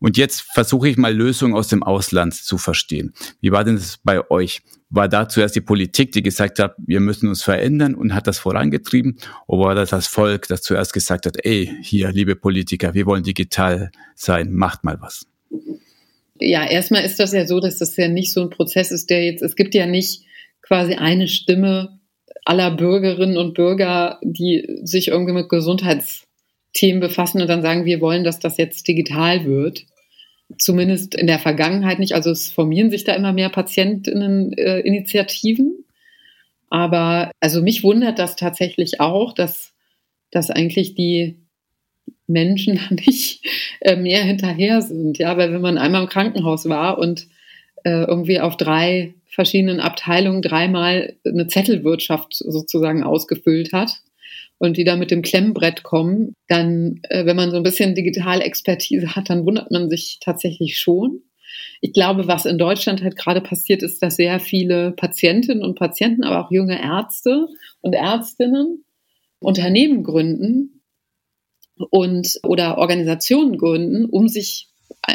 Und 0.00 0.16
jetzt 0.16 0.40
versuche 0.52 0.88
ich 0.88 0.96
mal 0.96 1.14
Lösungen 1.14 1.54
aus 1.54 1.68
dem 1.68 1.82
Ausland 1.82 2.34
zu 2.34 2.58
verstehen. 2.58 3.12
Wie 3.40 3.52
war 3.52 3.64
denn 3.64 3.76
das 3.76 3.98
bei 4.02 4.28
euch? 4.30 4.62
War 4.88 5.08
da 5.08 5.28
zuerst 5.28 5.54
die 5.54 5.60
Politik, 5.60 6.12
die 6.12 6.22
gesagt 6.22 6.58
hat, 6.58 6.74
wir 6.78 7.00
müssen 7.00 7.28
uns 7.28 7.42
verändern 7.42 7.94
und 7.94 8.14
hat 8.14 8.26
das 8.26 8.38
vorangetrieben? 8.38 9.18
Oder 9.46 9.64
war 9.66 9.74
das 9.74 9.90
das 9.90 10.08
Volk, 10.08 10.48
das 10.48 10.62
zuerst 10.62 10.92
gesagt 10.92 11.26
hat, 11.26 11.36
ey, 11.44 11.70
hier, 11.82 12.10
liebe 12.10 12.34
Politiker, 12.34 12.94
wir 12.94 13.06
wollen 13.06 13.22
digital 13.22 13.92
sein, 14.16 14.52
macht 14.52 14.82
mal 14.82 15.00
was? 15.00 15.26
Ja, 16.40 16.66
erstmal 16.66 17.04
ist 17.04 17.20
das 17.20 17.32
ja 17.32 17.46
so, 17.46 17.60
dass 17.60 17.78
das 17.78 17.96
ja 17.96 18.08
nicht 18.08 18.32
so 18.32 18.40
ein 18.40 18.50
Prozess 18.50 18.90
ist, 18.90 19.10
der 19.10 19.24
jetzt, 19.24 19.42
es 19.42 19.54
gibt 19.54 19.74
ja 19.74 19.86
nicht 19.86 20.22
quasi 20.62 20.94
eine 20.94 21.28
Stimme 21.28 22.00
aller 22.44 22.70
Bürgerinnen 22.70 23.36
und 23.36 23.54
Bürger, 23.54 24.18
die 24.22 24.66
sich 24.82 25.08
irgendwie 25.08 25.34
mit 25.34 25.48
Gesundheitsthemen 25.48 27.00
befassen 27.00 27.42
und 27.42 27.48
dann 27.48 27.62
sagen, 27.62 27.84
wir 27.84 28.00
wollen, 28.00 28.24
dass 28.24 28.38
das 28.38 28.56
jetzt 28.56 28.88
digital 28.88 29.44
wird, 29.44 29.84
zumindest 30.58 31.14
in 31.14 31.26
der 31.26 31.38
Vergangenheit 31.38 31.98
nicht. 31.98 32.14
Also 32.14 32.30
es 32.30 32.50
formieren 32.50 32.90
sich 32.90 33.04
da 33.04 33.14
immer 33.14 33.32
mehr 33.32 33.48
Patientinneninitiativen. 33.48 35.68
Äh, 35.68 35.82
Aber 36.70 37.30
also 37.40 37.62
mich 37.62 37.82
wundert 37.82 38.18
das 38.18 38.36
tatsächlich 38.36 39.00
auch, 39.00 39.32
dass, 39.32 39.72
dass 40.30 40.50
eigentlich 40.50 40.94
die 40.94 41.38
Menschen 42.26 42.78
nicht 42.90 43.44
äh, 43.80 43.96
mehr 43.96 44.22
hinterher 44.22 44.82
sind. 44.82 45.18
Ja, 45.18 45.36
weil 45.36 45.52
wenn 45.52 45.60
man 45.60 45.78
einmal 45.78 46.02
im 46.02 46.08
Krankenhaus 46.08 46.68
war 46.68 46.98
und 46.98 47.26
äh, 47.84 48.04
irgendwie 48.04 48.40
auf 48.40 48.56
drei 48.56 49.14
verschiedenen 49.26 49.80
Abteilungen 49.80 50.42
dreimal 50.42 51.14
eine 51.24 51.46
Zettelwirtschaft 51.46 52.34
sozusagen 52.34 53.04
ausgefüllt 53.04 53.72
hat, 53.72 54.00
und 54.60 54.76
die 54.76 54.84
da 54.84 54.94
mit 54.94 55.10
dem 55.10 55.22
Klemmbrett 55.22 55.82
kommen, 55.82 56.36
dann, 56.46 57.00
äh, 57.08 57.24
wenn 57.24 57.34
man 57.34 57.50
so 57.50 57.56
ein 57.56 57.62
bisschen 57.62 57.94
Digitalexpertise 57.94 59.16
hat, 59.16 59.30
dann 59.30 59.46
wundert 59.46 59.70
man 59.70 59.88
sich 59.88 60.18
tatsächlich 60.20 60.78
schon. 60.78 61.22
Ich 61.80 61.94
glaube, 61.94 62.28
was 62.28 62.44
in 62.44 62.58
Deutschland 62.58 63.02
halt 63.02 63.16
gerade 63.16 63.40
passiert, 63.40 63.82
ist, 63.82 64.02
dass 64.02 64.16
sehr 64.16 64.38
viele 64.38 64.92
Patientinnen 64.92 65.64
und 65.64 65.78
Patienten, 65.78 66.24
aber 66.24 66.44
auch 66.44 66.52
junge 66.52 66.80
Ärzte 66.80 67.48
und 67.80 67.94
Ärztinnen 67.94 68.84
Unternehmen 69.40 70.04
gründen 70.04 70.82
und 71.88 72.38
oder 72.42 72.76
Organisationen 72.76 73.56
gründen, 73.56 74.04
um 74.04 74.28
sich 74.28 74.68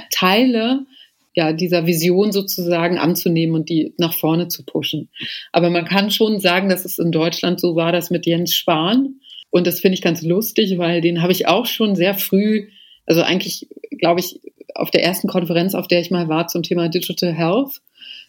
Teile 0.09 0.87
ja, 1.35 1.53
dieser 1.53 1.85
Vision 1.85 2.31
sozusagen 2.31 2.97
anzunehmen 2.97 3.55
und 3.55 3.69
die 3.69 3.93
nach 3.97 4.15
vorne 4.15 4.47
zu 4.47 4.65
pushen. 4.65 5.09
Aber 5.51 5.69
man 5.69 5.85
kann 5.85 6.09
schon 6.09 6.39
sagen, 6.39 6.69
dass 6.69 6.85
es 6.85 6.97
in 6.97 7.11
Deutschland 7.11 7.59
so 7.59 7.75
war, 7.75 7.91
dass 7.91 8.09
mit 8.09 8.25
Jens 8.25 8.55
Spahn 8.55 9.19
und 9.55 9.65
das 9.67 9.79
finde 9.79 9.93
ich 9.93 10.01
ganz 10.01 10.21
lustig, 10.21 10.77
weil 10.79 10.99
den 10.99 11.21
habe 11.21 11.31
ich 11.31 11.47
auch 11.47 11.65
schon 11.65 11.95
sehr 11.95 12.13
früh, 12.13 12.67
also 13.05 13.21
eigentlich, 13.21 13.69
glaube 13.99 14.19
ich, 14.19 14.41
auf 14.73 14.91
der 14.91 15.01
ersten 15.01 15.29
Konferenz, 15.29 15.75
auf 15.75 15.87
der 15.87 16.01
ich 16.01 16.11
mal 16.11 16.27
war 16.27 16.49
zum 16.49 16.61
Thema 16.61 16.89
Digital 16.89 17.31
Health, 17.31 17.79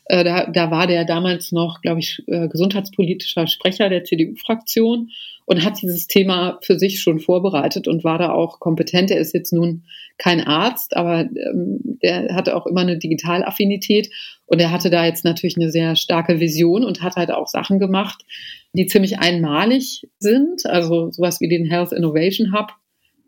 äh, 0.08 0.24
da, 0.24 0.46
da 0.46 0.70
war 0.70 0.86
der 0.86 1.04
damals 1.04 1.52
noch, 1.52 1.80
glaube 1.80 2.00
ich, 2.00 2.22
äh, 2.28 2.48
gesundheitspolitischer 2.48 3.46
Sprecher 3.46 3.88
der 3.88 4.04
CDU-Fraktion 4.04 5.10
und 5.46 5.64
hat 5.64 5.80
dieses 5.82 6.06
Thema 6.06 6.58
für 6.62 6.78
sich 6.78 7.00
schon 7.00 7.18
vorbereitet 7.18 7.88
und 7.88 8.04
war 8.04 8.18
da 8.18 8.32
auch 8.32 8.60
kompetent. 8.60 9.10
Er 9.10 9.18
ist 9.18 9.34
jetzt 9.34 9.52
nun 9.52 9.84
kein 10.18 10.40
Arzt, 10.40 10.96
aber 10.96 11.20
ähm, 11.20 11.98
der 12.02 12.34
hatte 12.34 12.56
auch 12.56 12.66
immer 12.66 12.82
eine 12.82 12.98
Digitalaffinität 12.98 14.10
und 14.46 14.60
er 14.60 14.70
hatte 14.70 14.90
da 14.90 15.04
jetzt 15.04 15.24
natürlich 15.24 15.56
eine 15.56 15.70
sehr 15.70 15.96
starke 15.96 16.40
Vision 16.40 16.84
und 16.84 17.02
hat 17.02 17.16
halt 17.16 17.30
auch 17.30 17.48
Sachen 17.48 17.78
gemacht, 17.78 18.24
die 18.72 18.86
ziemlich 18.86 19.18
einmalig 19.18 20.06
sind. 20.18 20.66
Also 20.66 21.10
sowas 21.10 21.40
wie 21.40 21.48
den 21.48 21.66
Health 21.66 21.92
Innovation 21.92 22.52
Hub, 22.52 22.72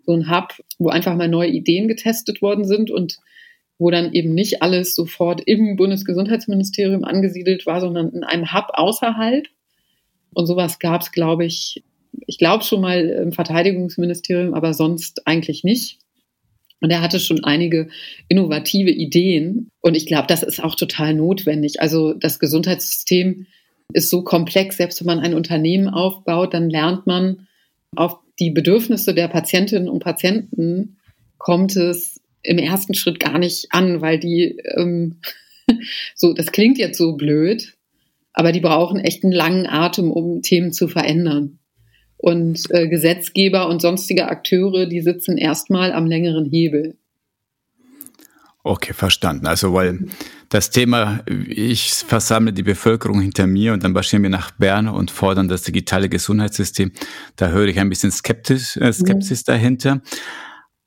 so 0.06 0.12
ein 0.12 0.30
Hub, 0.30 0.54
wo 0.78 0.88
einfach 0.90 1.16
mal 1.16 1.28
neue 1.28 1.50
Ideen 1.50 1.88
getestet 1.88 2.40
worden 2.40 2.64
sind 2.64 2.90
und 2.90 3.18
wo 3.78 3.90
dann 3.90 4.12
eben 4.12 4.34
nicht 4.34 4.62
alles 4.62 4.94
sofort 4.94 5.40
im 5.46 5.76
Bundesgesundheitsministerium 5.76 7.04
angesiedelt 7.04 7.64
war, 7.66 7.80
sondern 7.80 8.10
in 8.10 8.24
einem 8.24 8.52
Hub 8.52 8.70
außerhalb. 8.72 9.46
Und 10.34 10.46
sowas 10.46 10.78
gab 10.78 11.02
es, 11.02 11.12
glaube 11.12 11.44
ich, 11.44 11.84
ich 12.26 12.38
glaube 12.38 12.64
schon 12.64 12.80
mal 12.80 13.08
im 13.08 13.32
Verteidigungsministerium, 13.32 14.54
aber 14.54 14.74
sonst 14.74 15.26
eigentlich 15.26 15.64
nicht. 15.64 15.98
Und 16.80 16.90
er 16.90 17.00
hatte 17.00 17.18
schon 17.18 17.44
einige 17.44 17.88
innovative 18.28 18.90
Ideen. 18.90 19.70
Und 19.80 19.96
ich 19.96 20.06
glaube, 20.06 20.26
das 20.28 20.42
ist 20.42 20.62
auch 20.62 20.74
total 20.74 21.14
notwendig. 21.14 21.80
Also 21.80 22.12
das 22.12 22.38
Gesundheitssystem 22.38 23.46
ist 23.92 24.10
so 24.10 24.22
komplex. 24.22 24.76
Selbst 24.76 25.00
wenn 25.00 25.06
man 25.06 25.20
ein 25.20 25.34
Unternehmen 25.34 25.88
aufbaut, 25.88 26.54
dann 26.54 26.70
lernt 26.70 27.06
man 27.06 27.48
auf 27.96 28.18
die 28.38 28.50
Bedürfnisse 28.50 29.14
der 29.14 29.28
Patientinnen 29.28 29.88
und 29.88 30.00
Patienten 30.00 30.98
kommt 31.38 31.74
es 31.76 32.17
im 32.42 32.58
ersten 32.58 32.94
Schritt 32.94 33.20
gar 33.20 33.38
nicht 33.38 33.68
an, 33.70 34.00
weil 34.00 34.18
die 34.18 34.58
ähm, 34.76 35.20
so, 36.14 36.32
das 36.32 36.52
klingt 36.52 36.78
jetzt 36.78 36.98
so 36.98 37.16
blöd, 37.16 37.76
aber 38.32 38.52
die 38.52 38.60
brauchen 38.60 39.00
echt 39.00 39.24
einen 39.24 39.32
langen 39.32 39.66
Atem, 39.66 40.10
um 40.10 40.42
Themen 40.42 40.72
zu 40.72 40.88
verändern. 40.88 41.58
Und 42.16 42.68
äh, 42.70 42.88
Gesetzgeber 42.88 43.68
und 43.68 43.80
sonstige 43.80 44.28
Akteure, 44.28 44.86
die 44.86 45.00
sitzen 45.00 45.38
erstmal 45.38 45.92
am 45.92 46.06
längeren 46.06 46.46
Hebel. 46.46 46.96
Okay, 48.64 48.92
verstanden. 48.92 49.46
Also, 49.46 49.72
weil 49.72 50.06
das 50.48 50.70
Thema, 50.70 51.20
ich 51.46 51.90
versammle 51.90 52.52
die 52.52 52.62
Bevölkerung 52.64 53.20
hinter 53.20 53.46
mir 53.46 53.72
und 53.72 53.84
dann 53.84 53.92
marschieren 53.92 54.24
wir 54.24 54.30
nach 54.30 54.50
Bern 54.50 54.88
und 54.88 55.10
fordern 55.10 55.48
das 55.48 55.62
digitale 55.62 56.08
Gesundheitssystem. 56.08 56.92
Da 57.36 57.48
höre 57.48 57.66
ich 57.66 57.78
ein 57.78 57.88
bisschen 57.88 58.10
skeptisch, 58.10 58.76
äh, 58.76 58.92
Skepsis 58.92 59.42
mhm. 59.42 59.52
dahinter. 59.52 60.02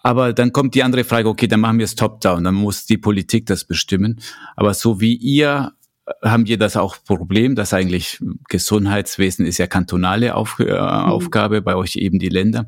Aber 0.03 0.33
dann 0.33 0.51
kommt 0.51 0.75
die 0.75 0.83
andere 0.83 1.03
Frage, 1.03 1.29
okay, 1.29 1.47
dann 1.47 1.59
machen 1.59 1.77
wir 1.77 1.85
es 1.85 1.95
top-down, 1.95 2.43
dann 2.43 2.55
muss 2.55 2.85
die 2.85 2.97
Politik 2.97 3.45
das 3.45 3.63
bestimmen. 3.65 4.19
Aber 4.55 4.73
so 4.73 4.99
wie 4.99 5.15
ihr 5.15 5.73
haben 6.23 6.47
wir 6.47 6.57
das 6.57 6.77
auch 6.77 6.97
Problem, 7.03 7.55
dass 7.55 7.73
eigentlich 7.73 8.19
Gesundheitswesen 8.49 9.45
ist 9.45 9.57
ja 9.57 9.67
kantonale 9.67 10.35
Auf, 10.35 10.59
äh, 10.59 10.63
mhm. 10.63 10.79
Aufgabe, 10.79 11.61
bei 11.61 11.75
euch 11.75 11.95
eben 11.95 12.19
die 12.19 12.29
Länder. 12.29 12.67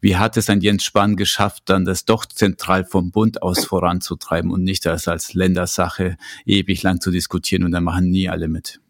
Wie 0.00 0.16
hat 0.16 0.36
es 0.36 0.50
ein 0.50 0.60
Jens 0.60 0.84
Spahn 0.84 1.16
geschafft, 1.16 1.64
dann 1.66 1.84
das 1.84 2.04
doch 2.04 2.26
zentral 2.26 2.84
vom 2.84 3.10
Bund 3.10 3.42
aus 3.42 3.64
voranzutreiben 3.64 4.50
und 4.50 4.62
nicht 4.62 4.84
das 4.84 5.08
als 5.08 5.34
Ländersache 5.34 6.16
ewig 6.44 6.82
lang 6.82 7.00
zu 7.00 7.10
diskutieren 7.10 7.64
und 7.64 7.72
dann 7.72 7.84
machen 7.84 8.10
nie 8.10 8.28
alle 8.28 8.48
mit? 8.48 8.80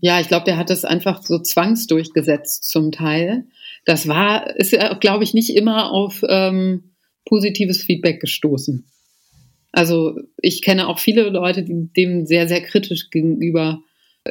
Ja, 0.00 0.20
ich 0.20 0.28
glaube, 0.28 0.44
der 0.44 0.58
hat 0.58 0.68
es 0.70 0.84
einfach 0.84 1.22
so 1.22 1.38
zwangsdurchgesetzt 1.38 2.68
zum 2.68 2.92
Teil. 2.92 3.46
Das 3.84 4.08
war, 4.08 4.56
ist, 4.56 4.76
glaube 5.00 5.24
ich, 5.24 5.34
nicht 5.34 5.54
immer 5.54 5.92
auf 5.92 6.22
ähm, 6.28 6.94
positives 7.26 7.82
Feedback 7.82 8.20
gestoßen. 8.20 8.86
Also 9.72 10.18
ich 10.40 10.62
kenne 10.62 10.88
auch 10.88 10.98
viele 10.98 11.28
Leute, 11.30 11.64
die 11.64 11.92
dem 11.96 12.26
sehr, 12.26 12.48
sehr 12.48 12.62
kritisch 12.62 13.10
gegenüber 13.10 13.82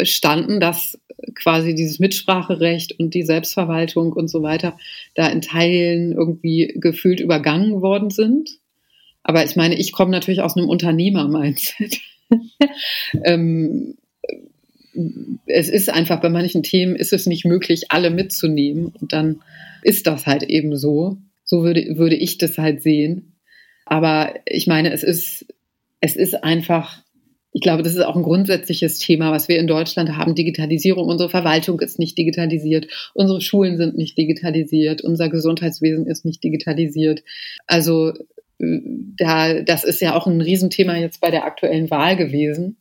standen, 0.02 0.60
dass 0.60 1.00
quasi 1.36 1.76
dieses 1.76 2.00
Mitspracherecht 2.00 3.00
und 3.00 3.14
die 3.14 3.24
Selbstverwaltung 3.24 4.14
und 4.14 4.28
so 4.28 4.42
weiter 4.42 4.78
da 5.16 5.28
in 5.28 5.42
Teilen 5.42 6.14
irgendwie 6.14 6.74
gefühlt 6.76 7.20
übergangen 7.20 7.82
worden 7.82 8.10
sind. 8.10 8.50
Aber 9.24 9.44
ich 9.46 9.56
meine, 9.56 9.78
ich 9.78 9.92
komme 9.92 10.12
natürlich 10.12 10.42
aus 10.42 10.58
einem 10.58 10.70
Unternehmer-Mindset. 10.70 12.00
ähm, 13.24 13.96
es 15.46 15.70
ist 15.70 15.90
einfach 15.90 16.22
bei 16.22 16.30
manchen 16.30 16.64
Themen 16.64 16.96
ist 16.96 17.14
es 17.14 17.26
nicht 17.26 17.46
möglich, 17.46 17.86
alle 17.90 18.10
mitzunehmen. 18.10 18.94
Und 19.00 19.14
dann 19.14 19.42
ist 19.84 20.08
das 20.08 20.26
halt 20.26 20.44
eben 20.44 20.76
so. 20.78 21.18
So 21.44 21.64
würde, 21.64 21.98
würde 21.98 22.16
ich 22.16 22.38
das 22.38 22.58
halt 22.58 22.82
sehen. 22.82 23.36
Aber 23.86 24.34
ich 24.46 24.68
meine, 24.68 24.92
es 24.94 25.04
ist, 25.04 25.46
es 26.00 26.16
ist 26.16 26.44
einfach, 26.44 27.04
ich 27.52 27.62
glaube, 27.62 27.84
das 27.84 27.94
ist 27.96 28.02
auch 28.02 28.16
ein 28.16 28.24
grundsätzliches 28.24 29.00
Thema, 29.00 29.32
was 29.32 29.48
wir 29.48 29.60
in 29.60 29.68
Deutschland 29.68 30.16
haben. 30.16 30.36
Digitalisierung. 30.36 31.08
Unsere 31.08 31.30
Verwaltung 31.30 31.80
ist 31.82 32.00
nicht 32.00 32.18
digitalisiert. 32.18 32.88
Unsere 33.14 33.42
Schulen 33.42 33.78
sind 33.78 33.98
nicht 33.98 34.18
digitalisiert. 34.18 35.02
Unser 35.02 35.30
Gesundheitswesen 35.30 36.08
ist 36.08 36.24
nicht 36.24 36.44
digitalisiert. 36.44 37.24
Also, 37.68 38.14
äh, 38.60 38.80
da, 39.18 39.62
das 39.62 39.84
ist 39.84 40.02
ja 40.02 40.16
auch 40.16 40.28
ein 40.28 40.42
Riesenthema 40.42 40.98
jetzt 40.98 41.20
bei 41.20 41.32
der 41.32 41.46
aktuellen 41.46 41.92
Wahl 41.92 42.16
gewesen 42.16 42.78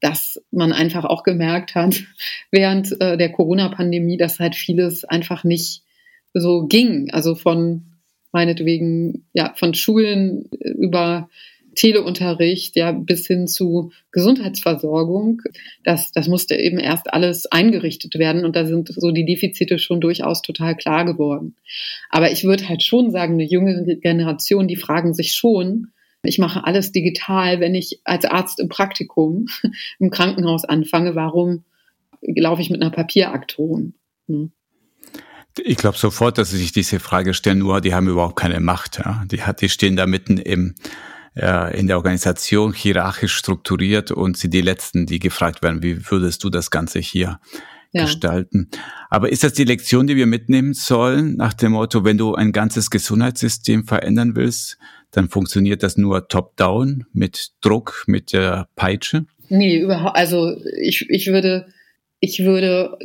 dass 0.00 0.42
man 0.50 0.72
einfach 0.72 1.04
auch 1.04 1.22
gemerkt 1.22 1.74
hat 1.74 2.02
während 2.50 3.00
äh, 3.00 3.16
der 3.16 3.32
Corona-Pandemie, 3.32 4.16
dass 4.16 4.38
halt 4.38 4.54
vieles 4.54 5.04
einfach 5.04 5.44
nicht 5.44 5.82
so 6.34 6.66
ging. 6.66 7.10
Also 7.10 7.34
von 7.34 7.92
meinetwegen, 8.32 9.26
ja, 9.32 9.54
von 9.56 9.74
Schulen 9.74 10.44
über 10.60 11.28
Teleunterricht, 11.76 12.74
ja, 12.74 12.90
bis 12.90 13.26
hin 13.26 13.46
zu 13.46 13.92
Gesundheitsversorgung. 14.10 15.42
Das, 15.84 16.10
das 16.10 16.26
musste 16.26 16.56
eben 16.56 16.78
erst 16.78 17.12
alles 17.12 17.46
eingerichtet 17.46 18.18
werden 18.18 18.44
und 18.44 18.56
da 18.56 18.66
sind 18.66 18.88
so 18.88 19.10
die 19.12 19.24
Defizite 19.24 19.78
schon 19.78 20.00
durchaus 20.00 20.42
total 20.42 20.74
klar 20.74 21.04
geworden. 21.04 21.54
Aber 22.10 22.32
ich 22.32 22.44
würde 22.44 22.68
halt 22.68 22.82
schon 22.82 23.10
sagen, 23.10 23.34
eine 23.34 23.44
junge 23.44 23.96
Generation, 23.98 24.66
die 24.66 24.76
fragen 24.76 25.14
sich 25.14 25.34
schon, 25.34 25.88
ich 26.26 26.38
mache 26.38 26.64
alles 26.64 26.92
digital, 26.92 27.60
wenn 27.60 27.74
ich 27.74 28.00
als 28.04 28.24
Arzt 28.24 28.60
im 28.60 28.68
Praktikum 28.68 29.46
im 29.98 30.10
Krankenhaus 30.10 30.64
anfange, 30.64 31.14
warum 31.14 31.64
laufe 32.22 32.62
ich 32.62 32.70
mit 32.70 32.82
einer 32.82 32.90
Papierakte 32.90 33.56
rum? 33.56 33.94
Hm. 34.28 34.52
Ich 35.58 35.78
glaube 35.78 35.96
sofort, 35.96 36.36
dass 36.36 36.50
sie 36.50 36.58
sich 36.58 36.72
diese 36.72 37.00
Frage 37.00 37.32
stellen, 37.32 37.60
nur 37.60 37.80
die 37.80 37.94
haben 37.94 38.08
überhaupt 38.08 38.36
keine 38.36 38.60
Macht. 38.60 38.98
Ja. 38.98 39.24
Die, 39.30 39.40
die 39.58 39.68
stehen 39.70 39.96
da 39.96 40.06
mitten 40.06 40.36
im, 40.36 40.74
ja, 41.34 41.66
in 41.68 41.86
der 41.86 41.96
Organisation 41.96 42.74
hierarchisch 42.74 43.34
strukturiert 43.34 44.10
und 44.10 44.36
sie 44.36 44.50
die 44.50 44.60
Letzten, 44.60 45.06
die 45.06 45.18
gefragt 45.18 45.62
werden, 45.62 45.82
wie 45.82 46.10
würdest 46.10 46.44
du 46.44 46.50
das 46.50 46.70
Ganze 46.70 46.98
hier 46.98 47.40
ja. 47.92 48.04
gestalten. 48.04 48.68
Aber 49.08 49.30
ist 49.30 49.44
das 49.44 49.54
die 49.54 49.64
Lektion, 49.64 50.06
die 50.06 50.16
wir 50.16 50.26
mitnehmen 50.26 50.74
sollen, 50.74 51.36
nach 51.36 51.54
dem 51.54 51.72
Motto, 51.72 52.04
wenn 52.04 52.18
du 52.18 52.34
ein 52.34 52.52
ganzes 52.52 52.90
Gesundheitssystem 52.90 53.86
verändern 53.86 54.36
willst, 54.36 54.78
dann 55.10 55.28
funktioniert 55.28 55.82
das 55.82 55.96
nur 55.96 56.28
top-down 56.28 57.06
mit 57.12 57.52
Druck, 57.60 58.04
mit 58.06 58.32
der 58.32 58.68
Peitsche? 58.76 59.26
Nee, 59.48 59.78
überhaupt, 59.78 60.16
also 60.16 60.56
ich, 60.80 61.08
ich 61.08 61.28
würde, 61.28 61.66
ich 62.20 62.40
würde, 62.40 62.98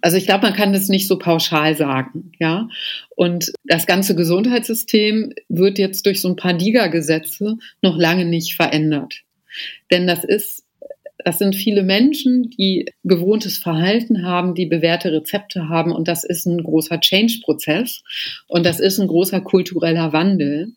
also 0.00 0.16
ich 0.16 0.26
glaube, 0.26 0.46
man 0.46 0.54
kann 0.54 0.72
das 0.72 0.88
nicht 0.88 1.08
so 1.08 1.18
pauschal 1.18 1.76
sagen, 1.76 2.32
ja. 2.38 2.68
Und 3.16 3.52
das 3.64 3.86
ganze 3.86 4.14
Gesundheitssystem 4.14 5.32
wird 5.48 5.78
jetzt 5.78 6.06
durch 6.06 6.20
so 6.20 6.28
ein 6.28 6.36
paar 6.36 6.52
Liga-Gesetze 6.52 7.56
noch 7.82 7.96
lange 7.96 8.24
nicht 8.24 8.54
verändert. 8.54 9.22
Denn 9.90 10.06
das 10.06 10.24
ist 10.24 10.64
das 11.24 11.38
sind 11.38 11.54
viele 11.54 11.82
Menschen, 11.82 12.50
die 12.50 12.86
gewohntes 13.04 13.58
Verhalten 13.58 14.24
haben, 14.24 14.54
die 14.54 14.66
bewährte 14.66 15.12
Rezepte 15.12 15.68
haben 15.68 15.92
und 15.92 16.08
das 16.08 16.24
ist 16.24 16.46
ein 16.46 16.62
großer 16.62 17.00
Change-Prozess 17.00 18.02
und 18.48 18.64
das 18.64 18.80
ist 18.80 18.98
ein 18.98 19.08
großer 19.08 19.40
kultureller 19.40 20.12
Wandel. 20.12 20.72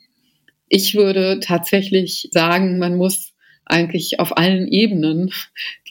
Ich 0.76 0.96
würde 0.96 1.40
tatsächlich 1.40 2.30
sagen, 2.32 2.80
man 2.80 2.98
muss 2.98 3.34
eigentlich 3.64 4.20
auf 4.20 4.36
allen 4.36 4.68
Ebenen 4.68 5.32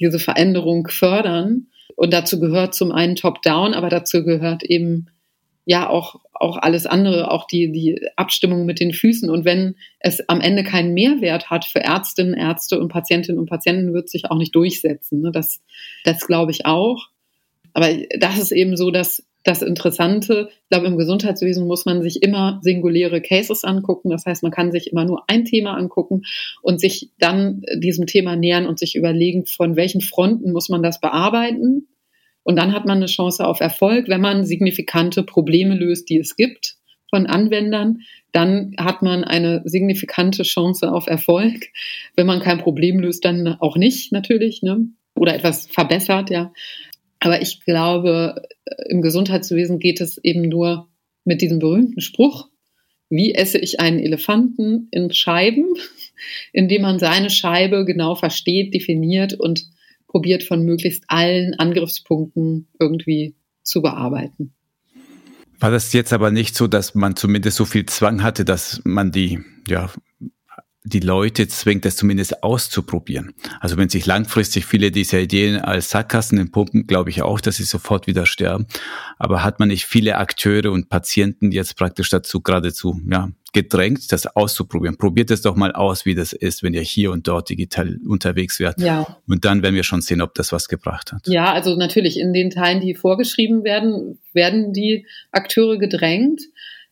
diese 0.01 0.19
Veränderung 0.19 0.89
fördern 0.89 1.69
und 1.95 2.13
dazu 2.13 2.41
gehört 2.41 2.75
zum 2.75 2.91
einen 2.91 3.15
Top-Down, 3.15 3.75
aber 3.75 3.91
dazu 3.91 4.25
gehört 4.25 4.65
eben 4.65 5.07
ja 5.65 5.89
auch, 5.89 6.17
auch 6.33 6.57
alles 6.57 6.87
andere, 6.87 7.31
auch 7.31 7.47
die, 7.47 7.71
die 7.71 8.09
Abstimmung 8.17 8.67
mit 8.67 8.81
den 8.81 8.93
Füßen. 8.93 9.31
Und 9.31 9.45
wenn 9.45 9.77
es 10.01 10.29
am 10.29 10.41
Ende 10.41 10.65
keinen 10.65 10.95
Mehrwert 10.95 11.49
hat 11.49 11.65
für 11.65 11.79
Ärztinnen, 11.79 12.35
Ärzte 12.35 12.81
und 12.81 12.89
Patientinnen 12.89 13.39
und 13.39 13.49
Patienten, 13.49 13.95
wird 13.95 14.11
sich 14.11 14.33
auch 14.33 14.37
nicht 14.37 14.57
durchsetzen. 14.57 15.21
Ne? 15.21 15.31
Das, 15.31 15.61
das 16.03 16.27
glaube 16.27 16.51
ich 16.51 16.67
auch. 16.67 17.07
Aber 17.73 17.87
das 18.19 18.37
ist 18.37 18.51
eben 18.51 18.77
so, 18.77 18.91
dass 18.91 19.25
das 19.45 19.63
Interessante, 19.63 20.49
ich 20.51 20.69
glaube, 20.71 20.87
im 20.87 20.97
Gesundheitswesen 20.97 21.67
muss 21.67 21.85
man 21.85 22.03
sich 22.03 22.23
immer 22.23 22.61
singuläre 22.63 23.21
Cases 23.21 23.65
angucken. 23.65 24.11
Das 24.11 24.27
heißt, 24.27 24.43
man 24.43 24.53
kann 24.53 24.73
sich 24.73 24.93
immer 24.93 25.05
nur 25.05 25.25
ein 25.29 25.45
Thema 25.45 25.77
angucken 25.77 26.23
und 26.63 26.81
sich 26.81 27.11
dann 27.19 27.63
diesem 27.77 28.07
Thema 28.07 28.37
nähern 28.37 28.67
und 28.67 28.79
sich 28.79 28.95
überlegen, 28.95 29.47
von 29.47 29.77
welchen 29.77 30.01
Fronten 30.01 30.53
muss 30.53 30.69
man 30.69 30.83
das 30.83 31.01
bearbeiten 31.01 31.89
und 32.45 32.57
dann 32.57 32.73
hat 32.73 32.87
man 32.87 32.99
eine 32.99 33.07
Chance 33.07 33.47
auf 33.47 33.61
Erfolg, 33.61 34.09
wenn 34.09 34.21
man 34.21 34.45
signifikante 34.45 35.23
Probleme 35.23 35.75
löst, 35.75 36.09
die 36.09 36.19
es 36.19 36.37
gibt 36.37 36.77
von 37.09 37.27
Anwendern. 37.27 38.01
Dann 38.33 38.75
hat 38.79 39.03
man 39.03 39.25
eine 39.25 39.63
signifikante 39.65 40.43
Chance 40.43 40.93
auf 40.93 41.07
Erfolg. 41.07 41.69
Wenn 42.17 42.27
man 42.27 42.41
kein 42.41 42.59
Problem 42.59 42.99
löst, 42.99 43.25
dann 43.25 43.47
auch 43.61 43.77
nicht 43.77 44.13
natürlich, 44.13 44.63
ne? 44.63 44.89
Oder 45.15 45.35
etwas 45.35 45.67
verbessert, 45.67 46.31
ja. 46.31 46.53
Aber 47.21 47.43
ich 47.43 47.61
glaube, 47.61 48.43
im 48.89 49.03
Gesundheitswesen 49.03 49.79
geht 49.79 50.01
es 50.01 50.19
eben 50.19 50.43
nur 50.43 50.89
mit 51.25 51.43
diesem 51.43 51.59
berühmten 51.59 52.01
Spruch, 52.01 52.49
wie 53.11 53.35
esse 53.35 53.59
ich 53.59 53.81
einen 53.81 53.99
Elefanten 53.99 54.89
in 54.91 55.13
Scheiben, 55.13 55.67
indem 56.53 56.83
man 56.83 56.99
seine 56.99 57.31
Scheibe 57.31 57.85
genau 57.85 58.15
versteht, 58.15 58.75
definiert 58.75 59.35
und 59.35 59.67
probiert 60.07 60.43
von 60.43 60.65
möglichst 60.65 61.05
allen 61.09 61.55
Angriffspunkten 61.55 62.69
irgendwie 62.79 63.35
zu 63.63 63.83
bearbeiten. 63.83 64.53
War 65.59 65.71
das 65.71 65.93
jetzt 65.93 66.13
aber 66.13 66.31
nicht 66.31 66.57
so, 66.57 66.67
dass 66.67 66.95
man 66.95 67.17
zumindest 67.17 67.57
so 67.57 67.65
viel 67.65 67.87
Zwang 67.87 68.23
hatte, 68.23 68.45
dass 68.45 68.81
man 68.85 69.13
die, 69.13 69.41
ja, 69.69 69.93
die 70.85 71.01
Leute 71.01 71.47
zwingt, 71.47 71.85
das 71.85 71.95
zumindest 71.95 72.43
auszuprobieren. 72.43 73.35
Also 73.61 73.77
wenn 73.77 73.89
sich 73.89 74.05
langfristig 74.05 74.67
viele 74.67 74.91
dieser 74.91 75.21
Ideen 75.21 75.61
als 75.61 75.91
Sackgassen 75.91 76.39
entpumpen, 76.39 76.89
glaube 76.89 77.11
ich 77.11 77.23
auch, 77.23 77.41
dass 77.41 77.57
sie 77.57 77.65
sofort 77.65 78.09
wieder 78.09 78.27
sterben. 78.27 78.67
Aber 79.17 79.45
hat 79.45 79.61
man 79.61 79.69
nicht 79.69 79.85
viele 79.85 80.19
Akteure 80.19 80.73
und 80.73 80.89
Patienten 80.89 81.53
jetzt 81.53 81.77
praktisch 81.77 82.11
dazu 82.11 82.41
geradezu 82.41 83.01
ja, 83.09 83.31
gedrängt, 83.53 84.11
das 84.11 84.27
auszuprobieren? 84.27 84.99
Probiert 84.99 85.31
es 85.31 85.43
doch 85.43 85.55
mal 85.55 85.73
aus, 85.73 86.05
wie 86.05 86.17
das 86.17 86.33
ist, 86.33 86.65
wenn 86.65 86.75
ihr 86.75 86.83
hier 86.83 87.13
und 87.13 87.29
dort 87.29 87.49
digital 87.49 87.99
unterwegs 88.05 88.59
werdet. 88.59 88.81
Ja. 88.81 89.19
Und 89.29 89.45
dann 89.45 89.63
werden 89.63 89.77
wir 89.77 89.85
schon 89.85 90.01
sehen, 90.01 90.21
ob 90.21 90.35
das 90.35 90.51
was 90.51 90.67
gebracht 90.67 91.13
hat. 91.13 91.29
Ja, 91.29 91.53
also 91.53 91.77
natürlich 91.77 92.19
in 92.19 92.33
den 92.33 92.51
Teilen, 92.51 92.81
die 92.81 92.97
vorgeschrieben 92.97 93.63
werden, 93.63 94.19
werden 94.33 94.73
die 94.73 95.07
Akteure 95.31 95.79
gedrängt. 95.79 96.43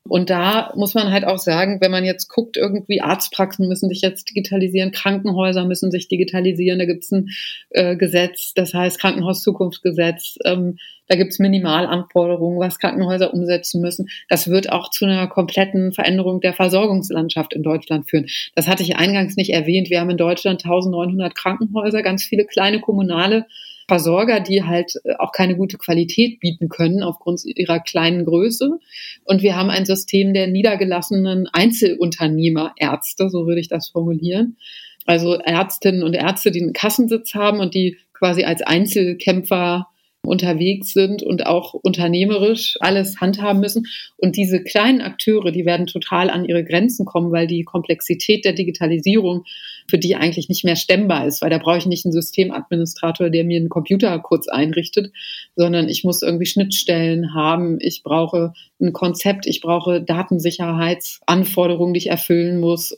Und 0.09 0.31
da 0.31 0.73
muss 0.77 0.95
man 0.95 1.11
halt 1.11 1.25
auch 1.25 1.39
sagen, 1.39 1.81
wenn 1.81 1.91
man 1.91 2.05
jetzt 2.05 2.29
guckt, 2.29 2.57
irgendwie 2.57 3.03
Arztpraxen 3.03 3.69
müssen 3.69 3.91
sich 3.91 4.01
jetzt 4.01 4.31
digitalisieren, 4.31 4.93
Krankenhäuser 4.93 5.67
müssen 5.67 5.91
sich 5.91 6.09
digitalisieren, 6.09 6.79
da 6.79 6.87
gibt 6.87 7.05
es 7.05 7.13
ein 7.13 7.29
äh, 7.71 7.97
Gesetz, 7.97 8.55
das 8.55 8.73
heißt 8.73 8.99
Krankenhauszukunftsgesetz, 8.99 10.37
ähm, 10.45 10.79
da 11.07 11.17
gibt 11.17 11.33
es 11.33 11.39
Minimalanforderungen, 11.39 12.61
was 12.61 12.79
Krankenhäuser 12.79 13.35
umsetzen 13.35 13.83
müssen. 13.83 14.09
Das 14.29 14.49
wird 14.49 14.71
auch 14.71 14.91
zu 14.91 15.05
einer 15.05 15.27
kompletten 15.27 15.93
Veränderung 15.93 16.41
der 16.41 16.55
Versorgungslandschaft 16.55 17.53
in 17.53 17.63
Deutschland 17.63 18.09
führen. 18.09 18.27
Das 18.55 18.69
hatte 18.69 18.85
ich 18.85 18.97
eingangs 18.97 19.37
nicht 19.37 19.51
erwähnt. 19.51 19.91
Wir 19.91 20.01
haben 20.01 20.11
in 20.11 20.17
Deutschland 20.17 20.65
1900 20.65 21.35
Krankenhäuser, 21.35 22.03
ganz 22.03 22.23
viele 22.25 22.47
kleine 22.47 22.81
kommunale 22.81 23.47
Versorger, 23.91 24.39
die 24.39 24.63
halt 24.63 24.93
äh, 25.03 25.15
auch 25.19 25.33
keine 25.33 25.57
gute 25.57 25.77
Qualität 25.77 26.39
bieten 26.39 26.69
können 26.69 27.03
aufgrund 27.03 27.43
ihrer 27.45 27.81
kleinen 27.81 28.25
Größe. 28.25 28.79
Und 29.25 29.43
wir 29.43 29.57
haben 29.57 29.69
ein 29.69 29.85
System 29.85 30.33
der 30.33 30.47
niedergelassenen 30.47 31.49
Einzelunternehmerärzte, 31.53 33.29
so 33.31 33.49
würde 33.49 33.61
ich 33.61 33.67
das 33.67 33.89
formulieren. 33.89 34.57
Also 35.07 35.35
Ärztinnen 35.35 36.05
und 36.05 36.15
Ärzte, 36.15 36.53
die 36.53 36.63
einen 36.63 36.73
Kassensitz 36.73 37.35
haben 37.35 37.59
und 37.59 37.75
die 37.75 37.97
quasi 38.13 38.45
als 38.45 38.63
Einzelkämpfer 38.63 39.89
unterwegs 40.25 40.93
sind 40.93 41.25
und 41.25 41.47
auch 41.47 41.75
unternehmerisch 41.75 42.77
alles 42.81 43.21
handhaben 43.21 43.61
müssen. 43.61 43.87
Und 44.19 44.37
diese 44.37 44.63
kleinen 44.63 45.01
Akteure, 45.01 45.51
die 45.51 45.65
werden 45.65 45.87
total 45.87 46.31
an 46.31 46.45
ihre 46.45 46.63
Grenzen 46.63 47.07
kommen, 47.07 47.33
weil 47.33 47.49
die 47.49 47.65
Komplexität 47.65 48.45
der 48.45 48.53
Digitalisierung 48.53 49.45
für 49.91 49.99
die 49.99 50.17
eigentlich 50.17 50.49
nicht 50.49 50.65
mehr 50.65 50.77
stemmbar 50.77 51.27
ist, 51.27 51.43
weil 51.43 51.51
da 51.51 51.59
brauche 51.59 51.79
ich 51.79 51.87
nicht 51.87 52.07
einen 52.07 52.13
Systemadministrator, 52.13 53.29
der 53.29 53.45
mir 53.45 53.59
einen 53.59 53.69
Computer 53.69 54.19
kurz 54.21 54.49
einrichtet, 54.49 55.13
sondern 55.57 55.89
ich 55.89 56.05
muss 56.05 56.23
irgendwie 56.23 56.47
Schnittstellen 56.47 57.35
haben, 57.35 57.79
ich 57.81 58.03
brauche 58.03 58.55
ein 58.81 58.93
Konzept, 58.93 59.47
ich 59.47 59.61
brauche 59.61 60.01
Datensicherheitsanforderungen, 60.01 61.93
die 61.95 61.99
ich 61.99 62.11
erfüllen 62.11 62.61
muss 62.61 62.97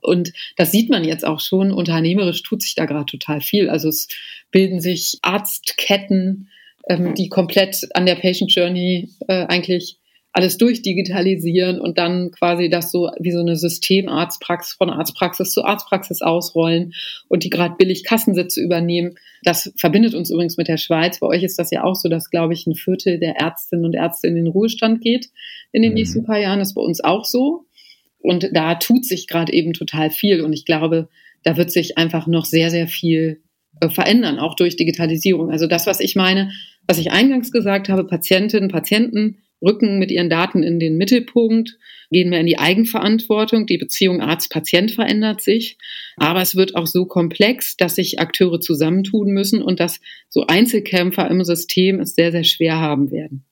und 0.00 0.32
das 0.56 0.72
sieht 0.72 0.90
man 0.90 1.04
jetzt 1.04 1.24
auch 1.24 1.40
schon. 1.40 1.72
Unternehmerisch 1.72 2.42
tut 2.42 2.62
sich 2.62 2.74
da 2.74 2.86
gerade 2.86 3.06
total 3.06 3.40
viel. 3.40 3.68
Also 3.68 3.88
es 3.88 4.08
bilden 4.50 4.80
sich 4.80 5.18
Arztketten, 5.22 6.48
ähm, 6.88 7.14
die 7.14 7.28
komplett 7.28 7.88
an 7.94 8.06
der 8.06 8.16
Patient 8.16 8.52
Journey 8.54 9.10
äh, 9.28 9.46
eigentlich 9.46 9.98
alles 10.32 10.56
durchdigitalisieren 10.56 11.78
und 11.78 11.98
dann 11.98 12.30
quasi 12.30 12.70
das 12.70 12.90
so 12.90 13.10
wie 13.20 13.32
so 13.32 13.40
eine 13.40 13.56
Systemarztpraxis 13.56 14.74
von 14.74 14.88
Arztpraxis 14.88 15.52
zu 15.52 15.62
Arztpraxis 15.62 16.22
ausrollen 16.22 16.94
und 17.28 17.44
die 17.44 17.50
gerade 17.50 17.74
billig 17.76 18.02
Kassensitze 18.04 18.62
übernehmen. 18.62 19.16
Das 19.42 19.72
verbindet 19.76 20.14
uns 20.14 20.30
übrigens 20.30 20.56
mit 20.56 20.68
der 20.68 20.78
Schweiz. 20.78 21.20
Bei 21.20 21.26
euch 21.26 21.42
ist 21.42 21.58
das 21.58 21.70
ja 21.70 21.84
auch 21.84 21.96
so, 21.96 22.08
dass, 22.08 22.30
glaube 22.30 22.54
ich, 22.54 22.66
ein 22.66 22.74
Viertel 22.74 23.18
der 23.18 23.36
Ärztinnen 23.36 23.84
und 23.84 23.94
Ärzte 23.94 24.26
in 24.28 24.34
den 24.34 24.46
Ruhestand 24.46 25.02
geht 25.02 25.28
in 25.70 25.82
den 25.82 25.92
mhm. 25.92 25.96
nächsten 25.96 26.24
paar 26.24 26.38
Jahren. 26.38 26.60
Das 26.60 26.68
ist 26.68 26.74
bei 26.74 26.82
uns 26.82 27.04
auch 27.04 27.26
so. 27.26 27.66
Und 28.18 28.50
da 28.52 28.76
tut 28.76 29.04
sich 29.04 29.26
gerade 29.26 29.52
eben 29.52 29.74
total 29.74 30.10
viel. 30.10 30.40
Und 30.40 30.54
ich 30.54 30.64
glaube, 30.64 31.08
da 31.42 31.56
wird 31.56 31.70
sich 31.70 31.98
einfach 31.98 32.26
noch 32.26 32.46
sehr, 32.46 32.70
sehr 32.70 32.88
viel 32.88 33.42
äh, 33.80 33.90
verändern, 33.90 34.38
auch 34.38 34.54
durch 34.54 34.76
Digitalisierung. 34.76 35.50
Also 35.50 35.66
das, 35.66 35.86
was 35.86 36.00
ich 36.00 36.16
meine, 36.16 36.52
was 36.86 36.98
ich 36.98 37.10
eingangs 37.10 37.52
gesagt 37.52 37.88
habe, 37.88 38.04
Patientinnen, 38.04 38.70
Patienten 38.70 39.41
rücken 39.62 39.98
mit 39.98 40.10
ihren 40.10 40.28
Daten 40.28 40.62
in 40.62 40.78
den 40.78 40.96
Mittelpunkt, 40.96 41.78
gehen 42.10 42.30
mehr 42.30 42.40
in 42.40 42.46
die 42.46 42.58
Eigenverantwortung. 42.58 43.66
Die 43.66 43.78
Beziehung 43.78 44.20
Arzt-Patient 44.20 44.92
verändert 44.92 45.40
sich. 45.40 45.78
Aber 46.16 46.42
es 46.42 46.54
wird 46.56 46.74
auch 46.74 46.86
so 46.86 47.06
komplex, 47.06 47.76
dass 47.76 47.94
sich 47.94 48.20
Akteure 48.20 48.60
zusammentun 48.60 49.30
müssen 49.30 49.62
und 49.62 49.80
dass 49.80 50.00
so 50.28 50.46
Einzelkämpfer 50.46 51.30
im 51.30 51.42
System 51.44 52.00
es 52.00 52.14
sehr, 52.14 52.32
sehr 52.32 52.44
schwer 52.44 52.80
haben 52.80 53.10
werden. 53.10 53.44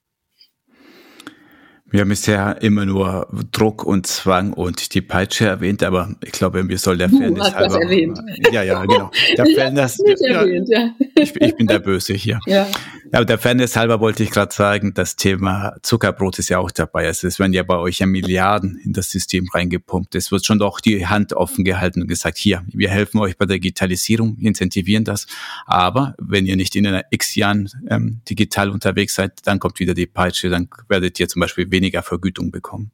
Wir 1.93 2.03
haben 2.03 2.09
bisher 2.09 2.62
immer 2.62 2.86
nur 2.86 3.26
Druck 3.51 3.84
und 3.84 4.07
Zwang 4.07 4.53
und 4.53 4.95
die 4.95 5.01
Peitsche 5.01 5.47
erwähnt, 5.47 5.82
aber 5.82 6.14
ich 6.24 6.30
glaube, 6.30 6.68
wir 6.68 6.78
sollen 6.78 6.99
der 6.99 7.09
du 7.09 7.18
Fairness 7.18 7.45
hast 7.47 7.55
halber. 7.57 7.74
Das 7.74 7.82
erwähnt. 7.82 8.20
Ja, 8.53 8.62
ja, 8.62 8.84
genau. 8.84 9.11
Der 9.36 9.45
ich 9.45 9.57
Fairness, 9.57 9.99
nicht 9.99 10.20
ja, 10.20 10.43
erwähnt, 10.43 10.68
ja. 10.70 10.91
Ich, 11.16 11.34
ich, 11.34 11.57
bin 11.57 11.66
der 11.66 11.80
Böse 11.80 12.14
hier. 12.14 12.38
Ja. 12.47 12.68
Ja, 13.12 13.24
der 13.24 13.38
Fairness 13.38 13.74
halber 13.74 13.99
wollte 13.99 14.22
ich 14.22 14.30
gerade 14.30 14.55
sagen, 14.55 14.95
das 14.95 15.16
Thema 15.16 15.74
Zuckerbrot 15.82 16.38
ist 16.38 16.49
ja 16.49 16.61
auch 16.61 16.70
dabei. 16.70 17.09
Also 17.09 17.26
es 17.26 17.41
werden 17.41 17.53
ja 17.53 17.64
bei 17.64 17.76
euch 17.76 17.99
ja 17.99 18.07
Milliarden 18.07 18.80
in 18.84 18.93
das 18.93 19.11
System 19.11 19.49
reingepumpt. 19.53 20.14
Es 20.14 20.30
wird 20.30 20.47
schon 20.47 20.61
doch 20.61 20.78
die 20.78 21.09
Hand 21.09 21.32
offen 21.32 21.64
gehalten 21.64 22.03
und 22.03 22.09
gesagt, 22.09 22.38
hier, 22.38 22.62
wir 22.68 22.88
helfen 22.88 23.18
euch 23.18 23.36
bei 23.36 23.47
der 23.47 23.57
Digitalisierung, 23.57 24.36
incentivieren 24.38 25.03
das. 25.03 25.26
Aber 25.66 26.14
wenn 26.18 26.47
ihr 26.47 26.55
nicht 26.55 26.76
in 26.76 26.86
einer 26.86 27.03
x 27.11 27.34
Jahren 27.34 27.68
ähm, 27.88 28.20
digital 28.30 28.70
unterwegs 28.70 29.16
seid, 29.16 29.41
dann 29.45 29.59
kommt 29.59 29.80
wieder 29.80 29.95
die 29.95 30.07
Peitsche, 30.07 30.49
dann 30.49 30.68
werdet 30.88 31.18
ihr 31.18 31.26
zum 31.26 31.41
Beispiel 31.41 31.68
weniger 31.70 31.80
Vergütung 32.03 32.51
bekommen. 32.51 32.93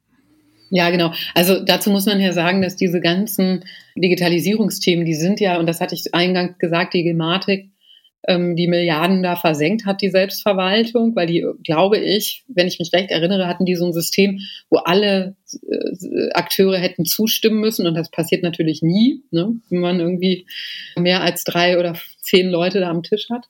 Ja, 0.69 0.89
genau. 0.89 1.13
Also 1.33 1.63
dazu 1.63 1.89
muss 1.89 2.05
man 2.05 2.19
ja 2.19 2.33
sagen, 2.33 2.61
dass 2.61 2.75
diese 2.75 2.99
ganzen 2.99 3.63
Digitalisierungsthemen, 3.95 5.05
die 5.05 5.15
sind 5.15 5.39
ja, 5.39 5.59
und 5.59 5.65
das 5.65 5.79
hatte 5.79 5.95
ich 5.95 6.13
eingangs 6.13 6.57
gesagt, 6.57 6.93
die 6.93 7.03
Gematik, 7.03 7.69
ähm, 8.27 8.55
die 8.55 8.67
Milliarden 8.67 9.23
da 9.23 9.35
versenkt 9.35 9.85
hat, 9.85 10.01
die 10.01 10.09
Selbstverwaltung, 10.09 11.15
weil 11.15 11.27
die, 11.27 11.45
glaube 11.63 11.97
ich, 11.97 12.43
wenn 12.47 12.67
ich 12.67 12.79
mich 12.79 12.91
recht 12.93 13.09
erinnere, 13.09 13.47
hatten 13.47 13.65
die 13.65 13.75
so 13.75 13.85
ein 13.85 13.93
System, 13.93 14.39
wo 14.69 14.79
alle 14.79 15.35
äh, 15.53 16.29
Akteure 16.33 16.77
hätten 16.77 17.05
zustimmen 17.05 17.61
müssen 17.61 17.87
und 17.87 17.95
das 17.95 18.11
passiert 18.11 18.43
natürlich 18.43 18.81
nie, 18.81 19.23
ne, 19.31 19.55
wenn 19.69 19.79
man 19.79 19.99
irgendwie 19.99 20.45
mehr 20.97 21.21
als 21.21 21.45
drei 21.45 21.79
oder 21.79 21.95
zehn 22.21 22.49
Leute 22.49 22.81
da 22.81 22.89
am 22.89 23.03
Tisch 23.03 23.29
hat. 23.31 23.45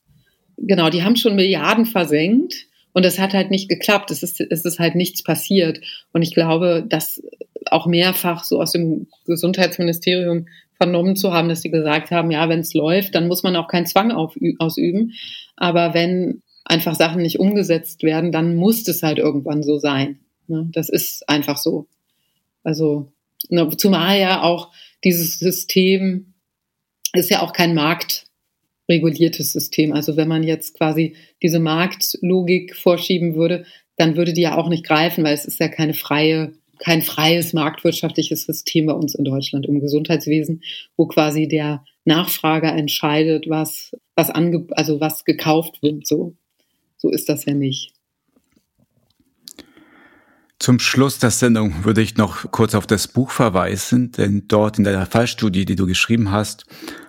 Genau, 0.58 0.90
die 0.90 1.04
haben 1.04 1.16
schon 1.16 1.36
Milliarden 1.36 1.86
versenkt. 1.86 2.68
Und 2.98 3.06
es 3.06 3.20
hat 3.20 3.36
halt 3.36 3.52
nicht 3.52 3.70
geklappt. 3.70 4.10
Es 4.10 4.24
ist, 4.24 4.42
es 4.42 4.66
ist 4.66 4.80
halt 4.80 4.96
nichts 4.96 5.22
passiert. 5.22 5.82
Und 6.14 6.24
ich 6.24 6.34
glaube, 6.34 6.84
dass 6.90 7.22
auch 7.68 7.86
mehrfach 7.86 8.44
so 8.44 8.60
aus 8.60 8.72
dem 8.72 9.06
Gesundheitsministerium 9.28 10.48
vernommen 10.78 11.16
zu 11.16 11.32
haben, 11.32 11.48
dass 11.48 11.62
sie 11.62 11.70
gesagt 11.70 12.10
haben, 12.10 12.32
ja, 12.32 12.50
wenn 12.50 12.62
es 12.62 12.74
läuft, 12.74 13.14
dann 13.14 13.28
muss 13.28 13.44
man 13.44 13.56
auch 13.56 13.68
keinen 13.68 13.86
Zwang 13.86 14.12
ausüben. 14.58 15.14
Aber 15.56 15.94
wenn 15.94 16.42
einfach 16.66 16.96
Sachen 16.96 17.22
nicht 17.22 17.40
umgesetzt 17.40 18.02
werden, 18.02 18.32
dann 18.32 18.56
muss 18.56 18.88
es 18.88 19.04
halt 19.04 19.20
irgendwann 19.20 19.62
so 19.62 19.78
sein. 19.78 20.18
Ne? 20.48 20.68
Das 20.72 20.90
ist 20.90 21.30
einfach 21.30 21.58
so. 21.58 21.86
Also, 22.64 23.12
ne, 23.50 23.70
zumal 23.78 24.18
ja 24.18 24.42
auch 24.42 24.72
dieses 25.04 25.38
System 25.38 26.34
ist 27.14 27.30
ja 27.30 27.44
auch 27.44 27.54
kein 27.54 27.76
marktreguliertes 28.88 29.54
System. 29.54 29.94
Also 29.94 30.18
wenn 30.18 30.28
man 30.28 30.44
jetzt 30.44 30.78
quasi 30.78 31.16
diese 31.42 31.60
Marktlogik 31.60 32.76
vorschieben 32.76 33.36
würde, 33.36 33.66
dann 33.98 34.16
würde 34.16 34.34
die 34.34 34.42
ja 34.42 34.56
auch 34.56 34.70
nicht 34.70 34.86
greifen, 34.86 35.24
weil 35.24 35.34
es 35.34 35.46
ist 35.46 35.60
ja 35.60 35.68
keine 35.68 35.94
freie 35.94 36.54
kein 36.80 37.02
freies 37.02 37.54
marktwirtschaftliches 37.54 38.44
System 38.44 38.86
bei 38.86 38.94
uns 38.94 39.16
in 39.16 39.26
Deutschland 39.26 39.66
im 39.66 39.80
Gesundheitswesen, 39.80 40.62
wo 40.96 41.08
quasi 41.08 41.48
der 41.48 41.84
Nachfrager 42.06 42.72
entscheidet, 42.72 43.50
was, 43.50 43.96
was 44.16 44.30
ange, 44.30 44.68
also 44.70 45.02
was 45.02 45.26
gekauft 45.26 45.82
wird. 45.82 46.06
So, 46.06 46.36
so 46.96 47.10
ist 47.10 47.30
das 47.30 47.46
ja 47.46 47.56
nicht. 47.56 47.94
Zum 50.60 50.78
Schluss 50.78 51.18
der 51.18 51.32
Sendung 51.32 51.84
würde 51.84 52.04
ich 52.04 52.16
noch 52.16 52.52
kurz 52.52 52.76
auf 52.76 52.86
das 52.86 53.08
Buch 53.08 53.32
verweisen, 53.32 54.12
denn 54.12 54.44
dort 54.48 54.78
in 54.78 54.84
der 54.84 55.08
Fallstudie, 55.08 55.66
die 55.66 55.76
du 55.76 55.88
geschrieben 55.88 56.30
hast, 56.30 56.66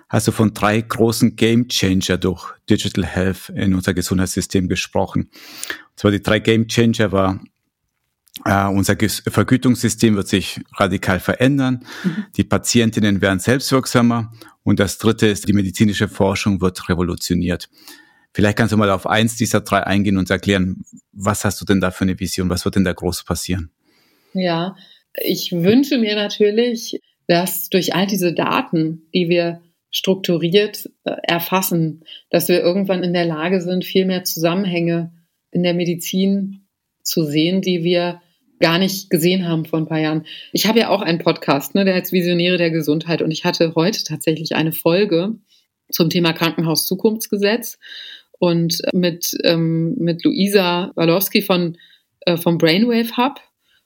hast 0.09 0.27
du 0.27 0.31
von 0.31 0.53
drei 0.53 0.81
großen 0.81 1.35
Game 1.35 1.67
Changer 1.67 2.17
durch 2.17 2.51
Digital 2.69 3.05
Health 3.05 3.49
in 3.55 3.73
unser 3.75 3.93
Gesundheitssystem 3.93 4.67
gesprochen. 4.67 5.29
Und 5.31 5.99
zwar 5.99 6.11
die 6.11 6.21
drei 6.21 6.39
Game 6.39 6.67
Changer 6.67 7.11
war 7.11 7.39
Uh, 8.47 8.69
unser 8.69 8.95
Vergütungssystem 8.95 10.15
wird 10.15 10.29
sich 10.29 10.61
radikal 10.77 11.19
verändern. 11.19 11.85
Mhm. 12.03 12.25
Die 12.37 12.45
Patientinnen 12.45 13.21
werden 13.21 13.39
selbstwirksamer. 13.39 14.31
Und 14.63 14.79
das 14.79 14.97
dritte 14.97 15.27
ist, 15.27 15.47
die 15.49 15.53
medizinische 15.53 16.07
Forschung 16.07 16.61
wird 16.61 16.87
revolutioniert. 16.87 17.69
Vielleicht 18.31 18.57
kannst 18.57 18.71
du 18.71 18.77
mal 18.77 18.91
auf 18.91 19.07
eins 19.07 19.35
dieser 19.35 19.61
drei 19.61 19.83
eingehen 19.83 20.17
und 20.17 20.29
erklären, 20.29 20.85
was 21.11 21.43
hast 21.43 21.59
du 21.59 21.65
denn 21.65 21.81
da 21.81 21.91
für 21.91 22.05
eine 22.05 22.17
Vision? 22.17 22.49
Was 22.49 22.63
wird 22.63 22.75
denn 22.75 22.85
da 22.85 22.93
groß 22.93 23.25
passieren? 23.25 23.71
Ja, 24.33 24.75
ich 25.21 25.51
wünsche 25.51 25.97
mir 25.97 26.15
natürlich, 26.15 27.01
dass 27.27 27.69
durch 27.69 27.93
all 27.93 28.07
diese 28.07 28.33
Daten, 28.33 29.01
die 29.13 29.27
wir 29.27 29.59
strukturiert 29.91 30.89
äh, 31.03 31.15
erfassen, 31.23 32.03
dass 32.29 32.47
wir 32.47 32.61
irgendwann 32.61 33.03
in 33.03 33.13
der 33.13 33.25
Lage 33.25 33.61
sind, 33.61 33.85
viel 33.85 34.05
mehr 34.05 34.23
Zusammenhänge 34.23 35.11
in 35.51 35.63
der 35.63 35.73
Medizin 35.73 36.67
zu 37.03 37.23
sehen, 37.23 37.61
die 37.61 37.83
wir 37.83 38.21
gar 38.59 38.77
nicht 38.77 39.09
gesehen 39.09 39.47
haben 39.47 39.65
vor 39.65 39.79
ein 39.79 39.87
paar 39.87 39.99
Jahren. 39.99 40.25
Ich 40.51 40.67
habe 40.67 40.79
ja 40.79 40.89
auch 40.89 41.01
einen 41.01 41.19
Podcast, 41.19 41.75
ne, 41.75 41.85
der 41.85 41.95
heißt 41.95 42.11
Visionäre 42.11 42.57
der 42.57 42.71
Gesundheit 42.71 43.21
und 43.21 43.31
ich 43.31 43.45
hatte 43.45 43.73
heute 43.75 44.03
tatsächlich 44.03 44.55
eine 44.55 44.73
Folge 44.73 45.35
zum 45.91 46.09
Thema 46.09 46.33
Krankenhaus-Zukunftsgesetz 46.33 47.79
und 48.37 48.81
mit, 48.93 49.31
ähm, 49.43 49.95
mit 49.97 50.23
Luisa 50.23 50.91
Walowski 50.95 51.41
von, 51.41 51.77
äh, 52.21 52.37
vom 52.37 52.57
Brainwave 52.57 53.17
Hub. 53.17 53.41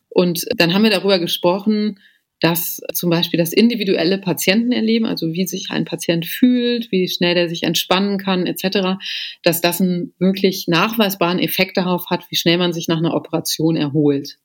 Und 0.09 0.45
dann 0.57 0.73
haben 0.73 0.83
wir 0.83 0.91
darüber 0.91 1.19
gesprochen, 1.19 1.99
dass 2.43 2.81
zum 2.93 3.09
Beispiel 3.09 3.37
das 3.37 3.53
individuelle 3.53 4.17
Patientenerleben, 4.17 5.07
also 5.07 5.31
wie 5.31 5.47
sich 5.47 5.67
ein 5.69 5.85
Patient 5.85 6.25
fühlt, 6.25 6.91
wie 6.91 7.07
schnell 7.07 7.37
er 7.37 7.47
sich 7.47 7.63
entspannen 7.63 8.17
kann, 8.17 8.45
etc., 8.45 8.99
dass 9.43 9.61
das 9.61 9.79
einen 9.79 10.13
wirklich 10.19 10.67
nachweisbaren 10.67 11.39
Effekt 11.39 11.77
darauf 11.77 12.09
hat, 12.09 12.25
wie 12.29 12.35
schnell 12.35 12.57
man 12.57 12.73
sich 12.73 12.89
nach 12.89 12.97
einer 12.97 13.15
Operation 13.15 13.77
erholt. 13.77 14.39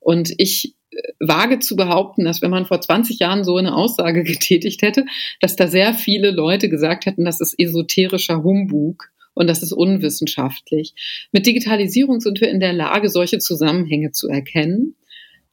Und 0.00 0.32
ich 0.38 0.74
äh, 0.90 0.96
wage 1.20 1.60
zu 1.60 1.76
behaupten, 1.76 2.24
dass 2.24 2.42
wenn 2.42 2.50
man 2.50 2.66
vor 2.66 2.80
20 2.80 3.20
Jahren 3.20 3.44
so 3.44 3.56
eine 3.58 3.76
Aussage 3.76 4.24
getätigt 4.24 4.82
hätte, 4.82 5.04
dass 5.40 5.54
da 5.54 5.68
sehr 5.68 5.94
viele 5.94 6.32
Leute 6.32 6.68
gesagt 6.68 7.06
hätten, 7.06 7.24
das 7.24 7.40
ist 7.40 7.54
esoterischer 7.56 8.42
Humbug 8.42 9.04
und 9.34 9.46
das 9.46 9.62
ist 9.62 9.72
unwissenschaftlich. 9.72 10.94
Mit 11.30 11.46
Digitalisierung 11.46 12.18
sind 12.18 12.40
wir 12.40 12.50
in 12.50 12.58
der 12.58 12.72
Lage, 12.72 13.08
solche 13.08 13.38
Zusammenhänge 13.38 14.10
zu 14.10 14.26
erkennen. 14.26 14.96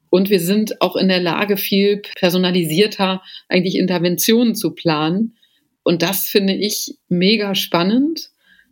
Und 0.09 0.29
wir 0.29 0.39
sind 0.39 0.81
auch 0.81 0.95
in 0.95 1.07
der 1.07 1.19
Lage, 1.19 1.57
viel 1.57 2.01
personalisierter 2.15 3.21
eigentlich 3.49 3.75
Interventionen 3.75 4.55
zu 4.55 4.73
planen. 4.73 5.37
Und 5.83 6.01
das 6.01 6.27
finde 6.27 6.53
ich 6.53 6.95
mega 7.09 7.55
spannend, 7.55 8.29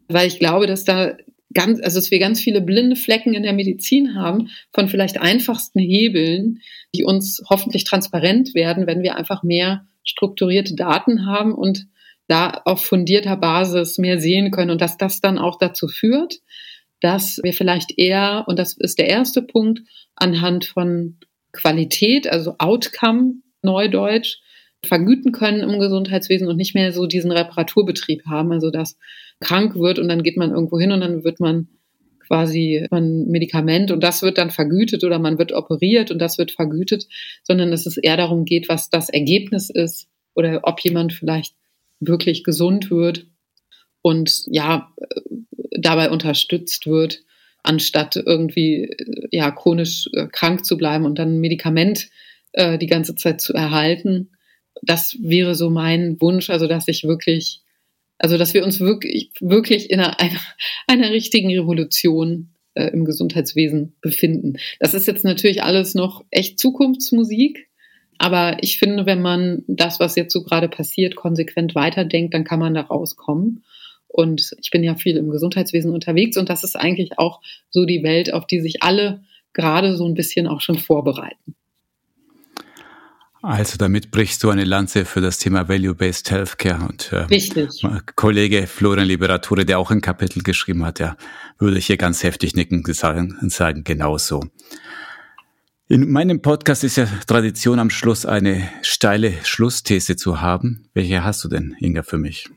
weil 0.08 0.28
ich 0.28 0.40
glaube, 0.40 0.68
dass 0.68 0.84
da 0.84 1.16
ganz, 1.54 1.82
also 1.82 2.00
dass 2.00 2.12
wir 2.12 2.20
ganz 2.20 2.42
viele 2.42 2.62
blinde 2.62 2.96
Flecken 2.96 3.34
in 3.34 3.44
der 3.44 3.54
Medizin 3.54 4.16
haben 4.16 4.50
von 4.74 4.88
vielleicht 4.88 5.20
einfachsten 5.20 5.80
Hebeln, 5.80 6.60
die 6.94 7.04
uns 7.04 7.42
hoffentlich 7.50 7.86
transparent 7.86 8.54
werden, 8.54 8.88
wenn 8.88 9.02
wir 9.02 9.16
einfach 9.16 9.42
mehr 9.42 9.88
strukturierte 10.04 10.76
Daten 10.76 11.26
haben 11.26 11.54
und 11.54 11.88
da 12.28 12.62
auf 12.66 12.84
fundierter 12.84 13.38
Basis 13.38 13.98
mehr 13.98 14.20
sehen 14.20 14.52
können 14.52 14.72
und 14.72 14.82
dass 14.82 14.98
das 14.98 15.22
dann 15.22 15.38
auch 15.38 15.58
dazu 15.58 15.88
führt, 15.88 16.40
dass 17.02 17.39
wir 17.43 17.54
vielleicht 17.54 17.98
eher, 17.98 18.46
und 18.48 18.58
das 18.58 18.78
ist 18.78 19.00
der 19.00 19.08
erste 19.08 19.41
Punkt, 19.41 19.82
anhand 20.16 20.66
von 20.66 21.18
Qualität, 21.52 22.28
also 22.28 22.56
Outcome, 22.60 23.36
Neudeutsch, 23.62 24.39
vergüten 24.84 25.32
können 25.32 25.62
im 25.62 25.80
Gesundheitswesen 25.80 26.48
und 26.48 26.58
nicht 26.58 26.76
mehr 26.76 26.91
so 26.91 27.08
diesen 27.08 27.32
Reparaturbetrieb 27.32 28.26
haben, 28.26 28.52
also 28.52 28.70
dass 28.70 28.98
krank 29.39 29.76
wird 29.76 30.00
und 30.00 30.08
dann 30.08 30.24
geht 30.24 30.38
man 30.38 30.52
irgendwo 30.52 30.80
hin 30.80 30.91
und 30.91 31.02
dann 31.02 31.24
wird 31.24 31.39
man 31.39 31.68
quasi 32.20 32.88
ein 32.91 33.28
Medikament 33.28 33.91
und 33.91 34.02
das 34.02 34.22
wird 34.22 34.38
dann 34.38 34.50
vergütet 34.50 35.04
oder 35.04 35.20
man 35.20 35.38
wird 35.38 35.52
operiert 35.52 36.12
und 36.12 36.20
das 36.20 36.38
wird 36.38 36.52
vergütet, 36.52 37.08
sondern 37.43 37.72
dass 37.72 37.86
es 37.86 37.98
eher 37.98 38.18
darum 38.18 38.46
geht, 38.46 38.70
was 38.70 38.89
das 38.89 39.10
Ergebnis 39.10 39.70
ist 39.70 40.08
oder 40.34 40.62
ob 40.64 40.80
jemand 40.80 41.14
vielleicht 41.14 41.56
wirklich 42.00 42.43
gesund 42.43 42.89
wird 42.89 43.28
und 44.06 44.43
ja, 44.45 44.93
dabei 45.72 46.12
unterstützt 46.12 46.86
wird, 46.86 47.24
anstatt 47.64 48.16
irgendwie 48.16 48.95
ja 49.32 49.49
chronisch 49.49 50.08
äh, 50.14 50.28
krank 50.28 50.64
zu 50.64 50.78
bleiben 50.78 51.06
und 51.06 51.18
dann 51.18 51.38
ein 51.38 51.39
Medikament 51.39 52.10
äh, 52.51 52.78
die 52.78 52.86
ganze 52.86 53.16
Zeit 53.16 53.41
zu 53.41 53.53
erhalten. 53.53 54.30
Das 54.84 55.18
wäre 55.20 55.56
so 55.56 55.72
mein 55.72 56.22
Wunsch, 56.22 56.51
also 56.51 56.68
dass 56.68 56.88
ich 56.88 57.03
wirklich, 57.06 57.64
also 58.20 58.38
dass 58.38 58.53
wir 58.53 58.64
uns 58.64 58.80
wirklich, 58.80 59.32
wirklich 59.41 59.89
in 59.89 59.99
einer, 59.99 60.20
einer, 60.20 60.39
einer 60.86 61.10
richtigen 61.10 61.49
Revolution 61.49 62.51
äh, 62.76 62.89
im 62.89 63.06
Gesundheitswesen 63.06 63.95
befinden. 64.01 64.58
Das 64.80 64.93
ist 64.93 65.08
jetzt 65.08 65.26
natürlich 65.26 65.64
alles 65.64 65.95
noch 65.95 66.24
echt 66.30 66.60
Zukunftsmusik, 66.60 67.70
aber 68.20 68.58
ich 68.62 68.78
finde, 68.78 69.08
wenn 69.08 69.24
man 69.24 69.64
das, 69.66 69.99
was 69.99 70.16
jetzt 70.16 70.32
so 70.32 70.43
gerade 70.43 70.70
passiert, 70.70 71.16
konsequent 71.16 71.74
weiterdenkt, 71.74 72.36
dann 72.36 72.43
kann 72.43 72.60
man 72.60 72.76
da 72.76 72.82
rauskommen. 72.82 73.64
Und 74.16 74.55
ich 74.61 74.72
bin 74.72 74.82
ja 74.82 74.95
viel 74.95 75.18
im 75.18 75.30
Gesundheitswesen 75.30 75.91
unterwegs 75.91 76.38
und 76.38 76.47
das 76.47 76.63
ist 76.63 76.78
eigentlich 76.78 77.20
auch 77.20 77.41
so 77.70 77.84
die 77.84 78.01
Welt, 78.01 78.34
auf 78.34 78.47
die 78.47 78.61
sich 78.61 78.82
alle 78.82 79.26
gerade 79.51 79.97
so 79.97 80.07
ein 80.07 80.13
bisschen 80.13 80.47
auch 80.47 80.61
schon 80.61 80.78
vorbereiten. 80.78 81.55
Also 83.41 83.78
damit 83.78 84.11
brichst 84.11 84.41
du 84.41 84.49
eine 84.49 84.63
Lanze 84.63 85.03
für 85.03 85.20
das 85.20 85.38
Thema 85.38 85.68
Value-Based 85.68 86.32
Healthcare 86.32 86.88
und 86.88 87.11
äh, 87.11 87.24
Richtig. 87.26 87.84
Kollege 88.16 88.68
Florian 88.68 89.05
Liberatore, 89.05 89.66
der 89.66 89.80
auch 89.80 89.91
ein 89.91 89.99
Kapitel 89.99 90.43
geschrieben 90.43 90.86
hat, 90.86 90.99
ja, 90.99 91.18
würde 91.59 91.78
ich 91.78 91.88
hier 91.88 91.97
ganz 91.97 92.24
heftig 92.24 92.55
nicken 92.55 92.86
und 92.86 92.95
sagen, 92.95 93.38
sagen 93.49 93.84
genauso. 93.84 94.45
In 95.89 96.09
meinem 96.09 96.41
Podcast 96.41 96.86
ist 96.86 96.95
ja 96.95 97.05
Tradition 97.28 97.80
am 97.80 97.89
Schluss 97.89 98.26
eine 98.26 98.68
steile 98.82 99.34
Schlussthese 99.43 100.16
zu 100.16 100.39
haben. 100.39 100.88
Welche 100.93 101.26
hast 101.26 101.43
du 101.43 101.49
denn, 101.49 101.76
Inga, 101.80 102.01
für 102.01 102.18
mich? 102.18 102.49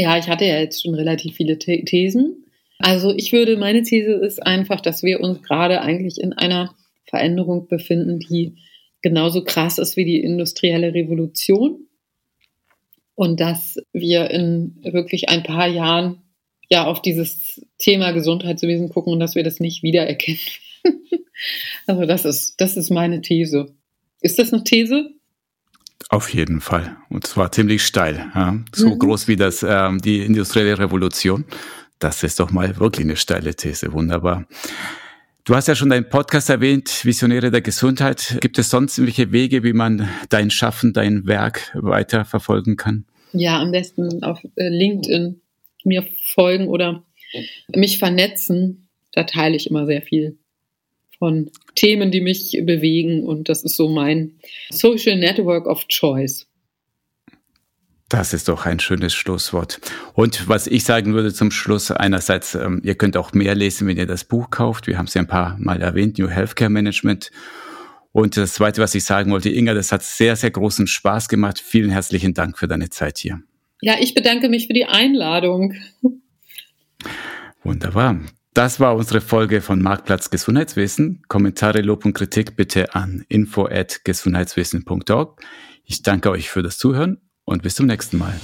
Ja, 0.00 0.16
ich 0.16 0.28
hatte 0.28 0.44
ja 0.44 0.60
jetzt 0.60 0.80
schon 0.80 0.94
relativ 0.94 1.34
viele 1.34 1.58
Thesen. 1.58 2.44
Also 2.78 3.12
ich 3.16 3.32
würde, 3.32 3.56
meine 3.56 3.82
These 3.82 4.12
ist 4.12 4.40
einfach, 4.40 4.80
dass 4.80 5.02
wir 5.02 5.18
uns 5.18 5.42
gerade 5.42 5.80
eigentlich 5.80 6.20
in 6.20 6.32
einer 6.32 6.76
Veränderung 7.06 7.66
befinden, 7.66 8.20
die 8.20 8.54
genauso 9.02 9.42
krass 9.42 9.76
ist 9.78 9.96
wie 9.96 10.04
die 10.04 10.20
industrielle 10.20 10.94
Revolution. 10.94 11.88
Und 13.16 13.40
dass 13.40 13.76
wir 13.92 14.30
in 14.30 14.76
wirklich 14.84 15.30
ein 15.30 15.42
paar 15.42 15.66
Jahren 15.66 16.22
ja 16.68 16.86
auf 16.86 17.02
dieses 17.02 17.66
Thema 17.78 18.12
Gesundheitswesen 18.12 18.90
gucken 18.90 19.14
und 19.14 19.18
dass 19.18 19.34
wir 19.34 19.42
das 19.42 19.58
nicht 19.58 19.82
wiedererkennen. 19.82 20.38
also 21.88 22.06
das 22.06 22.24
ist, 22.24 22.54
das 22.60 22.76
ist 22.76 22.90
meine 22.90 23.20
These. 23.20 23.74
Ist 24.20 24.38
das 24.38 24.52
eine 24.52 24.62
These? 24.62 25.17
Auf 26.08 26.32
jeden 26.32 26.60
Fall. 26.60 26.96
Und 27.10 27.26
zwar 27.26 27.52
ziemlich 27.52 27.84
steil. 27.84 28.30
Ja. 28.34 28.58
So 28.74 28.90
mhm. 28.90 28.98
groß 28.98 29.28
wie 29.28 29.36
das, 29.36 29.62
ähm, 29.62 30.00
die 30.00 30.20
industrielle 30.20 30.78
Revolution. 30.78 31.44
Das 31.98 32.22
ist 32.22 32.40
doch 32.40 32.50
mal 32.50 32.78
wirklich 32.78 33.04
eine 33.04 33.16
steile 33.16 33.54
These. 33.54 33.92
Wunderbar. 33.92 34.46
Du 35.44 35.54
hast 35.54 35.66
ja 35.68 35.74
schon 35.74 35.90
deinen 35.90 36.08
Podcast 36.08 36.50
erwähnt, 36.50 37.04
Visionäre 37.04 37.50
der 37.50 37.62
Gesundheit. 37.62 38.38
Gibt 38.40 38.58
es 38.58 38.70
sonst 38.70 38.98
irgendwelche 38.98 39.32
Wege, 39.32 39.64
wie 39.64 39.72
man 39.72 40.08
dein 40.28 40.50
Schaffen, 40.50 40.92
dein 40.92 41.26
Werk 41.26 41.72
weiter 41.74 42.24
verfolgen 42.24 42.76
kann? 42.76 43.04
Ja, 43.32 43.60
am 43.60 43.72
besten 43.72 44.22
auf 44.22 44.42
äh, 44.56 44.68
LinkedIn 44.68 45.40
mir 45.84 46.06
folgen 46.24 46.68
oder 46.68 47.02
mich 47.74 47.98
vernetzen. 47.98 48.88
Da 49.12 49.24
teile 49.24 49.56
ich 49.56 49.68
immer 49.68 49.86
sehr 49.86 50.02
viel 50.02 50.38
von 51.18 51.50
Themen, 51.74 52.10
die 52.10 52.20
mich 52.20 52.60
bewegen 52.64 53.24
und 53.24 53.48
das 53.48 53.64
ist 53.64 53.76
so 53.76 53.88
mein 53.88 54.38
Social 54.70 55.16
Network 55.16 55.66
of 55.66 55.86
Choice. 55.88 56.46
Das 58.08 58.32
ist 58.32 58.48
doch 58.48 58.64
ein 58.64 58.80
schönes 58.80 59.14
Schlusswort. 59.14 59.80
Und 60.14 60.48
was 60.48 60.66
ich 60.66 60.84
sagen 60.84 61.12
würde 61.12 61.34
zum 61.34 61.50
Schluss, 61.50 61.90
einerseits, 61.90 62.54
ähm, 62.54 62.80
ihr 62.82 62.94
könnt 62.94 63.18
auch 63.18 63.34
mehr 63.34 63.54
lesen, 63.54 63.86
wenn 63.86 63.98
ihr 63.98 64.06
das 64.06 64.24
Buch 64.24 64.48
kauft. 64.48 64.86
Wir 64.86 64.96
haben 64.96 65.04
es 65.04 65.14
ja 65.14 65.20
ein 65.20 65.26
paar 65.26 65.58
Mal 65.58 65.82
erwähnt, 65.82 66.18
New 66.18 66.28
Healthcare 66.28 66.70
Management. 66.70 67.30
Und 68.12 68.38
das 68.38 68.54
Zweite, 68.54 68.80
was 68.80 68.94
ich 68.94 69.04
sagen 69.04 69.30
wollte, 69.30 69.50
Inga, 69.50 69.74
das 69.74 69.92
hat 69.92 70.02
sehr, 70.02 70.36
sehr 70.36 70.50
großen 70.50 70.86
Spaß 70.86 71.28
gemacht. 71.28 71.60
Vielen 71.60 71.90
herzlichen 71.90 72.32
Dank 72.32 72.56
für 72.56 72.66
deine 72.66 72.88
Zeit 72.88 73.18
hier. 73.18 73.42
Ja, 73.82 73.96
ich 74.00 74.14
bedanke 74.14 74.48
mich 74.48 74.68
für 74.68 74.72
die 74.72 74.86
Einladung. 74.86 75.74
Wunderbar. 77.62 78.20
Das 78.58 78.80
war 78.80 78.96
unsere 78.96 79.20
Folge 79.20 79.60
von 79.60 79.80
Marktplatz 79.80 80.30
Gesundheitswesen. 80.30 81.22
Kommentare, 81.28 81.80
Lob 81.80 82.04
und 82.04 82.12
Kritik 82.12 82.56
bitte 82.56 82.92
an 82.92 83.24
info@gesundheitswesen.org. 83.28 85.40
Ich 85.84 86.02
danke 86.02 86.30
euch 86.30 86.50
für 86.50 86.64
das 86.64 86.76
Zuhören 86.76 87.18
und 87.44 87.62
bis 87.62 87.76
zum 87.76 87.86
nächsten 87.86 88.18
Mal. 88.18 88.34